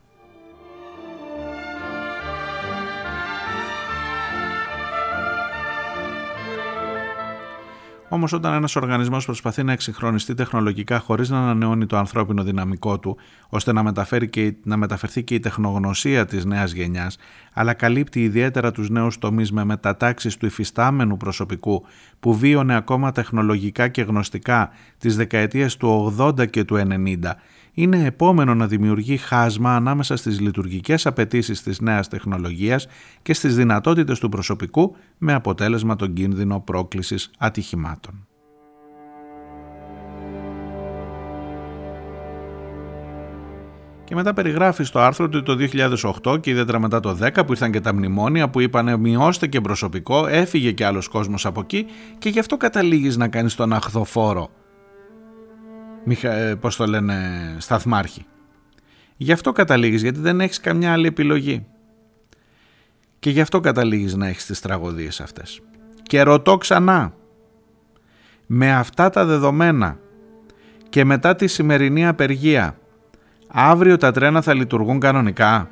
Όμως, 8.09 8.33
όταν 8.33 8.53
ένας 8.53 8.75
οργανισμός 8.75 9.25
προσπαθεί 9.25 9.63
να 9.63 9.71
εξυγχρονιστεί 9.71 10.33
τεχνολογικά 10.33 10.99
χωρίς 10.99 11.29
να 11.29 11.37
ανανεώνει 11.37 11.85
το 11.85 11.97
ανθρώπινο 11.97 12.43
δυναμικό 12.43 12.99
του, 12.99 13.17
ώστε 13.49 13.73
να, 13.73 13.83
μεταφέρει 13.83 14.29
και, 14.29 14.53
να 14.63 14.77
μεταφερθεί 14.77 15.23
και 15.23 15.33
η 15.33 15.39
τεχνογνωσία 15.39 16.25
της 16.25 16.45
νέας 16.45 16.71
γενιάς, 16.71 17.17
αλλά 17.53 17.73
καλύπτει 17.73 18.23
ιδιαίτερα 18.23 18.71
τους 18.71 18.89
νέους 18.89 19.17
τομείς 19.17 19.51
με 19.51 19.63
μετατάξεις 19.63 20.37
του 20.37 20.45
υφιστάμενου 20.45 21.17
προσωπικού 21.17 21.85
που 22.19 22.35
βίωνε 22.35 22.75
ακόμα 22.75 23.11
τεχνολογικά 23.11 23.87
και 23.87 24.01
γνωστικά 24.01 24.69
τις 24.97 25.15
δεκαετίες 25.15 25.77
του 25.77 26.15
80 26.19 26.49
και 26.49 26.63
του 26.63 26.75
90, 26.75 27.35
είναι 27.79 28.05
επόμενο 28.05 28.55
να 28.55 28.67
δημιουργεί 28.67 29.17
χάσμα 29.17 29.75
ανάμεσα 29.75 30.15
στις 30.15 30.39
λειτουργικές 30.39 31.05
απαιτήσεις 31.05 31.63
της 31.63 31.79
νέας 31.79 32.07
τεχνολογίας 32.07 32.87
και 33.21 33.33
στις 33.33 33.55
δυνατότητες 33.55 34.19
του 34.19 34.29
προσωπικού 34.29 34.95
με 35.17 35.33
αποτέλεσμα 35.33 35.95
τον 35.95 36.13
κίνδυνο 36.13 36.59
πρόκλησης 36.59 37.31
ατυχημάτων. 37.37 38.27
Και 44.03 44.15
μετά 44.15 44.33
περιγράφει 44.33 44.83
στο 44.83 44.99
άρθρο 44.99 45.25
ότι 45.25 45.43
το 45.43 45.57
2008 46.23 46.41
και 46.41 46.49
ιδιαίτερα 46.49 46.79
μετά 46.79 46.99
το 46.99 47.17
10 47.21 47.45
που 47.45 47.51
ήρθαν 47.51 47.71
και 47.71 47.81
τα 47.81 47.93
μνημόνια 47.93 48.49
που 48.49 48.59
είπανε 48.59 48.97
μειώστε 48.97 49.47
και 49.47 49.61
προσωπικό, 49.61 50.27
έφυγε 50.27 50.71
και 50.71 50.85
άλλος 50.85 51.07
κόσμος 51.07 51.45
από 51.45 51.59
εκεί 51.59 51.85
και 52.17 52.29
γι' 52.29 52.39
αυτό 52.39 52.57
καταλήγεις 52.57 53.17
να 53.17 53.27
κάνεις 53.27 53.55
τον 53.55 53.73
αχθοφόρο 53.73 54.49
μηχα... 56.07 56.31
Ε, 56.31 56.55
πώς 56.55 56.75
το 56.75 56.85
λένε, 56.87 57.15
σταθμάρχη. 57.57 58.25
Γι' 59.17 59.31
αυτό 59.31 59.51
καταλήγεις, 59.51 60.01
γιατί 60.01 60.19
δεν 60.19 60.41
έχεις 60.41 60.59
καμιά 60.59 60.91
άλλη 60.93 61.07
επιλογή. 61.07 61.65
Και 63.19 63.29
γι' 63.29 63.41
αυτό 63.41 63.59
καταλήγεις 63.59 64.15
να 64.15 64.27
έχεις 64.27 64.45
τις 64.45 64.59
τραγωδίες 64.59 65.21
αυτές. 65.21 65.61
Και 66.03 66.21
ρωτώ 66.21 66.57
ξανά, 66.57 67.13
με 68.45 68.73
αυτά 68.73 69.09
τα 69.09 69.25
δεδομένα 69.25 69.99
και 70.89 71.05
μετά 71.05 71.35
τη 71.35 71.47
σημερινή 71.47 72.07
απεργία, 72.07 72.77
αύριο 73.47 73.97
τα 73.97 74.11
τρένα 74.11 74.41
θα 74.41 74.53
λειτουργούν 74.53 74.99
κανονικά; 74.99 75.69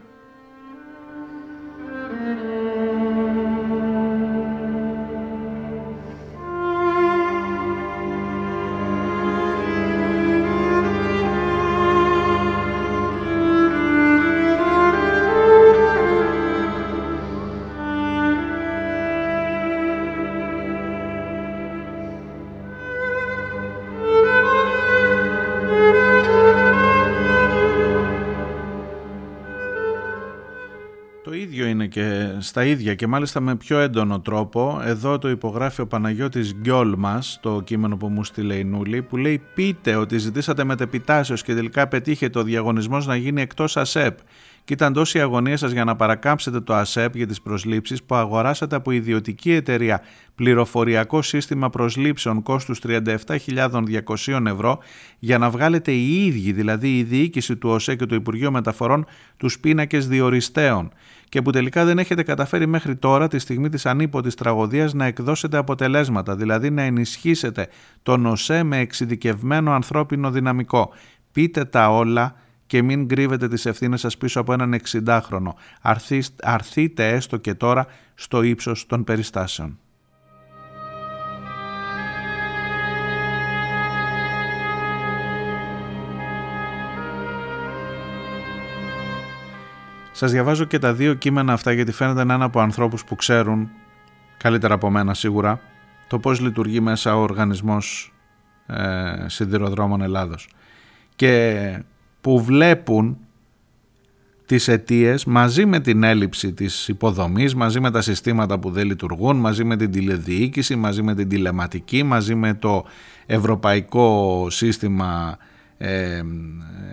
Στα 32.56 32.66
ίδια 32.66 32.96
και 32.96 33.08
μάλιστα 33.08 33.40
με 33.40 33.56
πιο 33.56 33.80
έντονο 33.80 34.20
τρόπο. 34.20 34.82
Εδώ 34.84 35.18
το 35.18 35.30
υπογράφει 35.30 35.82
ο 35.82 35.88
Παναγιώτης 35.88 36.54
Γκιόλ 36.54 36.94
μας, 36.98 37.40
το 37.42 37.62
κείμενο 37.62 37.98
που 37.98 38.08
μου 38.08 38.24
στείλε 38.24 38.56
η 38.56 38.64
Νούλη, 38.64 39.02
που 39.02 39.18
λέει 39.18 39.42
πείτε 39.54 39.96
ότι 39.96 40.18
ζητήσατε 40.18 40.64
μετεπιτάσεως 40.64 41.44
και 41.44 41.54
τελικά 41.54 41.88
πετύχετε 41.88 42.40
ο 42.40 42.44
διαγωνισμός 42.44 43.08
να 43.08 43.16
γίνει 43.16 43.42
εκτός 43.42 43.78
ΑΣΕΠ 43.78 44.18
και 44.64 44.74
ήταν 44.74 44.94
τόση 44.94 45.22
αγωνία 45.22 45.58
σας 45.58 45.72
για 45.72 45.84
να 45.84 45.96
παρακάμψετε 45.96 46.62
το 46.62 46.74
ΑΣΕΠ 46.74 47.16
για 47.16 47.28
τις 47.28 47.42
προσλήψεις 47.42 48.04
που 48.04 48.16
αγοράσατε 48.16 48.76
από 48.76 48.92
ιδιωτική 48.92 49.52
εταιρεία 49.52 50.02
πληροφοριακό 50.36 51.22
σύστημα 51.22 51.70
προσλήψεων 51.70 52.42
κόστους 52.42 52.80
37.200 52.88 54.46
ευρώ 54.46 54.80
για 55.20 55.38
να 55.38 55.50
βγάλετε 55.50 55.92
οι 55.92 56.26
ίδιοι, 56.26 56.52
δηλαδή 56.52 56.98
η 56.98 57.04
διοίκηση 57.04 57.56
του 57.56 57.70
ΟΣΕ 57.70 57.96
και 57.96 58.06
το 58.06 58.16
Υπουργείο 58.16 58.52
Μεταφορών, 58.52 59.06
τους 59.38 59.60
πίνακες 59.60 60.08
διοριστέων 60.08 60.92
και 61.30 61.42
που 61.42 61.52
τελικά 61.52 61.86
δεν 61.86 61.98
έχετε 61.98 62.24
καταφέρει 62.24 62.68
μέχρι 62.68 62.96
τώρα 62.96 63.28
τη 63.28 63.40
στιγμή 63.40 63.70
της 63.70 63.86
ανίποτης 63.86 64.36
τραγωδίας 64.36 64.94
να 64.94 65.06
εκδώσετε 65.06 65.58
αποτελέσματα, 65.58 66.36
δηλαδή 66.36 66.70
να 66.70 66.82
ενισχύσετε 66.82 67.68
τον 68.04 68.26
ΟΣΕ 68.26 68.64
με 68.64 68.78
εξειδικευμένο 68.78 69.72
ανθρώπινο 69.72 70.32
δυναμικό. 70.32 70.94
Πείτε 71.32 71.66
τα 71.66 71.90
όλα 71.90 72.36
και 72.68 72.82
μην 72.82 73.08
κρύβετε 73.08 73.48
τις 73.48 73.66
ευθύνες 73.66 74.00
σας 74.00 74.18
πίσω 74.18 74.40
από 74.40 74.54
έναν 74.54 74.80
60χρονο. 74.90 75.54
Αρθείτε 76.42 77.10
έστω 77.10 77.38
και 77.38 77.54
τώρα 77.54 77.86
στο 78.16 78.42
ύψος 78.42 78.86
των 78.86 79.04
περιστάσεων. 79.04 79.80
Σας 90.18 90.32
διαβάζω 90.32 90.66
και 90.66 90.80
τα 90.80 90.94
δύο 90.94 91.14
κείμενα 91.14 91.54
αυτά 91.54 91.72
γιατί 91.72 91.92
φαίνεται 91.92 92.24
να 92.24 92.34
είναι 92.34 92.44
από 92.44 92.60
ανθρώπους 92.60 93.04
που 93.04 93.16
ξέρουν, 93.16 93.70
καλύτερα 94.38 94.74
από 94.74 94.90
μένα 94.90 95.14
σίγουρα, 95.14 95.60
το 96.08 96.20
πώς 96.20 96.40
λειτουργεί 96.40 96.80
μέσα 96.80 97.16
ο 97.16 97.22
οργανισμός 97.22 98.14
ε, 98.68 99.26
σιδηροδρόμων 99.26 100.02
Ελλάδος. 100.02 100.50
Και 101.16 101.84
που 102.22 102.44
βλέπουν 102.44 103.18
τις 104.46 104.68
αιτίες 104.68 105.26
μαζί 105.26 105.66
με 105.66 105.80
την 105.80 106.04
έλλειψη 106.04 106.54
της 106.54 106.88
υποδομής, 106.88 107.56
μαζί 107.56 107.80
με 107.80 107.92
τα 107.92 108.02
συστήματα 108.02 108.60
που 108.60 108.72
δεν 108.72 108.86
λειτουργούν, 108.86 109.38
μαζί 109.38 109.64
με 109.64 109.76
την 109.78 109.92
τηλεδιοίκηση, 109.92 110.76
μαζί 110.76 111.02
με 111.02 111.16
την 111.16 111.30
τηλεματική, 111.30 112.04
μαζί 112.04 112.36
με 112.36 112.54
το 112.54 112.86
ευρωπαϊκό 113.26 114.48
σύστημα 114.50 115.38
ε, 115.78 116.22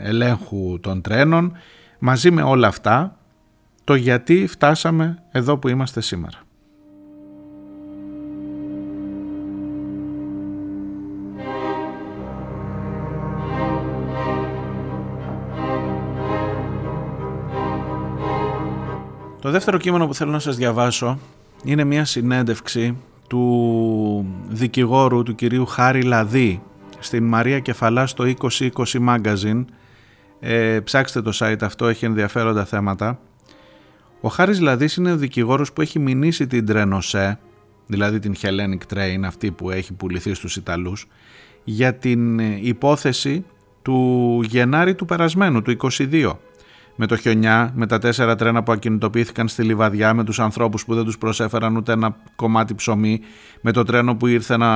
ελέγχου 0.03 0.81
των 0.81 1.01
τρένων 1.01 1.57
μαζί 2.05 2.31
με 2.31 2.43
όλα 2.43 2.69
αυτά 2.69 3.17
το 3.85 3.95
γιατί 3.95 4.47
φτάσαμε 4.47 5.23
εδώ 5.31 5.57
που 5.59 5.69
είμαστε 5.69 6.01
σήμερα. 6.01 6.39
Το 19.41 19.51
δεύτερο 19.51 19.79
κείμενο 19.79 20.07
που 20.07 20.15
θέλω 20.15 20.31
να 20.31 20.39
σας 20.39 20.57
διαβάσω 20.57 21.19
είναι 21.65 21.85
μια 21.85 22.05
συνέντευξη 22.05 22.97
του 23.29 24.27
δικηγόρου 24.49 25.23
του 25.23 25.35
κυρίου 25.35 25.67
Χάρη 25.67 26.03
Λαδί 26.03 26.63
στην 26.99 27.25
Μαρία 27.25 27.59
Κεφαλά 27.59 28.07
στο 28.07 28.25
2020 28.41 28.71
Magazine 29.09 29.65
ε, 30.45 30.81
ψάξτε 30.81 31.23
το 31.23 31.31
site 31.35 31.63
αυτό, 31.63 31.87
έχει 31.87 32.05
ενδιαφέροντα 32.05 32.65
θέματα. 32.65 33.21
Ο 34.21 34.29
Χάρης 34.29 34.61
Λαδής 34.61 34.97
είναι 34.97 35.13
ο 35.13 35.17
δικηγόρος 35.17 35.73
που 35.73 35.81
έχει 35.81 35.99
μηνύσει 35.99 36.47
την 36.47 36.67
Τρενοσέ, 36.67 37.39
δηλαδή 37.87 38.19
την 38.19 38.35
Hellenic 38.43 38.95
Train, 38.95 39.21
αυτή 39.25 39.51
που 39.51 39.71
έχει 39.71 39.93
πουληθεί 39.93 40.35
στους 40.35 40.57
Ιταλούς, 40.57 41.07
για 41.65 41.95
την 41.95 42.39
ε, 42.39 42.59
υπόθεση 42.61 43.45
του 43.83 44.41
Γενάρη 44.45 44.95
του 44.95 45.05
περασμένου, 45.05 45.63
του 45.63 45.77
22. 45.81 46.33
Με 46.97 47.07
το 47.07 47.17
χιονιά, 47.17 47.73
με 47.75 47.87
τα 47.87 47.99
τέσσερα 47.99 48.35
τρένα 48.35 48.63
που 48.63 48.73
ακινητοποιήθηκαν 48.73 49.49
στη 49.49 49.63
Λιβαδιά, 49.63 50.15
με 50.15 50.25
τους 50.25 50.41
ανθρώπους 50.41 50.85
που 50.85 50.95
δεν 50.95 51.05
τους 51.05 51.19
προσέφεραν 51.19 51.77
ούτε 51.77 51.93
ένα 51.93 52.17
κομμάτι 52.37 52.75
ψωμί, 52.75 53.21
με 53.61 53.73
το 53.73 53.83
τρένο 53.83 54.15
που 54.15 54.27
ήρθε 54.27 54.57
να 54.57 54.71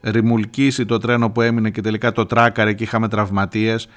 ρημουλκίσει 0.00 0.86
το 0.86 0.98
τρένο 0.98 1.30
που 1.30 1.40
έμεινε 1.40 1.70
και 1.70 1.80
τελικά 1.80 2.12
το 2.12 2.26
τράκαρε 2.26 2.72
και 2.72 2.82
είχαμε 2.82 3.08
τραυματίες, 3.08 3.88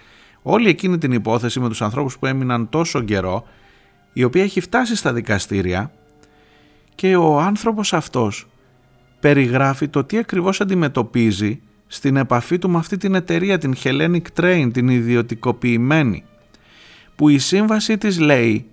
όλη 0.50 0.70
εκείνη 0.70 0.98
την 0.98 1.12
υπόθεση 1.12 1.60
με 1.60 1.68
τους 1.68 1.82
ανθρώπους 1.82 2.18
που 2.18 2.26
έμειναν 2.26 2.70
τόσο 2.70 3.02
καιρό 3.02 3.48
η 4.14 4.24
οποία 4.24 4.44
έχει 4.44 4.60
φτάσει 4.60 4.96
στα 4.96 5.14
δικαστήρια 5.14 5.92
και 6.96 7.16
ο 7.16 7.40
άνθρωπος 7.40 7.94
αυτός 7.94 8.48
περιγράφει 9.20 9.88
το 9.88 10.04
τι 10.04 10.18
ακριβώς 10.18 10.62
αντιμετωπίζει 10.62 11.62
στην 11.88 12.16
επαφή 12.16 12.58
του 12.58 12.70
με 12.70 12.78
αυτή 12.78 12.98
την 12.98 13.16
εταιρεία, 13.16 13.58
την 13.58 13.76
Hellenic 13.84 14.22
Train, 14.40 14.70
την 14.74 14.88
ιδιωτικοποιημένη, 14.88 16.24
που 17.16 17.30
η 17.30 17.38
σύμβαση 17.38 17.98
της 17.98 18.20
λέει 18.20 18.66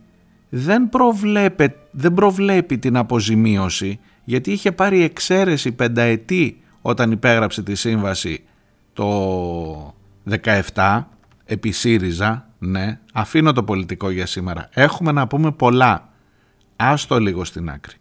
δεν, 0.49 0.89
προβλέπει, 0.89 1.75
δεν 1.91 2.15
προβλέπει 2.15 2.79
την 2.79 2.97
αποζημίωση 2.97 4.01
γιατί 4.25 4.53
είχε 4.53 4.73
πάρει 4.73 5.03
εξαίρεση 5.03 5.73
πενταετή 5.73 6.61
όταν 6.81 7.11
υπέγραψε 7.11 7.63
τη 7.63 7.75
σύμβαση 7.75 8.43
το 8.93 9.95
17 10.75 11.03
επί 11.45 11.71
ΣΥΡΙΖΑ, 11.71 12.49
ναι, 12.59 12.99
αφήνω 13.13 13.53
το 13.53 13.63
πολιτικό 13.63 14.11
για 14.11 14.27
σήμερα. 14.27 14.69
Έχουμε 14.73 15.13
να 15.13 15.27
πούμε 15.27 15.53
πολλά. 15.53 16.09
Άστο 16.77 17.21
λίγο 17.21 17.45
στην 17.45 17.71
άκρη. 17.71 17.95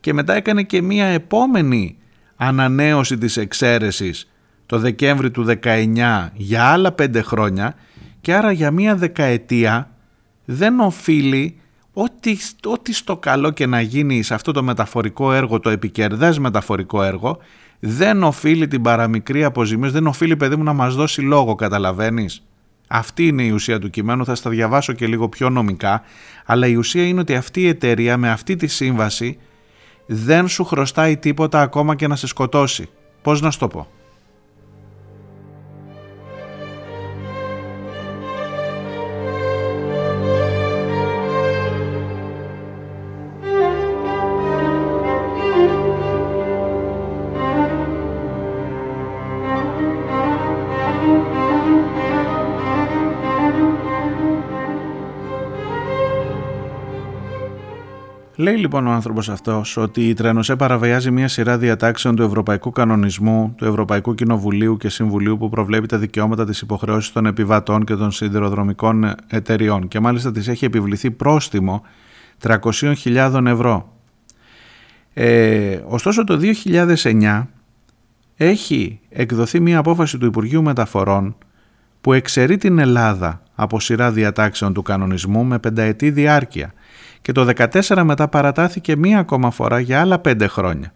Και 0.00 0.12
μετά 0.12 0.34
έκανε 0.34 0.62
και 0.62 0.82
μία 0.82 1.06
επόμενη 1.06 1.96
ανανέωση 2.36 3.18
της 3.18 3.36
εξαίρεσης 3.36 4.30
το 4.66 4.78
Δεκέμβρη 4.78 5.30
του 5.30 5.46
19 5.62 6.28
για 6.34 6.64
άλλα 6.64 6.92
πέντε 6.92 7.22
χρόνια 7.22 7.74
και 8.20 8.34
άρα 8.34 8.52
για 8.52 8.70
μία 8.70 8.96
δεκαετία 8.96 9.90
δεν 10.44 10.80
οφείλει 10.80 11.60
ό,τι, 11.92 12.36
ό,τι 12.64 12.92
στο 12.92 13.16
καλό 13.16 13.50
και 13.50 13.66
να 13.66 13.80
γίνει 13.80 14.22
σε 14.22 14.34
αυτό 14.34 14.52
το 14.52 14.62
μεταφορικό 14.62 15.32
έργο, 15.32 15.60
το 15.60 15.70
επικερδές 15.70 16.38
μεταφορικό 16.38 17.02
έργο, 17.02 17.38
δεν 17.80 18.22
οφείλει 18.22 18.68
την 18.68 18.82
παραμικρή 18.82 19.44
αποζημίωση, 19.44 19.92
δεν 19.92 20.06
οφείλει 20.06 20.36
παιδί 20.36 20.56
μου 20.56 20.62
να 20.62 20.72
μας 20.72 20.94
δώσει 20.94 21.20
λόγο, 21.20 21.54
καταλαβαίνεις; 21.54 22.42
Αυτή 22.86 23.26
είναι 23.26 23.42
η 23.42 23.50
ουσία 23.50 23.78
του 23.78 23.90
κειμένου, 23.90 24.24
θα 24.24 24.34
στα 24.34 24.50
διαβάσω 24.50 24.92
και 24.92 25.06
λίγο 25.06 25.28
πιο 25.28 25.50
νομικά, 25.50 26.02
αλλά 26.44 26.66
η 26.66 26.74
ουσία 26.74 27.06
είναι 27.06 27.20
ότι 27.20 27.34
αυτή 27.34 27.60
η 27.60 27.68
εταιρεία 27.68 28.16
με 28.16 28.30
αυτή 28.30 28.56
τη 28.56 28.66
σύμβαση 28.66 29.38
δεν 30.06 30.48
σου 30.48 30.64
χρωστάει 30.64 31.16
τίποτα 31.16 31.60
ακόμα 31.60 31.94
και 31.94 32.06
να 32.06 32.16
σε 32.16 32.26
σκοτώσει. 32.26 32.88
Πώς 33.22 33.40
να 33.40 33.50
σου 33.50 33.58
το 33.58 33.68
πω; 33.68 33.88
Λοιπόν 58.66 58.86
ο 58.86 58.90
άνθρωπος 58.90 59.28
αυτός 59.28 59.76
ότι 59.76 60.08
η 60.08 60.14
Τρένοσέ 60.14 60.56
παραβιάζει 60.56 61.10
μια 61.10 61.28
σειρά 61.28 61.58
διατάξεων 61.58 62.16
του 62.16 62.22
Ευρωπαϊκού 62.22 62.70
Κανονισμού, 62.70 63.54
του 63.56 63.64
Ευρωπαϊκού 63.64 64.14
Κοινοβουλίου 64.14 64.76
και 64.76 64.88
Συμβουλίου 64.88 65.38
που 65.38 65.48
προβλέπει 65.48 65.86
τα 65.86 65.98
δικαιώματα 65.98 66.44
της 66.44 66.60
υποχρέωση 66.60 67.12
των 67.12 67.26
επιβατών 67.26 67.84
και 67.84 67.94
των 67.94 68.10
σιδηροδρομικών 68.10 69.14
εταιριών 69.26 69.88
και 69.88 70.00
μάλιστα 70.00 70.32
της 70.32 70.48
έχει 70.48 70.64
επιβληθεί 70.64 71.10
πρόστιμο 71.10 71.82
300.000 72.42 73.46
ευρώ. 73.46 73.92
Ε, 75.14 75.80
ωστόσο 75.86 76.24
το 76.24 76.40
2009 76.64 77.46
έχει 78.36 79.00
εκδοθεί 79.08 79.60
μια 79.60 79.78
απόφαση 79.78 80.18
του 80.18 80.26
Υπουργείου 80.26 80.62
Μεταφορών 80.62 81.36
που 82.00 82.12
εξαιρεί 82.12 82.56
την 82.56 82.78
Ελλάδα 82.78 83.42
από 83.54 83.80
σειρά 83.80 84.10
διατάξεων 84.10 84.72
του 84.72 84.82
κανονισμού 84.82 85.44
με 85.44 85.58
πενταετή 85.58 86.10
διάρκεια 86.10 86.72
και 87.26 87.32
το 87.32 87.48
14 87.56 88.02
μετά 88.04 88.28
παρατάθηκε 88.28 88.96
μία 88.96 89.18
ακόμα 89.18 89.50
φορά 89.50 89.80
για 89.80 90.00
άλλα 90.00 90.18
πέντε 90.18 90.46
χρόνια 90.46 90.92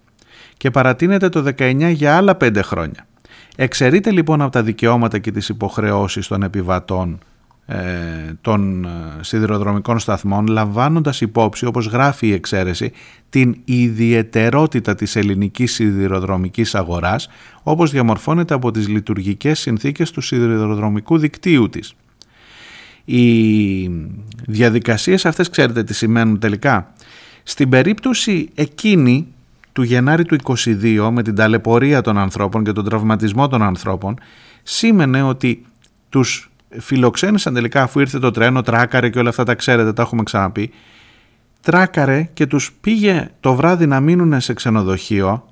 και 0.57 0.71
παρατείνεται 0.71 1.29
το 1.29 1.45
19 1.59 1.91
για 1.93 2.17
άλλα 2.17 2.35
πέντε 2.35 2.63
χρόνια. 2.63 3.07
Εξαιρείται 3.57 4.11
λοιπόν 4.11 4.43
από 4.43 4.51
τα 4.51 4.63
δικαιώματα 4.63 5.19
και 5.19 5.31
τις 5.31 5.49
υποχρεώσεις 5.49 6.27
των 6.27 6.43
επιβατών 6.43 7.19
ε, 7.67 7.77
των 8.41 8.85
ε, 8.85 8.89
σιδηροδρομικών 9.21 9.99
σταθμών 9.99 10.47
λαμβάνοντας 10.47 11.21
υπόψη 11.21 11.67
όπως 11.67 11.87
γράφει 11.87 12.27
η 12.27 12.33
εξαίρεση 12.33 12.93
την 13.31 13.57
ιδιαιτερότητα 13.65 14.95
της 14.95 15.17
ελληνικής 15.17 15.73
σιδηροδρομικής 15.73 16.75
αγοράς 16.75 17.29
όπως 17.63 17.91
διαμορφώνεται 17.91 18.55
από 18.55 18.71
τις 18.71 18.89
λειτουργικές 18.89 19.61
συνθήκες 19.61 20.11
του 20.11 20.21
σιδηροδρομικού 20.21 21.19
δικτύου 21.19 21.69
της. 21.69 21.95
Οι 23.05 23.91
διαδικασίες 24.47 25.27
αυτές 25.27 25.51
ξέρετε 25.51 25.85
τι 25.85 25.95
σημαίνουν 25.95 26.39
τελικά; 26.39 26.93
Στην 27.43 27.69
περίπτωση 27.69 28.49
εκείνη 28.55 29.27
του 29.73 29.83
Γενάρη 29.83 30.25
του 30.25 30.37
22 30.45 31.09
με 31.13 31.23
την 31.23 31.35
ταλαιπωρία 31.35 32.01
των 32.01 32.19
ανθρώπων 32.19 32.65
και 32.65 32.73
τον 32.73 32.85
τραυματισμό 32.85 33.49
των 33.49 33.63
ανθρώπων 33.63 34.19
σήμαινε 34.63 35.23
ότι 35.23 35.65
τους 36.09 36.51
φιλοξένησαν 36.79 37.55
τελικά 37.55 37.83
αφού 37.83 38.01
ήρθε 38.01 38.19
το 38.19 38.31
τρένο, 38.31 38.63
τράκαρε 38.63 39.09
και 39.09 39.19
όλα 39.19 39.29
αυτά 39.29 39.45
τα 39.45 39.55
ξέρετε, 39.55 39.93
τα 39.93 40.03
έχουμε 40.03 40.23
ξαναπεί 40.23 40.71
τράκαρε 41.61 42.29
και 42.33 42.47
τους 42.47 42.73
πήγε 42.81 43.31
το 43.41 43.55
βράδυ 43.55 43.87
να 43.87 44.01
μείνουν 44.01 44.41
σε 44.41 44.53
ξενοδοχείο 44.53 45.45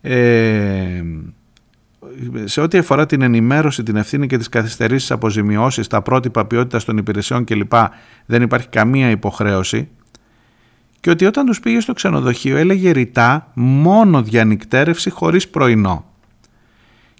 ε, 0.00 1.02
σε 2.44 2.60
ό,τι 2.60 2.78
αφορά 2.78 3.06
την 3.06 3.22
ενημέρωση, 3.22 3.82
την 3.82 3.96
ευθύνη 3.96 4.26
και 4.26 4.36
τις 4.36 4.48
καθυστερήσεις 4.48 5.10
αποζημιώσεις, 5.10 5.86
τα 5.86 6.02
πρότυπα 6.02 6.46
ποιότητας 6.46 6.84
των 6.84 6.96
υπηρεσιών 6.96 7.44
κλπ. 7.44 7.72
δεν 8.26 8.42
υπάρχει 8.42 8.68
καμία 8.68 9.10
υποχρέωση 9.10 9.88
και 11.00 11.10
ότι 11.10 11.26
όταν 11.26 11.46
τους 11.46 11.60
πήγε 11.60 11.80
στο 11.80 11.92
ξενοδοχείο 11.92 12.56
έλεγε 12.56 12.90
ρητά 12.90 13.50
μόνο 13.54 14.22
διανυκτέρευση 14.22 15.10
χωρίς 15.10 15.48
πρωινό. 15.48 16.04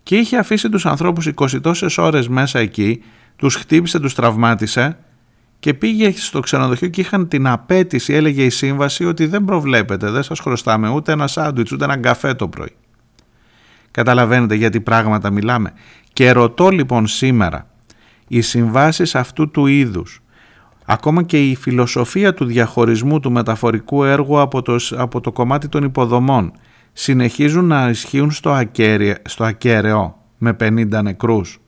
Και 0.02 0.16
είχε 0.16 0.38
αφήσει 0.38 0.68
τους 0.68 0.86
ανθρώπους 0.86 1.28
20 1.34 1.60
τόσες 1.62 1.98
ώρες 1.98 2.28
μέσα 2.28 2.58
εκεί, 2.58 3.02
τους 3.36 3.54
χτύπησε, 3.54 4.00
τους 4.00 4.14
τραυμάτισε 4.14 4.98
και 5.58 5.74
πήγε 5.74 6.12
στο 6.16 6.40
ξενοδοχείο 6.40 6.88
και 6.88 7.00
είχαν 7.00 7.28
την 7.28 7.46
απέτηση, 7.46 8.12
έλεγε 8.12 8.44
η 8.44 8.50
σύμβαση, 8.50 9.04
ότι 9.04 9.26
δεν 9.26 9.44
προβλέπετε, 9.44 10.10
δεν 10.10 10.22
σας 10.22 10.40
χρωστάμε 10.40 10.88
ούτε 10.88 11.12
ένα 11.12 11.26
σάντουιτς, 11.26 11.72
ούτε 11.72 11.84
ένα 11.84 11.96
καφέ 11.96 12.34
το 12.34 12.48
πρωί. 12.48 12.72
Καταλαβαίνετε 13.96 14.54
γιατί 14.54 14.80
πράγματα 14.80 15.30
μιλάμε. 15.30 15.72
Και 16.12 16.30
ρωτώ 16.30 16.68
λοιπόν 16.68 17.06
σήμερα, 17.06 17.66
οι 18.28 18.40
συμβάσεις 18.40 19.14
αυτού 19.14 19.50
του 19.50 19.66
είδους, 19.66 20.22
ακόμα 20.84 21.22
και 21.22 21.48
η 21.50 21.54
φιλοσοφία 21.56 22.34
του 22.34 22.44
διαχωρισμού 22.44 23.20
του 23.20 23.32
μεταφορικού 23.32 24.04
έργου 24.04 24.40
από 24.40 24.62
το, 24.62 24.76
από 24.96 25.20
το 25.20 25.32
κομμάτι 25.32 25.68
των 25.68 25.84
υποδομών, 25.84 26.52
συνεχίζουν 26.92 27.64
να 27.64 27.88
ισχύουν 27.88 28.30
στο, 28.30 28.50
ακέραιο, 28.50 29.14
στο 29.24 29.44
ακέραιο 29.44 30.16
με 30.38 30.56
50 30.60 31.02
νεκρούς; 31.02 31.60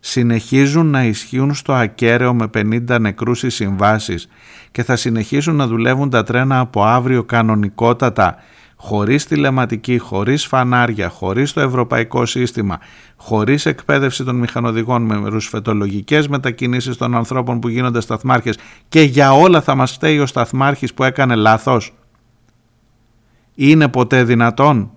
Συνεχίζουν 0.00 0.86
να 0.86 1.04
ισχύουν 1.04 1.54
στο 1.54 1.72
ακέραιο 1.72 2.34
με 2.34 2.50
50 2.54 3.00
νεκρούς 3.00 3.42
οι 3.42 3.50
συμβάσεις 3.50 4.28
και 4.70 4.82
θα 4.82 4.96
συνεχίσουν 4.96 5.56
να 5.56 5.66
δουλεύουν 5.66 6.10
τα 6.10 6.22
τρένα 6.22 6.58
από 6.58 6.84
αύριο 6.84 7.24
κανονικότατα 7.24 8.36
χωρίς 8.82 9.26
τηλεματική, 9.26 9.98
χωρίς 9.98 10.46
φανάρια, 10.46 11.08
χωρίς 11.08 11.52
το 11.52 11.60
ευρωπαϊκό 11.60 12.26
σύστημα, 12.26 12.78
χωρίς 13.16 13.66
εκπαίδευση 13.66 14.24
των 14.24 14.36
μηχανοδηγών 14.36 15.02
με 15.02 15.28
ρουσφετολογικές 15.28 16.28
μετακινήσεις 16.28 16.96
των 16.96 17.14
ανθρώπων 17.14 17.60
που 17.60 17.68
γίνονται 17.68 18.00
σταθμάρχες 18.00 18.58
και 18.88 19.00
για 19.00 19.32
όλα 19.32 19.60
θα 19.60 19.74
μας 19.74 19.92
φταίει 19.92 20.18
ο 20.18 20.26
σταθμάρχης 20.26 20.94
που 20.94 21.04
έκανε 21.04 21.34
λάθος. 21.34 21.94
Είναι 23.54 23.88
ποτέ 23.88 24.24
δυνατόν; 24.24 24.90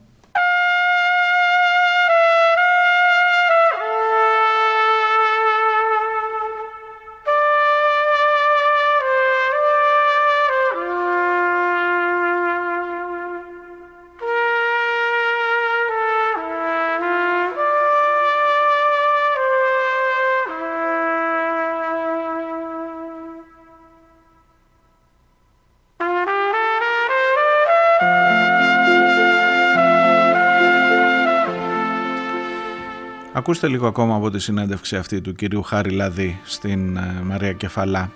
Ακούστε 33.44 33.68
λίγο 33.68 33.88
ακόμα 33.88 34.16
από 34.16 34.30
τη 34.30 34.40
συνέντευξη 34.40 34.96
αυτή 34.96 35.22
του 35.22 35.36
κυρίου 35.36 35.62
Χάρη 35.62 35.90
Λαδί 35.90 36.40
στην 36.44 36.98
ε, 36.98 37.22
Μαρία 37.24 37.54
Κεφαλά. 37.54 38.12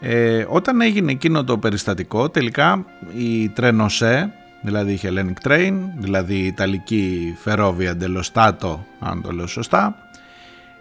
Ε, 0.00 0.46
όταν 0.48 0.80
έγινε 0.80 1.12
εκείνο 1.12 1.44
το 1.44 1.58
περιστατικό 1.58 2.28
τελικά 2.28 2.84
η 3.16 3.48
Τρενοσέ, 3.48 4.32
δηλαδή 4.62 4.92
η 4.92 5.00
Hellenic 5.02 5.48
Train, 5.48 5.74
δηλαδή 5.98 6.34
η 6.34 6.46
Ιταλική 6.46 7.34
Φερόβια 7.38 7.96
Ντελοστάτο, 7.96 8.86
αν 9.00 9.22
το 9.22 9.30
λέω 9.30 9.46
σωστά, 9.46 9.96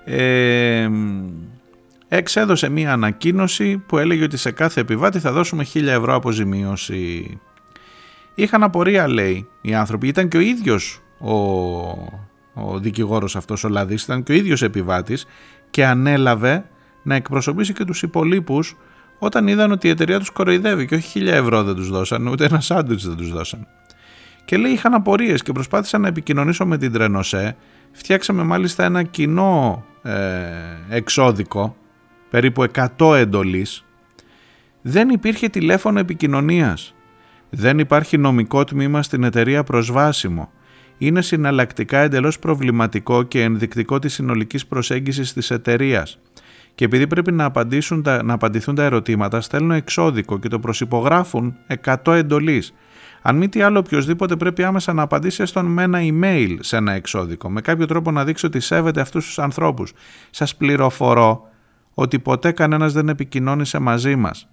ε, 0.06 0.89
εξέδωσε 2.08 2.70
μία 2.70 2.91
ανακοίνωση 2.91 3.78
που 3.78 3.98
έλεγε 3.98 4.24
ότι 4.24 4.38
σε 4.38 4.52
κάθε 4.52 4.82
επιβάτη 4.82 5.20
θα 5.20 5.32
δώσουμε 5.32 5.66
1000 5.74 5.84
ευρώ 5.88 6.16
αποζημίωση. 6.16 7.39
Είχαν 8.36 8.64
απορία 8.64 9.08
λέει 9.08 9.48
οι 9.62 9.74
άνθρωποι, 9.74 10.08
ήταν 10.08 10.28
και 10.28 10.38
ο 10.38 10.41
ίδιος 10.41 11.02
ο 11.20 11.34
ο 12.56 12.80
δικηγόρος 12.80 13.36
αυτός 13.36 13.64
ο 13.64 13.70
Λαδής 13.70 14.03
ήταν 14.03 14.24
και 14.24 14.32
ο 14.32 14.36
ίδιος 14.36 14.62
επιβάτης 14.62 15.26
και 15.70 15.86
ανέλαβε 15.86 16.66
να 17.03 17.16
εκπροσωπήσει 17.16 17.74
και 17.74 17.86
τους 17.86 18.01
υπολείπους 18.01 18.76
όταν 19.20 19.47
είδαν 19.47 19.72
ότι 19.72 19.88
η 19.88 19.89
εταιρεία 19.89 20.20
τους 20.20 20.30
κοροϊδεύει 20.30 20.86
και 20.86 20.95
όχι 20.95 21.08
χίλια 21.08 21.36
ευρώ 21.36 21.64
δεν 21.64 21.76
τους 21.76 21.89
δώσαν 21.89 22.28
ούτε 22.28 22.45
ένα 22.45 22.60
σάντουιτς 22.60 23.08
δεν 23.08 23.18
τους 23.18 23.32
δώσαν. 23.32 23.68
Και 24.45 24.58
λέει 24.58 24.72
είχαν 24.72 24.93
απορίες 24.93 25.41
και 25.41 25.51
προσπάθησα 25.51 25.97
να 25.97 26.08
επικοινωνήσω 26.08 26.66
με 26.66 26.78
την 26.78 26.91
Τρενοσέ. 26.91 27.56
Φτιάξαμε 27.91 28.43
μάλιστα 28.43 28.84
ένα 28.84 29.03
κοινό 29.03 29.86
ε, 30.03 30.14
εξώδικο 30.89 31.76
περίπου 32.30 32.66
100 32.97 33.16
εντολής. 33.16 33.86
Δεν 34.82 35.10
υπήρχε 35.10 35.47
τηλέφωνο 35.49 35.99
επικοινωνίας. 35.99 36.93
Δεν 37.49 37.80
υπάρχει 37.80 38.18
νομικό 38.18 38.64
τμήμα 38.64 39.03
στην 39.03 39.24
εταιρεία 39.24 39.64
προσβάσιμο 39.64 40.51
είναι 40.98 41.22
συναλλακτικά 41.22 41.98
εντελώς 41.98 42.39
προβληματικό 42.39 43.24
και 43.24 43.41
ενδεικτικό 43.41 44.00
της 44.00 44.14
συνολικής 44.14 44.66
προσέγγισης 44.66 45.34
της 45.34 45.52
εταιρείας. 45.52 46.20
Και 46.76 46.86
επειδή 46.86 47.08
πρέπει 47.08 47.32
να, 47.32 47.46
απαντήσουν 47.46 48.04
τα, 48.04 48.24
να 48.24 48.34
απαντηθούν 48.34 48.76
τα 48.76 48.84
ερωτήματα, 48.84 49.41
στέλνουν 49.41 49.72
εξώδικο 49.72 50.39
και 50.39 50.48
το 50.48 50.60
προσυπογράφουν 50.60 51.56
100 51.86 52.14
εντολής. 52.14 52.74
Αν 53.22 53.36
μη 53.36 53.50
τι 53.50 53.62
άλλο, 53.62 53.80
οποιοδήποτε 53.80 54.36
πρέπει 54.36 54.64
άμεσα 54.64 54.93
να 54.93 55.02
απαντήσει 55.02 55.41
έστω 55.41 55.62
με 55.64 55.84
ένα 55.84 56.00
email 56.02 56.58
σε 56.60 56.78
ένα 56.78 56.91
εξώδικο, 56.91 57.50
με 57.50 57.62
κάποιο 57.62 57.86
τρόπο 57.86 58.12
να 58.12 58.24
δείξει 58.24 58.46
ότι 58.46 58.60
σέβεται 58.60 59.02
αυτούς 59.02 59.26
τους 59.26 59.39
ανθρώπους. 59.39 59.93
Σας 60.30 60.56
πληροφορώ 60.56 61.50
ότι 61.93 62.20
ποτέ 62.20 62.52
κανένας 62.52 62.93
δεν 62.93 63.10
επικοινώνησε 63.10 63.80
μαζί 63.80 64.16
μας. 64.16 64.48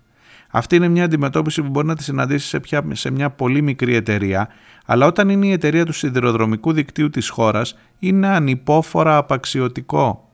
Αυτή 0.55 0.77
είναι 0.77 0.89
μια 0.89 1.05
αντιμετώπιση 1.05 1.63
που 1.63 1.69
μπορεί 1.69 1.87
να 1.87 1.97
τη 1.97 2.03
συναντήσεις 2.03 2.49
σε, 2.49 2.61
σε 2.93 3.11
μια 3.11 3.31
πολύ 3.31 3.63
μικρή 3.63 3.95
εταιρεία, 3.95 4.49
αλλά 4.87 5.07
όταν 5.07 5.29
είναι 5.29 5.47
η 5.47 5.53
εταιρεία 5.53 5.85
του 5.85 5.93
σιδηροδρομικού 5.93 6.73
δικτύου 6.73 7.11
της 7.11 7.29
χώρας, 7.29 7.79
είναι 7.99 8.29
ανυπόφορα 8.29 9.17
απαξιωτικό. 9.17 10.27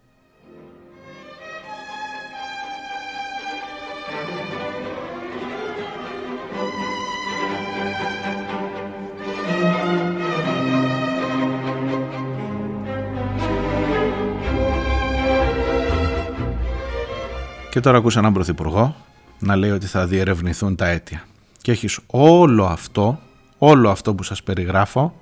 Και 17.71 17.81
τώρα 17.81 17.99
ακούσα 17.99 18.19
έναν 18.19 18.33
πρωθυπουργό 18.33 18.97
να 19.39 19.57
λέει 19.57 19.71
ότι 19.71 19.87
θα 19.87 20.07
διερευνηθούν 20.07 20.77
τα 20.77 20.87
αίτια. 20.87 21.25
Και 21.63 21.71
έχεις 21.71 21.99
όλο 22.07 22.65
αυτό, 22.65 23.21
όλο 23.59 23.91
αυτό 23.91 24.15
που 24.15 24.23
σας 24.23 24.43
περιγράφω 24.43 25.15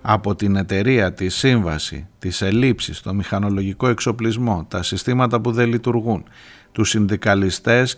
από 0.00 0.34
την 0.34 0.56
εταιρεία, 0.56 1.12
τη 1.12 1.28
σύμβαση, 1.28 2.06
τις 2.18 2.42
ελλείψεις, 2.42 3.00
το 3.00 3.14
μηχανολογικό 3.14 3.88
εξοπλισμό, 3.88 4.66
τα 4.68 4.82
συστήματα 4.82 5.40
που 5.40 5.52
δεν 5.52 5.68
λειτουργούν, 5.68 6.24
τους 6.72 6.88
συνδικαλιστές 6.88 7.96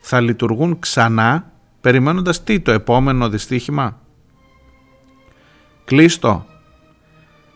θα 0.00 0.20
λειτουργούν 0.20 0.78
ξανά 0.78 1.52
περιμένοντας 1.80 2.44
τι 2.44 2.60
το 2.60 2.72
επόμενο 2.72 3.28
δυστύχημα; 3.28 3.98
Κλείστο. 5.84 6.46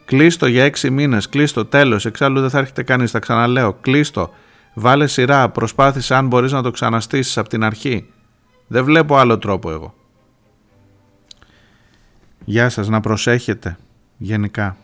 Κλείστο 0.05 0.47
για 0.47 0.65
έξι 0.65 0.91
μήνες. 0.91 1.29
Κλείστο 1.29 1.65
τέλος. 1.65 2.07
Εξάλλου 2.07 2.41
δεν 2.41 2.51
θα 2.51 2.59
έρχεται 2.59 2.83
κανείς. 2.83 3.11
Θα 3.11 3.19
ξαναλέω. 3.19 3.73
Κλείστο. 3.73 4.31
Βάλε 4.75 5.07
σειρά. 5.07 5.49
Προσπάθησε 5.49 6.15
αν 6.15 6.27
μπορείς 6.27 6.53
να 6.53 6.62
το 6.62 6.71
ξαναστήσεις 6.71 7.39
από 7.39 7.49
την 7.49 7.65
αρχή. 7.65 8.07
Δεν 8.67 8.85
βλέπω 8.85 9.17
άλλο 9.17 9.39
τρόπο 9.39 9.71
εγώ. 9.71 9.95
Γεια 12.45 12.69
σας. 12.69 12.89
Να 12.89 13.01
προσέχετε. 13.01 13.77
Γενικά. 14.17 14.77